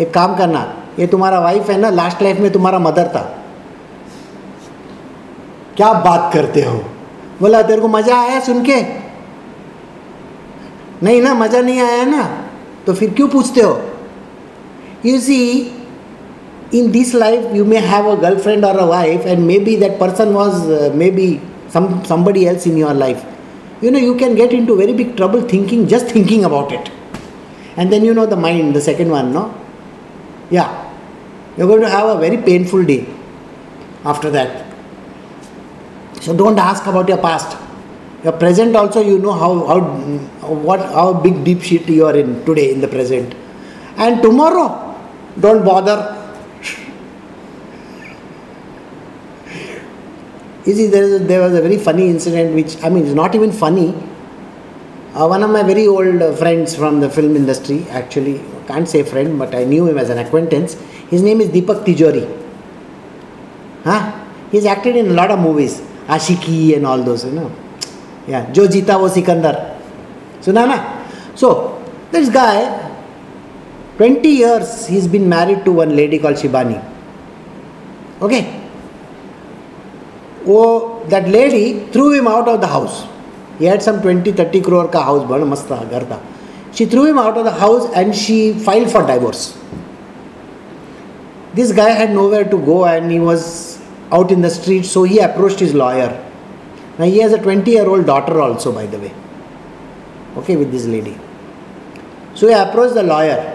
एक 0.00 0.12
काम 0.14 0.36
करना। 0.36 0.60
ये 0.98 1.06
तुम्हारा 1.06 1.38
वाइफ 1.40 1.70
है 1.70 1.76
ना 1.80 1.90
लास्ट 1.90 2.22
लाइफ 2.22 2.40
में 2.40 2.50
तुम्हारा 2.52 2.78
मदर 2.78 3.08
था। 3.14 3.20
क्या 5.76 5.92
बात 6.06 6.30
करते 6.34 6.62
हो? 6.62 6.76
बोला 7.40 7.62
तेरे 7.62 7.80
को 7.80 7.88
मज़ा 7.88 8.20
आया 8.20 8.40
सुन 8.40 8.62
के? 8.64 8.80
नहीं 11.02 11.22
ना 11.22 11.34
मज़ा 11.34 11.60
नहीं 11.60 11.80
आया 11.80 12.04
ना। 12.04 12.22
तो 12.87 12.93
फिर 12.93 13.09
क्यों 13.17 13.27
पूछते 13.29 13.61
हो 13.61 13.79
you 15.05 15.19
see 15.21 15.41
in 16.73 16.91
this 16.91 17.13
life 17.15 17.55
you 17.55 17.65
may 17.65 17.77
have 17.91 18.09
a 18.11 18.15
girlfriend 18.21 18.65
और 18.65 18.77
a 18.79 18.85
wife 18.85 19.25
and 19.27 19.45
may 19.45 19.59
be 19.59 19.75
that 19.77 19.99
person 19.99 20.33
was 20.33 20.93
may 20.95 21.11
be 21.11 21.27
somebody 21.75 22.47
else 22.47 22.65
in 22.65 22.77
your 22.77 22.93
life 22.93 23.23
you 23.81 23.91
know 23.91 23.99
you 23.99 24.15
can 24.15 24.35
get 24.35 24.53
into 24.53 24.75
very 24.75 24.93
big 24.93 25.15
trouble 25.17 25.41
thinking 25.53 25.87
just 25.93 26.07
thinking 26.07 26.45
about 26.49 26.71
it 26.71 26.89
and 27.77 27.91
then 27.91 28.05
you 28.05 28.13
know 28.13 28.25
the 28.25 28.35
mind 28.35 28.75
the 28.75 28.81
second 28.81 29.11
one 29.11 29.33
no 29.33 29.43
yeah 30.49 30.69
you're 31.57 31.67
going 31.67 31.81
to 31.81 31.89
have 31.89 32.07
a 32.07 32.17
very 32.17 32.37
painful 32.37 32.83
day 32.83 33.05
after 34.05 34.29
that 34.29 34.63
so 36.21 36.35
don't 36.35 36.59
ask 36.59 36.87
about 36.87 37.09
your 37.09 37.17
past 37.17 37.57
your 38.24 38.32
present 38.32 38.76
also 38.76 39.00
you 39.00 39.18
know 39.18 39.32
how 39.32 39.52
how 39.66 40.52
what 40.68 40.80
how 40.80 41.12
big 41.12 41.42
deep 41.44 41.62
shit 41.62 41.88
you 41.88 42.06
are 42.06 42.16
in 42.16 42.44
today 42.44 42.70
in 42.72 42.80
the 42.80 42.88
present. 42.88 43.34
And 43.96 44.22
tomorrow 44.22 44.66
don't 45.38 45.64
bother. 45.64 46.16
You 50.66 50.74
see 50.74 50.86
there, 50.88 51.02
is 51.02 51.26
there 51.26 51.40
was 51.40 51.54
a 51.54 51.62
very 51.62 51.78
funny 51.78 52.08
incident 52.10 52.54
which 52.54 52.76
i 52.84 52.88
mean 52.90 53.04
it's 53.04 53.14
not 53.14 53.34
even 53.34 53.52
funny. 53.52 53.94
Uh, 55.14 55.26
one 55.26 55.42
of 55.42 55.50
my 55.50 55.62
very 55.62 55.86
old 55.88 56.38
friends 56.38 56.76
from 56.76 57.00
the 57.00 57.10
film 57.10 57.34
industry 57.34 57.84
actually 57.88 58.40
can't 58.68 58.88
say 58.88 59.02
friend 59.02 59.38
but 59.38 59.54
i 59.54 59.64
knew 59.64 59.86
him 59.86 59.98
as 59.98 60.10
an 60.10 60.18
acquaintance. 60.18 60.74
His 61.08 61.22
name 61.22 61.40
is 61.40 61.48
deepak 61.48 61.84
tijori. 61.86 62.26
Huh? 63.84 64.26
He's 64.52 64.66
acted 64.66 64.96
in 64.96 65.08
a 65.08 65.12
lot 65.14 65.30
of 65.30 65.38
movies 65.38 65.80
Aashiqui 66.06 66.76
and 66.76 66.86
all 66.86 67.02
those 67.02 67.24
you 67.24 67.32
know 67.32 67.50
yeah 68.29 68.51
jo 68.51 68.67
jita 68.75 68.99
wo 69.03 69.07
sikandar 69.07 69.55
suna 70.41 70.65
na 70.73 70.77
so 71.35 71.53
this 72.11 72.29
guy 72.29 72.57
20 73.97 74.27
years 74.27 74.87
he's 74.87 75.07
been 75.07 75.27
married 75.37 75.63
to 75.65 75.71
one 75.83 75.95
lady 76.01 76.19
called 76.19 76.37
shibani 76.43 76.79
okay 78.21 78.43
वो 80.45 80.61
that 81.09 81.27
lady 81.27 81.65
threw 81.91 82.11
him 82.11 82.27
out 82.27 82.47
of 82.47 82.61
the 82.61 82.67
house. 82.67 83.03
He 83.59 83.65
had 83.65 83.81
some 83.81 84.01
20 84.01 84.31
30 84.31 84.61
crore 84.61 84.87
का 84.91 85.03
house 85.05 85.23
बड़ा 85.27 85.45
मस्त 85.45 85.69
था 85.71 85.83
घर 85.89 86.09
था. 86.09 86.19
She 86.73 86.85
threw 86.85 87.05
him 87.05 87.17
out 87.17 87.37
of 87.37 87.45
the 87.45 87.51
house 87.51 87.87
and 87.95 88.15
she 88.15 88.53
filed 88.53 88.91
for 88.91 89.05
divorce. 89.07 89.57
This 91.53 91.71
guy 91.71 91.89
had 91.89 92.13
nowhere 92.13 92.43
to 92.43 92.57
go 92.57 92.85
and 92.85 93.11
he 93.11 93.19
was 93.19 93.79
out 94.11 94.31
in 94.31 94.41
the 94.41 94.49
street, 94.49 94.85
so 94.85 95.03
he 95.03 95.19
approached 95.19 95.59
his 95.59 95.73
lawyer. 95.73 96.09
Now 96.99 97.05
he 97.05 97.19
has 97.19 97.33
a 97.33 97.41
20 97.41 97.69
year 97.69 97.87
old 97.87 98.05
daughter 98.05 98.39
also, 98.39 98.71
by 98.71 98.85
the 98.85 98.99
way. 98.99 99.13
Okay, 100.37 100.55
with 100.55 100.71
this 100.71 100.85
lady. 100.85 101.17
So 102.33 102.47
he 102.47 102.53
approached 102.53 102.95
the 102.95 103.03
lawyer. 103.03 103.51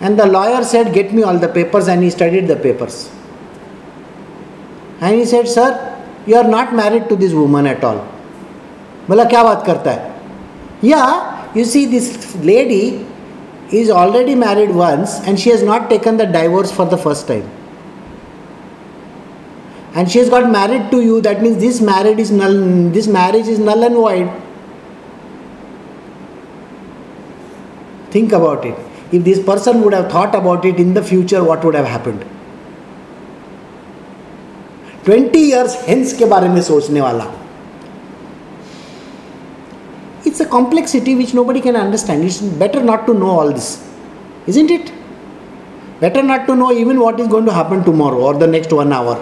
And 0.00 0.18
the 0.18 0.26
lawyer 0.26 0.64
said, 0.64 0.94
Get 0.94 1.12
me 1.12 1.22
all 1.22 1.38
the 1.38 1.48
papers, 1.48 1.88
and 1.88 2.02
he 2.02 2.10
studied 2.10 2.48
the 2.48 2.56
papers. 2.56 3.10
And 5.00 5.16
he 5.16 5.24
said, 5.24 5.48
Sir, 5.48 5.68
you 6.26 6.36
are 6.36 6.48
not 6.48 6.74
married 6.74 7.08
to 7.08 7.16
this 7.16 7.32
woman 7.32 7.66
at 7.66 7.84
all. 7.84 8.06
बोला 9.08 9.24
क्या 9.24 9.42
बात 9.42 9.64
करता 9.66 9.90
है 9.90 10.10
या 10.84 11.04
you 11.56 11.64
see 11.64 11.84
this 11.94 12.10
lady 12.44 12.82
is 13.78 13.88
already 13.88 14.34
married 14.34 14.70
once 14.74 15.12
and 15.30 15.38
she 15.38 15.50
has 15.50 15.62
not 15.62 15.88
taken 15.90 16.16
the 16.16 16.24
divorce 16.36 16.72
for 16.72 16.86
the 16.92 16.96
first 17.02 17.28
time 17.28 17.44
and 19.94 20.10
she 20.10 20.18
has 20.18 20.28
got 20.28 20.50
married 20.50 20.90
to 20.90 21.00
you 21.00 21.20
that 21.20 21.42
means 21.42 21.58
this 21.58 21.80
marriage 21.80 22.18
is 22.18 22.30
null 22.30 22.58
this 22.98 23.08
marriage 23.18 23.48
is 23.54 23.58
null 23.58 23.82
and 23.88 23.94
void 23.94 24.30
think 28.10 28.32
about 28.32 28.64
it 28.64 28.78
if 29.12 29.24
this 29.24 29.42
person 29.50 29.82
would 29.82 29.92
have 29.92 30.10
thought 30.10 30.34
about 30.34 30.64
it 30.64 30.78
in 30.86 30.94
the 30.94 31.02
future 31.02 31.42
what 31.42 31.64
would 31.64 31.74
have 31.74 31.90
happened 31.96 32.24
20 35.04 35.38
years 35.38 35.74
hence 35.90 36.12
के 36.16 36.24
बारे 36.34 36.48
में 36.54 36.62
सोचने 36.62 37.00
वाला 37.00 37.30
it's 40.30 40.40
a 40.40 40.46
complexity 40.46 41.14
which 41.16 41.34
nobody 41.34 41.60
can 41.60 41.76
understand. 41.76 42.24
It's 42.24 42.40
better 42.40 42.82
not 42.82 43.06
to 43.06 43.14
know 43.14 43.30
all 43.30 43.52
this, 43.52 43.86
isn't 44.46 44.70
it? 44.70 44.92
Better 46.00 46.22
not 46.22 46.46
to 46.46 46.56
know 46.56 46.72
even 46.72 47.00
what 47.00 47.20
is 47.20 47.28
going 47.28 47.44
to 47.46 47.52
happen 47.52 47.84
tomorrow 47.84 48.18
or 48.18 48.34
the 48.34 48.46
next 48.46 48.72
one 48.72 48.92
hour. 48.92 49.16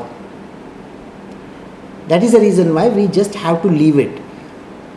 That 2.08 2.22
is 2.22 2.32
the 2.32 2.40
reason 2.40 2.74
why 2.74 2.88
we 2.88 3.06
just 3.06 3.34
have 3.34 3.62
to 3.62 3.68
leave 3.68 3.98
it. 3.98 4.20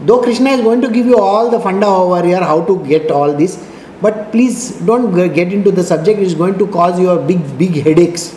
Though 0.05 0.21
Krishna 0.21 0.51
is 0.51 0.61
going 0.61 0.81
to 0.81 0.89
give 0.89 1.05
you 1.05 1.17
all 1.19 1.49
the 1.49 1.59
funda 1.59 1.85
over 1.85 2.25
here, 2.25 2.39
how 2.39 2.63
to 2.65 2.83
get 2.85 3.11
all 3.11 3.33
this, 3.33 3.57
but 4.01 4.31
please 4.31 4.71
don't 4.81 5.13
get 5.13 5.53
into 5.53 5.71
the 5.71 5.83
subject, 5.83 6.19
it's 6.19 6.33
going 6.33 6.57
to 6.57 6.67
cause 6.67 6.99
you 6.99 7.15
big, 7.19 7.57
big 7.57 7.83
headaches. 7.83 8.35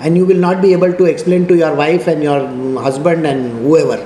And 0.00 0.16
you 0.16 0.26
will 0.26 0.36
not 0.36 0.62
be 0.62 0.72
able 0.72 0.92
to 0.92 1.04
explain 1.04 1.46
to 1.48 1.56
your 1.56 1.74
wife 1.74 2.06
and 2.06 2.22
your 2.22 2.40
husband 2.80 3.26
and 3.26 3.52
whoever. 3.64 4.04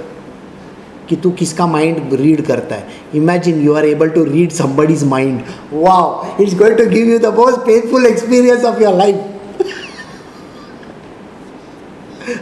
कि 1.09 1.17
तू 1.23 1.31
किसका 1.39 1.67
mind 1.67 2.13
read 2.21 2.41
करता 2.47 2.75
है 2.75 3.01
imagine 3.15 3.61
you 3.63 3.73
are 3.77 3.85
able 3.87 4.09
to 4.11 4.23
read 4.25 4.51
somebody's 4.59 5.03
mind 5.09 5.41
wow 5.73 6.43
it's 6.43 6.55
going 6.59 6.77
to 6.79 6.85
give 6.91 7.09
you 7.11 7.19
the 7.19 7.33
most 7.39 7.59
painful 7.67 8.07
experience 8.07 8.65
of 8.65 8.81
your 8.83 8.95
life 8.97 9.36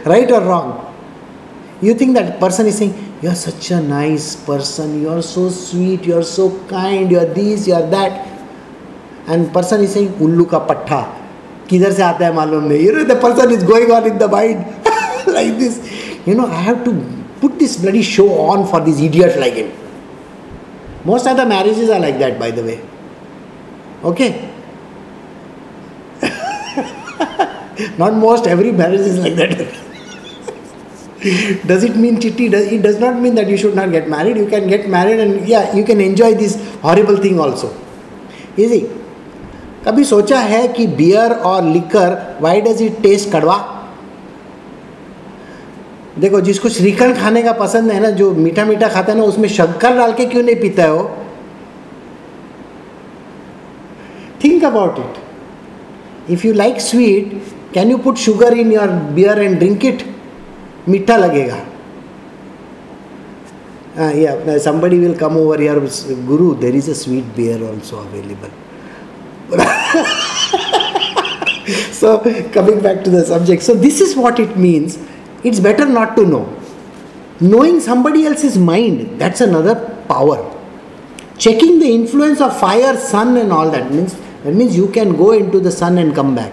right 0.05 0.31
or 0.31 0.41
wrong 0.41 0.69
you 1.81 1.93
think 1.93 2.13
that 2.15 2.39
person 2.39 2.67
is 2.67 2.77
saying 2.77 2.93
you 3.21 3.29
are 3.29 3.35
such 3.35 3.71
a 3.71 3.81
nice 3.81 4.35
person 4.35 5.01
you 5.01 5.09
are 5.09 5.21
so 5.21 5.49
sweet 5.49 6.03
you 6.03 6.17
are 6.17 6.23
so 6.33 6.49
kind 6.67 7.11
you 7.11 7.19
are 7.19 7.31
this 7.39 7.67
you 7.67 7.73
are 7.73 7.87
that 7.95 8.27
and 9.27 9.51
person 9.53 9.81
is 9.87 9.93
saying 9.93 10.13
ullu 10.27 10.47
ka 10.55 10.61
patta 10.73 11.01
किधर 11.71 11.91
से 11.97 12.01
आता 12.03 12.25
है 12.25 12.33
मालूम 12.35 12.63
नहीं 12.67 12.85
you 12.85 12.91
know 12.93 13.03
the 13.09 13.15
person 13.25 13.51
is 13.57 13.61
going 13.63 13.91
on 13.97 14.07
in 14.07 14.17
the 14.21 14.27
mind 14.27 14.65
like 15.35 15.53
this 15.59 15.77
you 16.27 16.33
know 16.39 16.47
i 16.57 16.61
have 16.69 16.83
to 16.87 16.91
put 17.41 17.57
this 17.57 17.75
bloody 17.83 18.03
show 18.03 18.29
on 18.47 18.65
for 18.71 18.79
this 18.87 19.01
idiot 19.01 19.37
like 19.39 19.55
him. 19.55 19.71
Most 21.03 21.25
of 21.25 21.35
the 21.35 21.45
marriages 21.45 21.89
are 21.89 21.99
like 21.99 22.19
that, 22.19 22.39
by 22.39 22.51
the 22.51 22.63
way. 22.63 22.79
Okay? 24.03 24.47
Not 27.98 28.14
most, 28.14 28.46
every 28.46 28.72
marriage 28.72 29.00
is 29.00 29.18
like 29.18 29.36
that. 29.36 29.58
does 31.66 31.84
it 31.84 31.96
mean 31.96 32.16
chitti? 32.16 32.50
Does, 32.50 32.66
it 32.72 32.82
does 32.82 32.98
not 32.98 33.20
mean 33.20 33.34
that 33.34 33.48
you 33.48 33.56
should 33.56 33.74
not 33.74 33.90
get 33.90 34.08
married. 34.08 34.36
You 34.36 34.46
can 34.46 34.68
get 34.68 34.88
married 34.88 35.20
and 35.20 35.46
yeah, 35.48 35.74
you 35.74 35.84
can 35.84 36.00
enjoy 36.00 36.34
this 36.34 36.56
horrible 36.80 37.16
thing 37.16 37.40
also. 37.40 37.74
Easy. 38.56 38.84
कभी 39.86 40.04
सोचा 40.04 40.38
है 40.40 40.66
कि 40.68 40.86
beer 40.98 41.32
और 41.48 41.64
liquor 41.64 42.14
why 42.42 42.60
does 42.60 42.80
it 42.82 43.00
taste 43.02 43.30
कड़वा 43.32 43.56
देखो 46.18 46.40
जिसको 46.40 46.68
श्रीखंड 46.68 47.16
खाने 47.16 47.42
का 47.42 47.52
पसंद 47.60 47.90
है 47.90 48.00
ना 48.00 48.10
जो 48.20 48.30
मीठा 48.34 48.64
मीठा 48.64 48.88
खाता 48.88 49.12
है 49.12 49.18
ना 49.18 49.24
उसमें 49.24 49.48
शक्कर 49.48 49.96
डाल 49.96 50.12
के 50.20 50.24
क्यों 50.26 50.42
नहीं 50.42 50.56
पीता 50.60 50.82
है 50.82 50.92
वो 50.92 51.04
think 54.44 54.64
about 54.64 54.98
it 54.98 56.30
if 56.32 56.46
you 56.46 56.52
like 56.52 56.80
sweet 56.80 57.40
can 57.75 57.91
you 57.91 57.97
put 58.05 58.17
sugar 58.27 58.57
in 58.63 58.71
your 58.71 58.87
beer 59.17 59.41
and 59.41 59.57
drink 59.59 59.85
it 59.85 60.05
मीठा 60.89 61.17
लगेगा 61.17 61.59
yeah 64.17 64.57
somebody 64.65 64.97
will 64.99 65.15
come 65.21 65.37
over 65.39 65.55
here 65.61 65.79
guru 66.27 66.45
there 66.59 66.75
is 66.81 66.85
a 66.91 66.93
sweet 66.99 67.25
beer 67.39 67.57
also 67.69 67.97
available 68.03 68.53
so 71.97 72.13
coming 72.53 72.79
back 72.85 73.01
to 73.07 73.11
the 73.15 73.23
subject 73.31 73.65
so 73.69 73.75
this 73.87 73.99
is 74.05 74.13
what 74.25 74.39
it 74.45 74.53
means 74.67 74.95
it's 75.43 75.59
better 75.59 75.85
not 75.85 76.15
to 76.17 76.25
know. 76.25 76.57
Knowing 77.39 77.79
somebody 77.79 78.25
else's 78.25 78.57
mind, 78.57 79.19
that's 79.19 79.41
another 79.41 79.75
power. 80.07 80.37
Checking 81.37 81.79
the 81.79 81.91
influence 81.91 82.39
of 82.39 82.59
fire, 82.59 82.95
sun, 82.97 83.37
and 83.37 83.51
all 83.51 83.71
that 83.71 83.91
means 83.91 84.15
that 84.43 84.53
means 84.53 84.75
you 84.75 84.87
can 84.89 85.15
go 85.17 85.31
into 85.31 85.59
the 85.59 85.71
sun 85.71 85.97
and 85.97 86.13
come 86.13 86.35
back. 86.35 86.51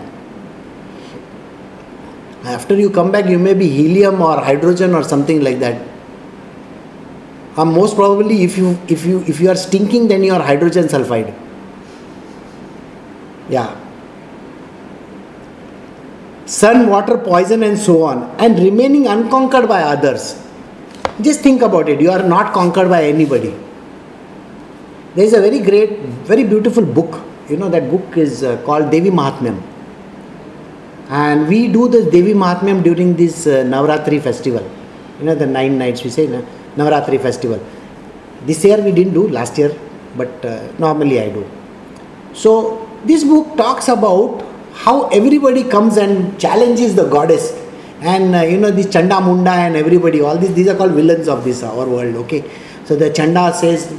After 2.43 2.75
you 2.75 2.89
come 2.89 3.11
back, 3.11 3.29
you 3.29 3.39
may 3.39 3.53
be 3.53 3.69
helium 3.69 4.21
or 4.21 4.35
hydrogen 4.41 4.93
or 4.93 5.03
something 5.03 5.41
like 5.41 5.59
that. 5.59 5.81
Or 7.57 7.65
most 7.65 7.95
probably, 7.95 8.43
if 8.43 8.57
you 8.57 8.77
if 8.87 9.05
you 9.05 9.23
if 9.27 9.39
you 9.39 9.49
are 9.49 9.55
stinking, 9.55 10.07
then 10.07 10.23
you 10.23 10.33
are 10.33 10.41
hydrogen 10.41 10.85
sulfide. 10.85 11.33
Yeah, 13.49 13.75
sun, 16.45 16.87
water, 16.89 17.17
poison, 17.17 17.63
and 17.63 17.77
so 17.77 18.03
on, 18.03 18.23
and 18.39 18.57
remaining 18.59 19.07
unconquered 19.07 19.67
by 19.67 19.81
others. 19.83 20.41
Just 21.21 21.41
think 21.41 21.61
about 21.61 21.87
it, 21.89 22.01
you 22.01 22.11
are 22.11 22.23
not 22.23 22.53
conquered 22.53 22.89
by 22.89 23.03
anybody. 23.03 23.53
There 25.15 25.25
is 25.25 25.33
a 25.33 25.41
very 25.41 25.59
great, 25.59 25.99
very 26.31 26.43
beautiful 26.43 26.85
book. 26.85 27.21
You 27.49 27.57
know, 27.57 27.69
that 27.69 27.89
book 27.89 28.17
is 28.17 28.43
uh, 28.43 28.61
called 28.65 28.89
Devi 28.89 29.11
Mahatmyam. 29.11 29.61
And 31.21 31.47
we 31.47 31.67
do 31.67 31.87
the 31.87 32.09
Devi 32.09 32.33
Mahatmyam 32.33 32.83
during 32.83 33.15
this 33.15 33.45
uh, 33.45 33.63
Navratri 33.73 34.19
festival. 34.19 34.67
You 35.19 35.25
know, 35.25 35.35
the 35.35 35.45
nine 35.45 35.77
nights 35.77 36.03
we 36.03 36.09
say, 36.09 36.25
na? 36.25 36.41
Navratri 36.75 37.21
festival. 37.21 37.59
This 38.47 38.63
year 38.65 38.81
we 38.81 38.91
didn't 38.91 39.13
do, 39.13 39.27
last 39.27 39.59
year, 39.59 39.77
but 40.17 40.43
uh, 40.43 40.71
normally 40.79 41.19
I 41.19 41.29
do. 41.29 41.47
So, 42.33 42.89
this 43.05 43.23
book 43.23 43.55
talks 43.57 43.89
about 43.89 44.43
how 44.73 45.07
everybody 45.09 45.63
comes 45.63 45.97
and 45.97 46.39
challenges 46.39 46.95
the 46.95 47.07
goddess 47.07 47.51
and 48.01 48.35
uh, 48.35 48.41
you 48.41 48.57
know 48.57 48.71
this 48.71 48.89
chanda 48.91 49.21
munda 49.21 49.51
and 49.51 49.75
everybody 49.75 50.19
all 50.19 50.37
these 50.37 50.53
these 50.55 50.67
are 50.67 50.75
called 50.75 50.93
villains 50.93 51.27
of 51.27 51.43
this 51.43 51.61
our 51.63 51.85
world 51.87 52.15
okay 52.15 52.43
so 52.85 52.95
the 52.95 53.09
chanda 53.11 53.53
says 53.53 53.93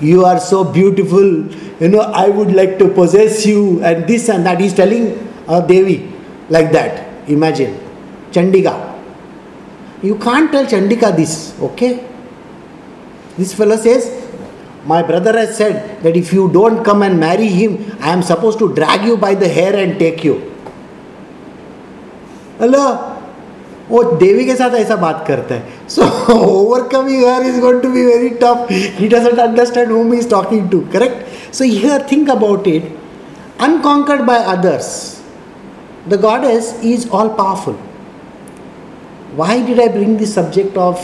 you 0.00 0.24
are 0.24 0.40
so 0.40 0.64
beautiful 0.64 1.26
you 1.82 1.88
know 1.88 2.00
i 2.00 2.28
would 2.28 2.52
like 2.52 2.78
to 2.78 2.88
possess 2.88 3.44
you 3.44 3.82
and 3.84 4.08
this 4.08 4.28
and 4.30 4.46
that 4.46 4.58
he's 4.58 4.72
telling 4.72 5.27
uh, 5.47 5.61
devi 5.61 5.97
like 6.49 6.71
that 6.71 7.29
imagine 7.37 7.77
chandika 8.31 8.73
you 10.09 10.17
can't 10.27 10.51
tell 10.51 10.65
chandika 10.73 11.15
this 11.21 11.35
okay 11.69 11.93
this 13.37 13.53
fellow 13.59 13.77
says 13.87 14.11
my 14.85 15.01
brother 15.01 15.33
has 15.37 15.55
said 15.57 16.01
that 16.03 16.17
if 16.17 16.33
you 16.33 16.51
don't 16.51 16.83
come 16.83 17.03
and 17.03 17.17
marry 17.19 17.47
him, 17.47 17.97
I 18.01 18.11
am 18.11 18.21
supposed 18.21 18.59
to 18.59 18.73
drag 18.73 19.05
you 19.05 19.15
by 19.17 19.33
the 19.33 19.47
hair 19.47 19.75
and 19.75 19.97
take 19.99 20.23
you. 20.23 20.35
Hello 22.59 22.81
वो 23.89 24.03
देवी 24.19 24.45
के 24.45 24.55
साथ 24.55 24.75
ऐसा 24.75 24.95
बात 24.95 25.23
करता 25.27 25.55
है 25.55 25.87
so 25.89 26.03
overcoming 26.33 27.23
her 27.25 27.45
is 27.45 27.59
going 27.61 27.81
to 27.81 27.89
be 27.91 28.05
very 28.05 28.29
tough 28.43 28.67
he 28.99 29.07
doesn't 29.13 29.39
understand 29.45 29.91
whom 29.91 30.13
he 30.13 30.19
is 30.23 30.27
talking 30.33 30.69
to 30.73 30.81
correct 30.93 31.55
so 31.59 31.67
here 31.71 31.97
think 32.11 32.29
about 32.35 32.69
it 32.73 32.85
unconquered 33.67 34.23
by 34.29 34.37
others 34.53 34.91
the 36.08 36.16
goddess 36.16 36.72
is 36.82 37.08
all 37.10 37.30
powerful 37.42 37.74
why 39.40 39.54
did 39.70 39.80
i 39.80 39.88
bring 39.88 40.16
this 40.16 40.34
subject 40.34 40.76
of 40.76 40.98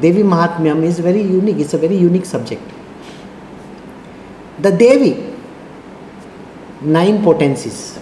Devi 0.00 0.22
Mahatmyam 0.22 0.82
is 0.84 0.98
very 1.00 1.20
unique, 1.20 1.58
it's 1.58 1.74
a 1.74 1.78
very 1.78 1.96
unique 1.96 2.24
subject. 2.24 2.62
The 4.58 4.70
Devi, 4.70 5.34
nine 6.80 7.22
potencies, 7.22 7.98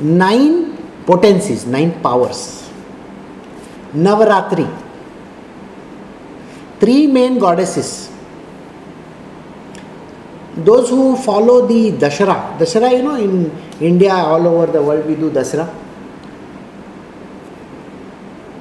nine 0.00 0.76
potencies, 1.06 1.66
nine 1.66 2.00
powers. 2.02 2.68
Navaratri, 3.94 4.68
three 6.80 7.06
main 7.06 7.38
goddesses. 7.38 8.10
Those 10.56 10.90
who 10.90 11.16
follow 11.16 11.66
the 11.66 11.92
Dashara, 11.92 12.58
Dashara, 12.58 12.90
you 12.96 13.02
know, 13.02 13.14
in 13.14 13.50
India, 13.80 14.12
all 14.12 14.46
over 14.46 14.70
the 14.72 14.82
world, 14.82 15.06
we 15.06 15.14
do 15.14 15.30
Dashara. 15.30 15.72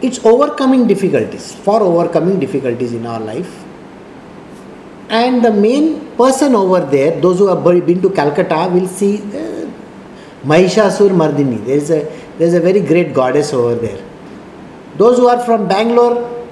It's 0.01 0.23
overcoming 0.23 0.87
difficulties, 0.87 1.55
for 1.55 1.81
overcoming 1.81 2.39
difficulties 2.39 2.93
in 2.93 3.05
our 3.05 3.19
life. 3.19 3.63
And 5.09 5.43
the 5.43 5.51
main 5.51 6.15
person 6.17 6.53
over 6.53 6.81
there, 6.81 7.19
those 7.19 7.39
who 7.39 7.47
have 7.47 7.63
been 7.63 8.01
to 8.01 8.09
Calcutta, 8.09 8.69
will 8.71 8.87
see 8.87 9.17
uh, 9.17 9.69
Mahishasur 10.43 11.09
Mardini. 11.09 11.65
There 11.65 11.77
is 11.77 11.89
a 11.89 12.01
there 12.37 12.47
is 12.47 12.53
a 12.53 12.59
very 12.59 12.81
great 12.81 13.13
goddess 13.13 13.53
over 13.53 13.73
there. 13.75 14.03
Those 14.97 15.17
who 15.17 15.27
are 15.27 15.43
from 15.43 15.67
Bangalore, 15.67 16.45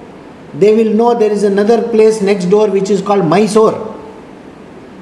they 0.54 0.74
will 0.74 0.92
know 0.94 1.14
there 1.16 1.30
is 1.30 1.44
another 1.44 1.82
place 1.88 2.20
next 2.20 2.46
door 2.46 2.68
which 2.68 2.90
is 2.90 3.00
called 3.02 3.24
Mysore. 3.26 3.94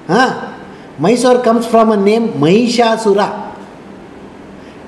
Huh? 0.06 0.54
Mysore 0.98 1.42
comes 1.42 1.66
from 1.66 1.92
a 1.92 1.96
name 1.96 2.28
Mahishasura. 2.34 3.53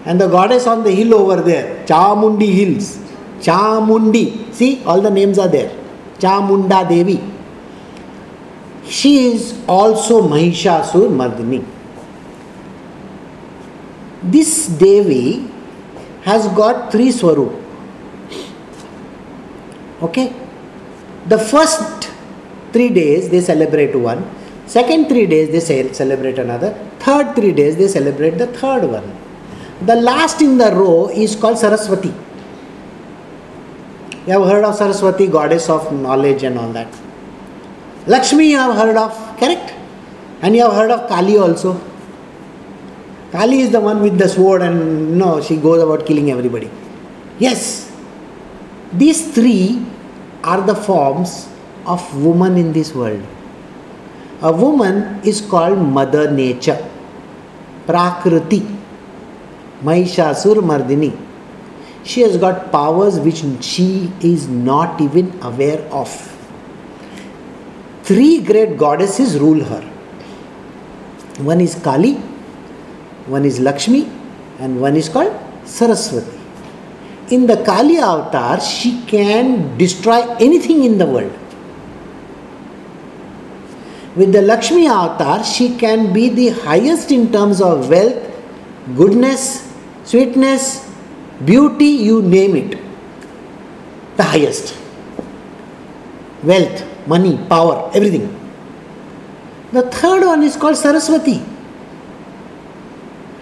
And 0.06 0.20
the 0.20 0.28
goddess 0.28 0.66
on 0.66 0.84
the 0.84 0.92
hill 0.92 1.14
over 1.14 1.42
there, 1.42 1.84
Chamundi 1.84 2.52
Hills. 2.54 2.98
Chamundi. 3.40 4.54
See, 4.54 4.82
all 4.84 5.00
the 5.00 5.10
names 5.10 5.38
are 5.38 5.48
there. 5.48 5.70
Chamunda 6.18 6.88
Devi. 6.88 7.20
She 8.88 9.26
is 9.32 9.60
also 9.68 10.22
Mahishasur 10.22 11.08
Mardini. 11.10 11.64
This 14.22 14.68
Devi 14.68 15.50
has 16.22 16.46
got 16.48 16.92
three 16.92 17.10
Swarup. 17.10 17.52
Okay? 20.02 20.32
The 21.26 21.38
first 21.38 22.10
three 22.72 22.90
days 22.90 23.28
they 23.28 23.40
celebrate 23.40 23.94
one, 23.96 24.24
second 24.66 25.08
three 25.08 25.26
days 25.26 25.50
they 25.50 25.92
celebrate 25.92 26.38
another, 26.38 26.72
third 27.00 27.34
three 27.34 27.52
days 27.52 27.76
they 27.76 27.88
celebrate 27.88 28.38
the 28.38 28.46
third 28.46 28.84
one. 28.84 29.25
The 29.82 29.96
last 29.96 30.40
in 30.40 30.56
the 30.58 30.74
row 30.74 31.08
is 31.08 31.36
called 31.36 31.58
Saraswati. 31.58 32.14
You 34.26 34.32
have 34.32 34.48
heard 34.48 34.64
of 34.64 34.74
Saraswati, 34.74 35.26
goddess 35.26 35.68
of 35.68 35.92
knowledge 35.92 36.42
and 36.42 36.58
all 36.58 36.72
that. 36.72 36.88
Lakshmi 38.06 38.50
you 38.50 38.56
have 38.56 38.74
heard 38.74 38.96
of, 38.96 39.12
correct? 39.38 39.74
And 40.42 40.56
you 40.56 40.62
have 40.62 40.72
heard 40.72 40.90
of 40.90 41.08
Kali 41.08 41.36
also. 41.36 41.80
Kali 43.32 43.60
is 43.60 43.70
the 43.70 43.80
one 43.80 44.02
with 44.02 44.18
the 44.18 44.28
sword 44.28 44.62
and 44.62 45.18
know 45.18 45.40
she 45.40 45.56
goes 45.56 45.82
about 45.82 46.06
killing 46.06 46.30
everybody. 46.30 46.70
Yes, 47.38 47.92
these 48.92 49.32
three 49.34 49.84
are 50.42 50.60
the 50.60 50.74
forms 50.74 51.48
of 51.84 52.00
woman 52.24 52.56
in 52.56 52.72
this 52.72 52.94
world. 52.94 53.22
A 54.42 54.52
woman 54.52 55.20
is 55.24 55.40
called 55.40 55.78
Mother 55.78 56.30
Nature, 56.30 56.88
Prakriti, 57.86 58.75
Mahishasur 59.82 60.56
Mardini. 60.56 61.16
She 62.04 62.20
has 62.20 62.36
got 62.36 62.70
powers 62.70 63.18
which 63.18 63.42
she 63.64 64.12
is 64.20 64.48
not 64.48 65.00
even 65.00 65.36
aware 65.42 65.80
of. 65.90 66.08
Three 68.04 68.40
great 68.40 68.76
goddesses 68.78 69.38
rule 69.38 69.64
her. 69.64 69.82
One 71.38 71.60
is 71.60 71.74
Kali, 71.74 72.14
one 73.26 73.44
is 73.44 73.58
Lakshmi, 73.58 74.08
and 74.60 74.80
one 74.80 74.96
is 74.96 75.08
called 75.08 75.34
Saraswati 75.64 76.36
in 77.30 77.46
the 77.46 77.62
Kali 77.64 77.98
avatar, 77.98 78.60
she 78.60 79.02
can 79.06 79.76
destroy 79.76 80.22
anything 80.36 80.84
in 80.84 80.98
the 80.98 81.06
world. 81.06 81.32
With 84.14 84.32
the 84.32 84.42
Lakshmi 84.42 84.86
avatar, 84.86 85.44
she 85.44 85.76
can 85.76 86.12
be 86.12 86.28
the 86.28 86.50
highest 86.50 87.10
in 87.10 87.32
terms 87.32 87.60
of 87.60 87.90
wealth, 87.90 88.16
goodness, 88.96 89.65
sweetness, 90.06 90.90
beauty, 91.44 91.92
you 92.08 92.22
name 92.22 92.56
it. 92.56 92.78
The 94.16 94.22
highest. 94.22 94.78
Wealth, 96.42 96.84
money, 97.06 97.36
power, 97.48 97.90
everything. 97.94 98.32
The 99.72 99.82
third 99.90 100.24
one 100.24 100.42
is 100.42 100.56
called 100.56 100.76
Saraswati. 100.76 101.42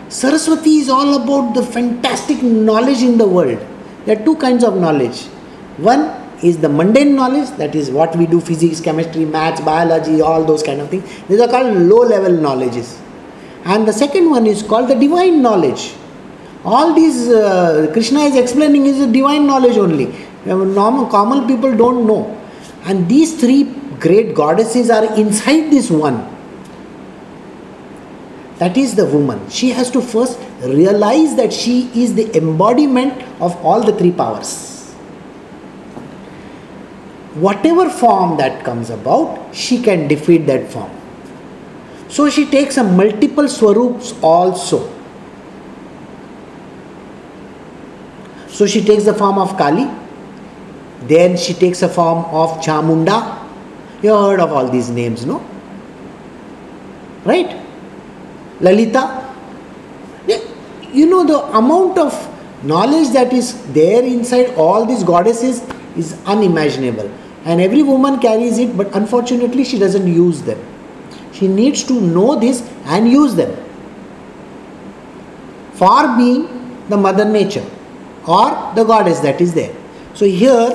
Saraswati 0.09 0.79
is 0.79 0.89
all 0.89 1.23
about 1.23 1.55
the 1.55 1.63
fantastic 1.63 2.43
knowledge 2.43 3.03
in 3.03 3.19
the 3.19 3.29
world. 3.29 3.59
There 4.07 4.19
are 4.19 4.25
two 4.25 4.37
kinds 4.37 4.65
of 4.65 4.77
knowledge. 4.77 5.23
One 5.77 6.03
is 6.43 6.59
the 6.59 6.69
mundane 6.69 7.15
knowledge, 7.15 7.51
that 7.59 7.75
is 7.75 7.91
what 7.91 8.17
we 8.17 8.27
do 8.27 8.41
physics, 8.41 8.81
chemistry, 8.81 9.25
maths, 9.25 9.61
biology, 9.61 10.21
all 10.21 10.45
those 10.45 10.63
kind 10.63 10.81
of 10.81 10.89
things. 10.91 11.05
These 11.29 11.41
are 11.41 11.49
called 11.49 11.77
low 11.77 12.03
level 12.03 12.33
knowledges. 12.33 13.01
And 13.65 13.89
the 13.89 13.93
second 13.93 14.31
one 14.31 14.47
is 14.47 14.63
called 14.63 14.89
the 14.89 14.95
divine 14.95 15.43
knowledge. 15.43 15.95
All 16.65 16.95
these 16.95 17.29
uh, 17.29 17.91
Krishna 17.93 18.21
is 18.21 18.37
explaining 18.37 18.87
is 18.87 19.07
divine 19.13 19.47
knowledge 19.47 19.77
only. 19.77 20.15
Normal, 20.47 21.07
common 21.07 21.47
people 21.47 21.77
don't 21.77 22.07
know. 22.07 22.41
And 22.85 23.09
these 23.09 23.39
three 23.39 23.65
great 24.01 24.35
goddesses 24.35 24.89
are 24.91 25.15
inside 25.17 25.71
this 25.71 25.91
one. 25.91 26.31
That 28.59 28.77
is 28.77 28.95
the 28.95 29.05
woman. 29.05 29.51
She 29.51 29.71
has 29.71 29.91
to 29.91 30.01
first 30.01 30.39
realize 30.63 31.35
that 31.37 31.53
she 31.53 31.91
is 32.03 32.15
the 32.15 32.35
embodiment 32.37 33.23
of 33.41 33.57
all 33.65 33.83
the 33.83 33.93
three 33.93 34.13
powers. 34.13 34.93
Whatever 37.35 37.91
form 37.91 38.37
that 38.39 38.65
comes 38.65 38.91
about, 38.91 39.55
she 39.55 39.83
can 39.83 40.07
defeat 40.07 40.47
that 40.47 40.71
form. 40.71 40.91
So 42.09 42.31
she 42.31 42.49
takes 42.49 42.77
a 42.77 42.85
multiple 42.85 43.49
swarups 43.49 44.15
also. 44.23 44.94
So 48.55 48.67
she 48.67 48.85
takes 48.85 49.03
the 49.03 49.13
form 49.13 49.37
of 49.37 49.57
Kali, 49.57 49.91
then 51.09 51.37
she 51.37 51.55
takes 51.55 51.83
a 51.83 51.89
form 51.89 52.25
of 52.27 52.51
Chamunda. 52.61 53.43
You 54.01 54.15
heard 54.17 54.39
of 54.39 54.53
all 54.53 54.69
these 54.69 54.91
names, 54.91 55.27
no? 55.27 55.45
Right? 57.25 57.61
Lalita. 58.61 59.23
You 60.93 61.07
know, 61.07 61.25
the 61.27 61.43
amount 61.59 61.99
of 61.99 62.15
knowledge 62.65 63.09
that 63.15 63.33
is 63.33 63.61
there 63.73 64.05
inside 64.05 64.55
all 64.55 64.87
these 64.87 65.03
goddesses 65.03 65.61
is 65.97 66.17
unimaginable. 66.25 67.11
And 67.45 67.61
every 67.61 67.83
woman 67.83 68.21
carries 68.21 68.59
it, 68.59 68.77
but 68.77 68.95
unfortunately, 68.95 69.65
she 69.65 69.81
doesn't 69.81 70.07
use 70.07 70.43
them. 70.43 70.65
She 71.33 71.49
needs 71.49 71.83
to 71.85 72.01
know 72.01 72.39
this 72.39 72.63
and 72.85 73.09
use 73.11 73.35
them. 73.35 73.53
For 75.73 76.17
being 76.17 76.47
the 76.89 76.97
mother 76.97 77.25
nature 77.25 77.69
or 78.27 78.75
the 78.75 78.85
goddess 78.85 79.21
that 79.21 79.41
is 79.41 79.55
there. 79.55 79.75
So, 80.15 80.27
here 80.27 80.71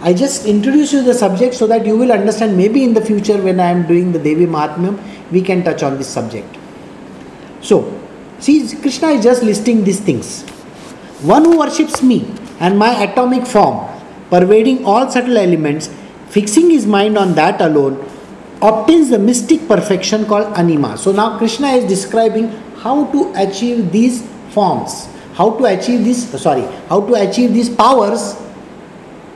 I 0.00 0.12
just 0.12 0.46
introduce 0.46 0.92
you 0.92 1.02
the 1.02 1.14
subject 1.14 1.54
so 1.54 1.66
that 1.66 1.84
you 1.84 1.96
will 1.96 2.12
understand. 2.12 2.56
Maybe 2.56 2.84
in 2.84 2.94
the 2.94 3.00
future, 3.00 3.42
when 3.42 3.58
I 3.58 3.70
am 3.70 3.86
doing 3.86 4.12
the 4.12 4.18
Devi 4.18 4.46
Mahatmyam, 4.46 5.00
we 5.32 5.42
can 5.42 5.64
touch 5.64 5.82
on 5.82 5.98
this 5.98 6.08
subject. 6.08 6.56
So, 7.60 8.00
see, 8.38 8.76
Krishna 8.76 9.08
is 9.08 9.24
just 9.24 9.42
listing 9.42 9.82
these 9.82 9.98
things. 9.98 10.42
One 11.22 11.44
who 11.44 11.58
worships 11.58 12.00
me 12.00 12.32
and 12.60 12.78
my 12.78 13.02
atomic 13.02 13.44
form, 13.44 13.88
pervading 14.30 14.84
all 14.84 15.10
subtle 15.10 15.36
elements, 15.36 15.90
fixing 16.28 16.70
his 16.70 16.86
mind 16.86 17.18
on 17.18 17.34
that 17.34 17.60
alone, 17.60 18.08
obtains 18.62 19.08
the 19.10 19.18
mystic 19.18 19.66
perfection 19.66 20.26
called 20.26 20.56
anima. 20.56 20.96
So, 20.96 21.10
now 21.10 21.38
Krishna 21.38 21.68
is 21.68 21.88
describing 21.88 22.50
how 22.76 23.10
to 23.10 23.32
achieve 23.34 23.90
these 23.90 24.24
forms, 24.50 25.08
how 25.38 25.50
to 25.56 25.66
achieve 25.66 26.04
this, 26.04 26.34
uh, 26.34 26.38
sorry, 26.38 26.62
how 26.88 27.00
to 27.00 27.14
achieve 27.14 27.54
these 27.54 27.70
powers 27.70 28.34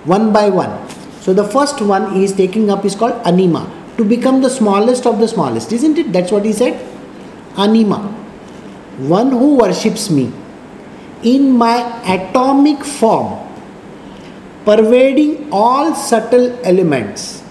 one 0.05 0.33
by 0.33 0.51
one. 0.51 0.73
So, 1.21 1.33
the 1.33 1.45
first 1.45 1.81
one 1.81 2.13
he 2.15 2.25
is 2.25 2.33
taking 2.33 2.71
up 2.71 2.85
is 2.85 2.97
called 2.97 3.15
anima, 3.25 3.71
to 3.97 4.05
become 4.05 4.43
the 4.43 4.51
smallest 4.51 5.07
of 5.07 5.21
the 5.21 5.29
smallest, 5.29 5.73
isn't 5.73 5.97
it? 5.97 6.13
That's 6.13 6.33
what 6.33 6.45
he 6.45 6.53
said 6.53 6.75
anima, 7.57 8.01
one 8.99 9.31
who 9.31 9.59
worships 9.59 10.11
me 10.11 10.33
in 11.23 11.53
my 11.53 11.77
atomic 12.03 12.83
form, 12.83 13.39
pervading 14.65 15.49
all 15.53 15.95
subtle 15.95 16.59
elements, 16.65 17.45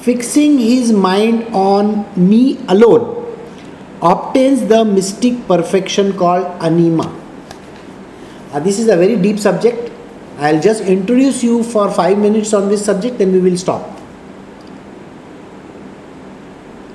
fixing 0.00 0.58
his 0.58 0.90
mind 0.90 1.46
on 1.52 2.06
me 2.16 2.58
alone, 2.68 3.36
obtains 4.00 4.66
the 4.68 4.86
mystic 4.86 5.46
perfection 5.46 6.16
called 6.16 6.46
anima. 6.62 7.19
Uh, 8.52 8.60
this 8.60 8.78
is 8.78 8.88
a 8.88 8.96
very 8.96 9.16
deep 9.16 9.38
subject. 9.38 9.92
I'll 10.38 10.60
just 10.60 10.82
introduce 10.82 11.42
you 11.42 11.62
for 11.62 11.90
five 11.90 12.18
minutes 12.18 12.52
on 12.52 12.68
this 12.68 12.84
subject, 12.84 13.18
then 13.18 13.32
we 13.32 13.38
will 13.38 13.56
stop. 13.56 13.98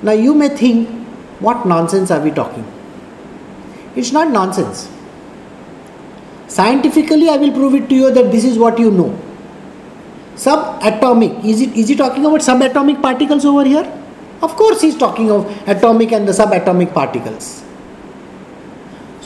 Now, 0.02 0.12
you 0.12 0.34
may 0.34 0.48
think 0.48 0.88
what 1.40 1.66
nonsense 1.66 2.10
are 2.10 2.20
we 2.20 2.30
talking? 2.30 2.64
It's 3.94 4.12
not 4.12 4.30
nonsense. 4.30 4.90
Scientifically, 6.48 7.28
I 7.28 7.36
will 7.36 7.52
prove 7.52 7.74
it 7.74 7.88
to 7.88 7.94
you 7.94 8.10
that 8.12 8.30
this 8.30 8.44
is 8.44 8.58
what 8.58 8.78
you 8.78 8.90
know. 8.90 9.18
Subatomic, 10.36 11.44
is 11.44 11.62
it 11.62 11.70
is 11.74 11.88
he 11.88 11.96
talking 11.96 12.26
about 12.26 12.40
subatomic 12.40 13.00
particles 13.00 13.44
over 13.44 13.64
here? 13.64 13.90
Of 14.42 14.54
course, 14.54 14.82
he's 14.82 14.96
talking 14.96 15.30
of 15.30 15.46
atomic 15.66 16.12
and 16.12 16.28
the 16.28 16.32
subatomic 16.32 16.92
particles. 16.92 17.65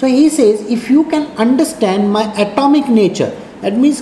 So 0.00 0.06
he 0.06 0.30
says, 0.30 0.62
if 0.62 0.88
you 0.88 1.04
can 1.10 1.26
understand 1.36 2.10
my 2.10 2.32
atomic 2.40 2.88
nature, 2.88 3.38
that 3.60 3.76
means 3.76 4.00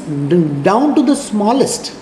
down 0.63 0.95
to 0.95 1.03
the 1.03 1.17
smallest, 1.17 1.93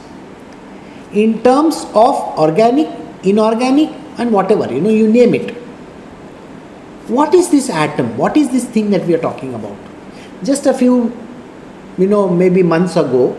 in 1.13 1.43
terms 1.43 1.87
of 1.95 2.17
organic, 2.39 2.91
inorganic, 3.23 3.89
and 4.19 4.33
whatever, 4.33 4.71
you 4.71 4.83
know, 4.83 4.91
you 4.91 5.11
name 5.11 5.35
it. 5.35 5.53
What 7.09 7.33
is 7.33 7.51
this 7.51 7.71
atom? 7.71 8.19
What 8.19 8.37
is 8.37 8.51
this 8.51 8.67
thing 8.67 8.91
that 8.91 9.07
we 9.07 9.15
are 9.15 9.19
talking 9.19 9.55
about? 9.55 9.79
Just 10.45 10.67
a 10.67 10.75
few, 10.75 11.17
you 11.97 12.07
know, 12.07 12.29
maybe 12.29 12.63
months 12.63 12.97
ago, 12.97 13.35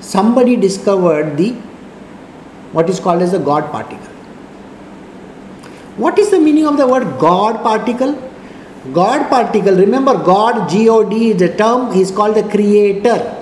somebody 0.00 0.56
discovered 0.56 1.38
the 1.38 1.52
what 2.72 2.90
is 2.90 3.00
called 3.00 3.22
as 3.22 3.32
the 3.32 3.38
God 3.38 3.72
particle. 3.72 4.12
What 5.96 6.18
is 6.18 6.30
the 6.30 6.38
meaning 6.38 6.66
of 6.66 6.76
the 6.76 6.86
word 6.86 7.18
God 7.18 7.62
particle? 7.62 8.27
God 8.92 9.28
particle, 9.28 9.74
remember 9.74 10.14
God, 10.14 10.68
G 10.68 10.88
O 10.88 11.08
D 11.08 11.30
is 11.32 11.42
a 11.42 11.56
term, 11.56 11.92
he 11.92 12.00
is 12.00 12.10
called 12.10 12.36
the 12.36 12.42
creator. 12.42 13.34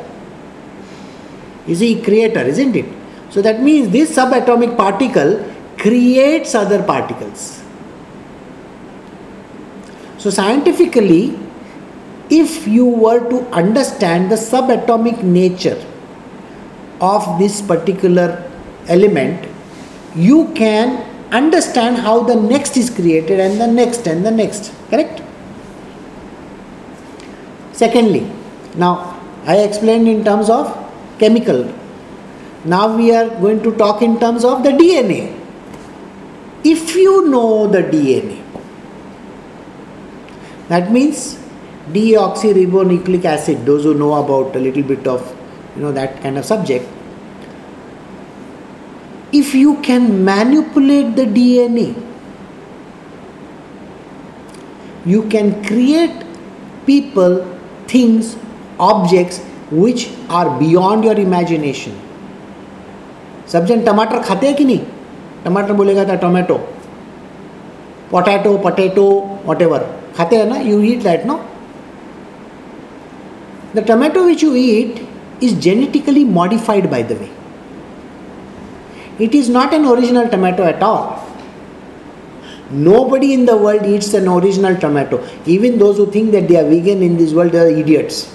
Is 1.67 1.81
he 1.81 2.03
creator, 2.03 2.41
isn't 2.41 2.77
it? 2.77 2.87
So 3.31 3.43
that 3.43 3.61
means 3.63 3.91
this 3.91 4.17
subatomic 4.17 4.77
particle 4.77 5.53
creates 5.79 6.55
other 6.55 6.83
particles. 6.83 7.63
So 10.19 10.31
scientifically, 10.31 11.39
if 12.31 12.67
you 12.67 12.87
were 12.87 13.29
to 13.31 13.47
understand 13.51 14.31
the 14.31 14.37
subatomic 14.37 15.23
nature 15.23 15.85
of 17.01 17.39
this 17.39 17.61
particular 17.61 18.51
element, 18.89 19.49
you 20.15 20.53
can 20.55 21.05
understand 21.31 21.99
how 21.99 22.23
the 22.23 22.35
next 22.35 22.77
is 22.77 22.89
created 22.91 23.39
and 23.39 23.61
the 23.61 23.67
next 23.67 24.07
and 24.07 24.25
the 24.25 24.31
next. 24.31 24.73
Correct? 24.89 25.23
Secondly, 27.77 28.27
now 28.75 29.21
I 29.45 29.59
explained 29.59 30.09
in 30.09 30.25
terms 30.25 30.49
of 30.49 30.75
chemical. 31.19 31.73
Now 32.65 32.97
we 32.97 33.15
are 33.15 33.29
going 33.29 33.63
to 33.63 33.73
talk 33.77 34.03
in 34.03 34.19
terms 34.19 34.45
of 34.45 34.63
the 34.63 34.71
DNA. 34.71 35.39
If 36.65 36.97
you 36.97 37.29
know 37.29 37.67
the 37.67 37.83
DNA, 37.83 38.43
that 40.69 40.91
means 40.91 41.39
deoxyribonucleic 41.93 43.25
acid, 43.25 43.65
those 43.67 43.85
who 43.85 43.95
know 43.95 44.15
about 44.15 44.57
a 44.57 44.59
little 44.59 44.83
bit 44.83 45.07
of 45.07 45.37
you 45.77 45.83
know 45.83 45.93
that 45.93 46.21
kind 46.23 46.39
of 46.39 46.45
subject, 46.47 46.89
if 49.33 49.55
you 49.55 49.77
can 49.83 50.25
manipulate 50.25 51.15
the 51.15 51.27
DNA, 51.27 51.95
you 55.05 55.23
can 55.29 55.63
create 55.65 56.25
people, 56.87 57.56
things, 57.93 58.35
objects 58.87 59.41
which 59.73 60.07
are 60.39 60.49
beyond 60.61 61.05
your 61.09 61.17
imagination. 61.25 61.95
सब 63.53 63.67
जन 63.67 63.85
टमाटर 63.85 64.23
खाते 64.23 64.47
हैं 64.47 64.57
कि 64.57 64.65
नहीं? 64.65 64.81
टमाटर 65.45 65.73
बोलेगा 65.73 66.05
था 66.05 66.15
टोमेटो। 66.25 66.55
पोटैटो 68.11 68.57
पटेटो 68.65 69.07
वट 69.47 69.63
एवर 69.63 69.87
खाते 70.17 70.37
हैं 70.37 70.47
ना? 70.49 70.57
You 70.71 70.81
eat 70.83 71.03
that 71.03 71.27
no 71.27 71.41
the 73.77 73.87
tomato 73.89 74.25
which 74.25 74.45
you 74.45 74.55
eat 74.55 75.07
is 75.43 75.59
genetically 75.61 76.25
modified 76.25 76.91
by 76.91 77.03
the 77.03 77.19
way 77.21 77.31
it 79.19 79.35
is 79.35 79.47
not 79.49 79.73
an 79.73 79.87
original 79.87 80.27
tomato 80.29 80.65
at 80.71 80.83
all. 80.83 81.16
Nobody 82.71 83.33
in 83.33 83.47
the 83.47 83.57
world 83.57 83.87
eats 83.87 84.13
an 84.15 84.27
original 84.27 84.77
tomato. 84.77 85.25
Even 85.47 85.79
those 85.79 85.99
who 85.99 86.11
think 86.11 86.33
that 86.33 86.49
they 86.49 86.57
are 86.57 86.69
vegan 86.69 87.03
in 87.03 87.17
this 87.17 87.33
world, 87.33 87.55
are 87.55 87.69
idiots. 87.69 88.33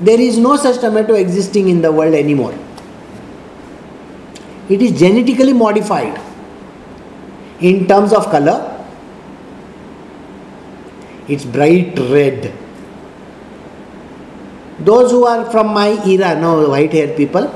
There 0.00 0.20
is 0.20 0.38
no 0.38 0.56
such 0.56 0.80
tomato 0.80 1.14
existing 1.14 1.68
in 1.68 1.82
the 1.82 1.90
world 1.90 2.14
anymore. 2.14 2.56
It 4.68 4.80
is 4.80 4.98
genetically 4.98 5.52
modified 5.52 6.20
in 7.60 7.88
terms 7.88 8.12
of 8.12 8.30
color. 8.30 8.70
It's 11.26 11.44
bright 11.44 11.98
red. 11.98 12.52
Those 14.78 15.10
who 15.10 15.26
are 15.26 15.50
from 15.50 15.68
my 15.68 16.04
era, 16.06 16.38
no 16.38 16.68
white 16.68 16.92
haired 16.92 17.16
people, 17.16 17.52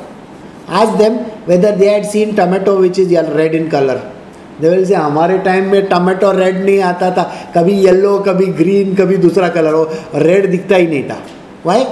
ask 0.66 0.98
them 0.98 1.24
whether 1.46 1.76
they 1.76 1.86
had 1.86 2.06
seen 2.06 2.34
tomato 2.34 2.80
which 2.80 2.98
is 2.98 3.10
red 3.12 3.54
in 3.54 3.70
color 3.70 4.17
जबल 4.60 4.84
से 4.84 4.94
हमारे 4.94 5.38
time 5.38 5.70
में 5.72 5.84
tomato 5.88 6.30
red 6.32 6.64
नहीं 6.64 6.80
आता 6.82 7.10
था। 7.16 7.22
कभी 7.54 7.72
yellow 7.80 8.18
कभी 8.28 8.46
green 8.60 8.94
कभी 8.94 9.16
दूसरा 9.16 9.48
कलर 9.48 9.74
हो 9.74 9.84
रेड 10.16 10.50
दिखता 10.50 10.76
ही 10.76 10.86
नहीं 10.86 11.02
था। 11.10 11.18
Why 11.66 11.84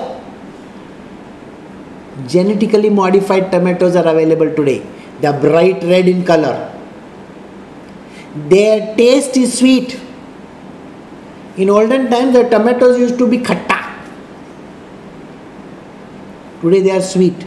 genetically 2.30 2.90
modified 2.90 3.50
tomatoes 3.50 3.96
are 3.96 4.06
available 4.06 4.48
today 4.56 4.80
the 5.22 5.34
bright 5.42 5.84
red 5.84 6.08
in 6.08 6.22
colour 6.22 6.54
their 8.48 8.80
taste 8.96 9.36
is 9.38 9.50
sweet 9.56 9.92
in 11.60 11.70
olden 11.70 12.06
time 12.06 12.32
the 12.32 12.44
tomatoes 12.52 13.00
used 13.00 13.14
to 13.18 13.26
be 13.26 13.36
खट्टा 13.38 13.76
today 16.62 16.80
they 16.80 16.90
are 16.90 17.00
sweet 17.12 17.46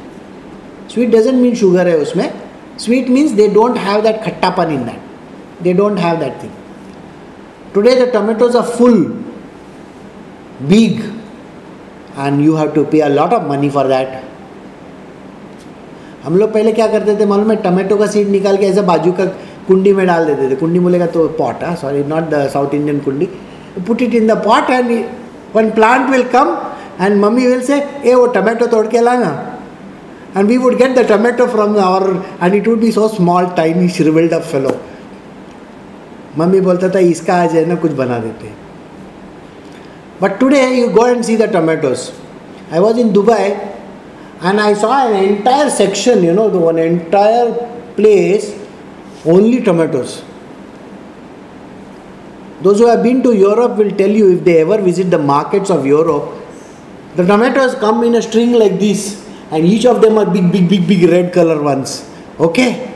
sweet 0.93 1.09
doesn't 1.09 1.35
mean 1.35 1.55
sugar 1.55 1.87
है 1.87 1.97
उसमें 1.97 2.31
sweet 2.79 3.09
means 3.09 3.31
they 3.31 3.47
don't 3.53 3.77
have 3.77 4.01
that 4.01 4.23
खट्टापन 4.23 4.71
in 4.73 4.83
that 4.85 5.08
they 5.62 5.72
don't 5.72 5.98
have 6.00 6.16
that 6.18 6.42
thing 6.42 6.52
today 7.74 7.94
the 7.94 8.10
tomatoes 8.12 8.56
are 8.56 8.62
full 8.78 9.02
big 10.62 11.00
and 12.18 12.40
you 12.44 12.54
have 12.56 12.68
to 12.74 12.84
पे 12.92 13.00
a 13.00 13.08
lot 13.08 13.32
of 13.32 13.48
money 13.50 13.70
for 13.70 13.88
that 13.88 14.20
हम 16.24 16.36
लोग 16.38 16.52
पहले 16.52 16.72
क्या 16.72 16.86
करते 16.88 17.16
थे 17.16 17.26
मालूम 17.26 17.50
है 17.50 17.56
टमाटो 17.62 17.96
का 17.96 18.06
सीड 18.12 18.28
निकाल 18.30 18.56
के 18.56 18.66
ऐसे 18.66 18.82
बाजू 18.92 19.12
का 19.12 19.24
कुंडी 19.66 19.92
में 19.94 20.06
डाल 20.06 20.24
देते 20.26 20.50
थे 20.50 20.56
कुंडी 20.60 20.78
बोलेगा 20.80 21.06
तो 21.16 21.26
पॉट 21.38 21.64
हाँ 21.64 21.74
sorry 21.76 22.04
not 22.08 22.28
the 22.30 22.46
South 22.52 22.74
Indian 22.74 23.00
कुंडी 23.00 23.28
put 23.86 24.02
it 24.02 24.14
in 24.14 24.26
the 24.26 24.36
pot 24.44 24.70
and 24.70 24.92
one 25.54 25.70
plant 25.70 26.10
will 26.10 26.22
come 26.34 26.56
and 27.00 27.20
mummy 27.24 27.46
will 27.46 27.60
say 27.66 27.82
ए 28.04 28.14
वो 28.14 28.26
टमाटो 28.36 28.66
तोड़ 28.66 28.86
के 28.86 29.00
लाना 29.00 29.32
and 30.34 30.48
we 30.48 30.58
would 30.58 30.78
get 30.78 30.94
the 30.94 31.04
tomato 31.04 31.46
from 31.46 31.76
our 31.78 32.06
and 32.40 32.54
it 32.54 32.66
would 32.66 32.80
be 32.80 32.90
so 32.90 33.08
small 33.08 33.48
tiny 33.54 33.88
shriveled 33.88 34.32
up 34.32 34.44
fellow 34.44 34.72
mummy 36.38 36.60
बोलता 36.60 36.88
था 36.94 36.98
इसका 37.12 37.34
आज 37.42 37.54
है 37.56 37.64
ना 37.68 37.74
कुछ 37.84 37.92
बना 38.02 38.18
देते 38.18 38.52
but 40.22 40.38
today 40.40 40.66
you 40.74 40.88
go 40.98 41.06
and 41.06 41.22
see 41.24 41.36
the 41.36 41.52
tomatoes 41.52 42.10
I 42.72 42.78
was 42.80 42.98
in 42.98 43.12
Dubai 43.12 43.48
and 44.40 44.60
I 44.60 44.74
saw 44.74 45.08
an 45.08 45.24
entire 45.24 45.70
section, 45.70 46.22
you 46.22 46.34
know, 46.34 46.50
the 46.50 46.58
one 46.58 46.78
entire 46.78 47.52
place 47.96 48.54
only 49.24 49.62
tomatoes. 49.62 50.22
Those 52.62 52.78
who 52.78 52.86
have 52.86 53.02
been 53.02 53.22
to 53.22 53.34
Europe 53.34 53.76
will 53.76 53.90
tell 53.90 54.10
you 54.10 54.36
if 54.36 54.44
they 54.44 54.60
ever 54.60 54.80
visit 54.80 55.10
the 55.10 55.18
markets 55.18 55.70
of 55.70 55.86
Europe, 55.86 56.32
the 57.16 57.24
tomatoes 57.24 57.74
come 57.76 58.04
in 58.04 58.14
a 58.16 58.22
string 58.22 58.52
like 58.52 58.78
this 58.78 59.26
and 59.50 59.64
each 59.64 59.86
of 59.86 60.00
them 60.02 60.18
are 60.18 60.30
big, 60.30 60.50
big, 60.50 60.68
big, 60.68 60.86
big 60.86 61.08
red 61.10 61.32
color 61.32 61.62
ones. 61.62 62.08
Okay? 62.38 62.87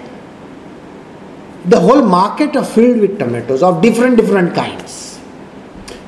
the 1.65 1.79
whole 1.79 2.01
market 2.01 2.55
are 2.55 2.65
filled 2.65 2.99
with 2.99 3.17
tomatoes 3.19 3.63
of 3.63 3.81
different 3.81 4.17
different 4.17 4.53
kinds. 4.53 5.19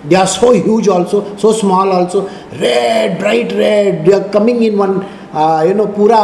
They 0.05 0.15
are 0.15 0.27
so 0.27 0.51
huge 0.51 0.87
also 0.87 1.35
so 1.37 1.51
small 1.51 1.91
also. 1.91 2.27
Red 2.59 3.19
bright 3.19 3.51
red. 3.51 4.05
They 4.05 4.13
are 4.13 4.29
coming 4.29 4.63
in 4.63 4.77
one 4.77 5.03
uh, 5.33 5.63
you 5.67 5.73
know 5.73 5.87
pura 5.87 6.21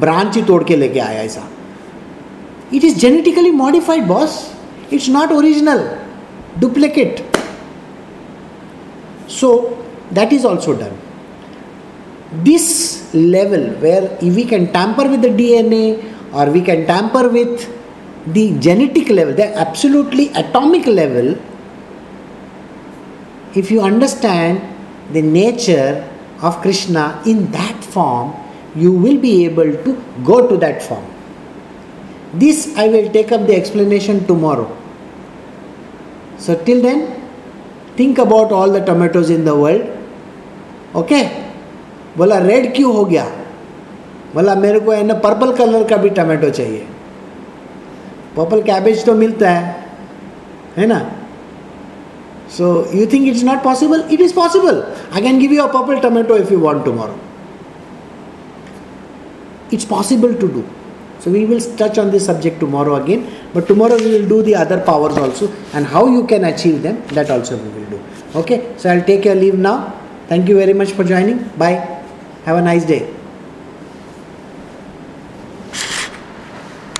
branch 0.00 0.34
hi 0.34 0.42
leke 0.42 1.00
aaya 1.08 1.50
it 2.72 2.82
is 2.82 3.00
genetically 3.00 3.52
modified 3.52 4.08
boss. 4.08 4.52
It's 4.90 5.08
not 5.08 5.30
original. 5.30 5.98
Duplicate. 6.58 7.22
So 9.28 9.50
that 10.10 10.32
is 10.32 10.44
also 10.44 10.76
done. 10.76 10.96
This 12.42 13.12
level 13.14 13.70
where 13.84 14.18
we 14.20 14.44
can 14.44 14.72
tamper 14.72 15.08
with 15.08 15.22
the 15.22 15.28
dna 15.28 15.84
or 16.32 16.50
we 16.50 16.62
can 16.62 16.84
tamper 16.86 17.28
with 17.28 17.70
the 18.26 18.58
genetic 18.58 19.08
level, 19.08 19.34
the 19.34 19.54
absolutely 19.56 20.28
atomic 20.28 20.86
level, 20.86 21.36
if 23.54 23.70
you 23.70 23.80
understand 23.80 24.62
the 25.12 25.22
nature 25.22 26.08
of 26.42 26.60
Krishna 26.60 27.22
in 27.26 27.50
that 27.52 27.84
form, 27.84 28.34
you 28.74 28.92
will 28.92 29.18
be 29.20 29.44
able 29.44 29.72
to 29.84 30.02
go 30.24 30.48
to 30.48 30.56
that 30.56 30.82
form. 30.82 31.04
This 32.32 32.76
I 32.76 32.88
will 32.88 33.12
take 33.12 33.30
up 33.30 33.46
the 33.46 33.54
explanation 33.54 34.26
tomorrow. 34.26 34.70
So, 36.38 36.56
till 36.64 36.82
then, 36.82 37.06
think 37.98 38.20
about 38.20 38.52
all 38.52 38.78
the 38.78 38.84
tomatoes 38.86 39.30
in 39.32 39.44
the 39.44 39.48
world 39.48 40.96
okay 40.98 41.22
बोला 42.16 42.38
red 42.38 42.74
क्यों 42.76 42.94
हो 42.94 43.04
गया 43.04 43.24
बोला 44.34 44.54
मेरे 44.64 44.80
को 44.80 44.92
है 44.92 45.02
ना 45.06 45.14
purple 45.26 45.52
colour 45.56 45.84
का 45.90 45.96
भी 45.96 46.10
टमाटो 46.16 46.50
चाहिए 46.50 46.86
पर्पल 48.35 48.61
कैबेज 48.71 49.05
तो 49.05 49.15
मिलता 49.23 49.49
है 49.49 49.87
है 50.77 50.85
ना 50.87 50.99
so 52.57 52.67
you 52.93 53.05
think 53.13 53.27
it's 53.27 53.43
not 53.43 53.63
possible 53.63 54.03
it 54.11 54.21
is 54.21 54.33
possible 54.35 54.83
I 55.13 55.21
can 55.21 55.39
give 55.39 55.53
you 55.53 55.63
a 55.63 55.71
purple 55.79 55.99
tomato 56.09 56.37
if 56.37 56.51
you 56.51 56.59
want 56.59 56.85
tomorrow 56.85 57.17
it's 59.71 59.85
possible 59.85 60.33
to 60.41 60.47
do 60.53 60.61
so 61.19 61.31
we 61.31 61.45
will 61.45 61.59
touch 61.81 61.97
on 61.97 62.11
this 62.11 62.25
subject 62.25 62.59
tomorrow 62.59 62.95
again 62.95 63.21
but 63.53 63.67
tomorrow 63.67 63.97
we 63.97 64.11
will 64.15 64.27
do 64.27 64.41
the 64.41 64.55
other 64.55 64.79
powers 64.89 65.17
also 65.17 65.51
and 65.73 65.85
how 65.85 66.07
you 66.07 66.25
can 66.25 66.45
achieve 66.45 66.81
them 66.81 66.97
that 67.19 67.29
also 67.29 67.57
we 67.57 67.69
will 67.77 67.89
do 67.95 68.01
okay 68.41 68.59
so 68.77 68.89
i'll 68.89 69.05
take 69.11 69.25
your 69.25 69.35
leave 69.35 69.57
now 69.69 69.77
thank 70.27 70.47
you 70.47 70.57
very 70.63 70.73
much 70.73 70.91
for 70.91 71.03
joining 71.03 71.39
bye 71.63 71.77
have 72.45 72.57
a 72.57 72.67
nice 72.71 72.85
day 72.85 73.01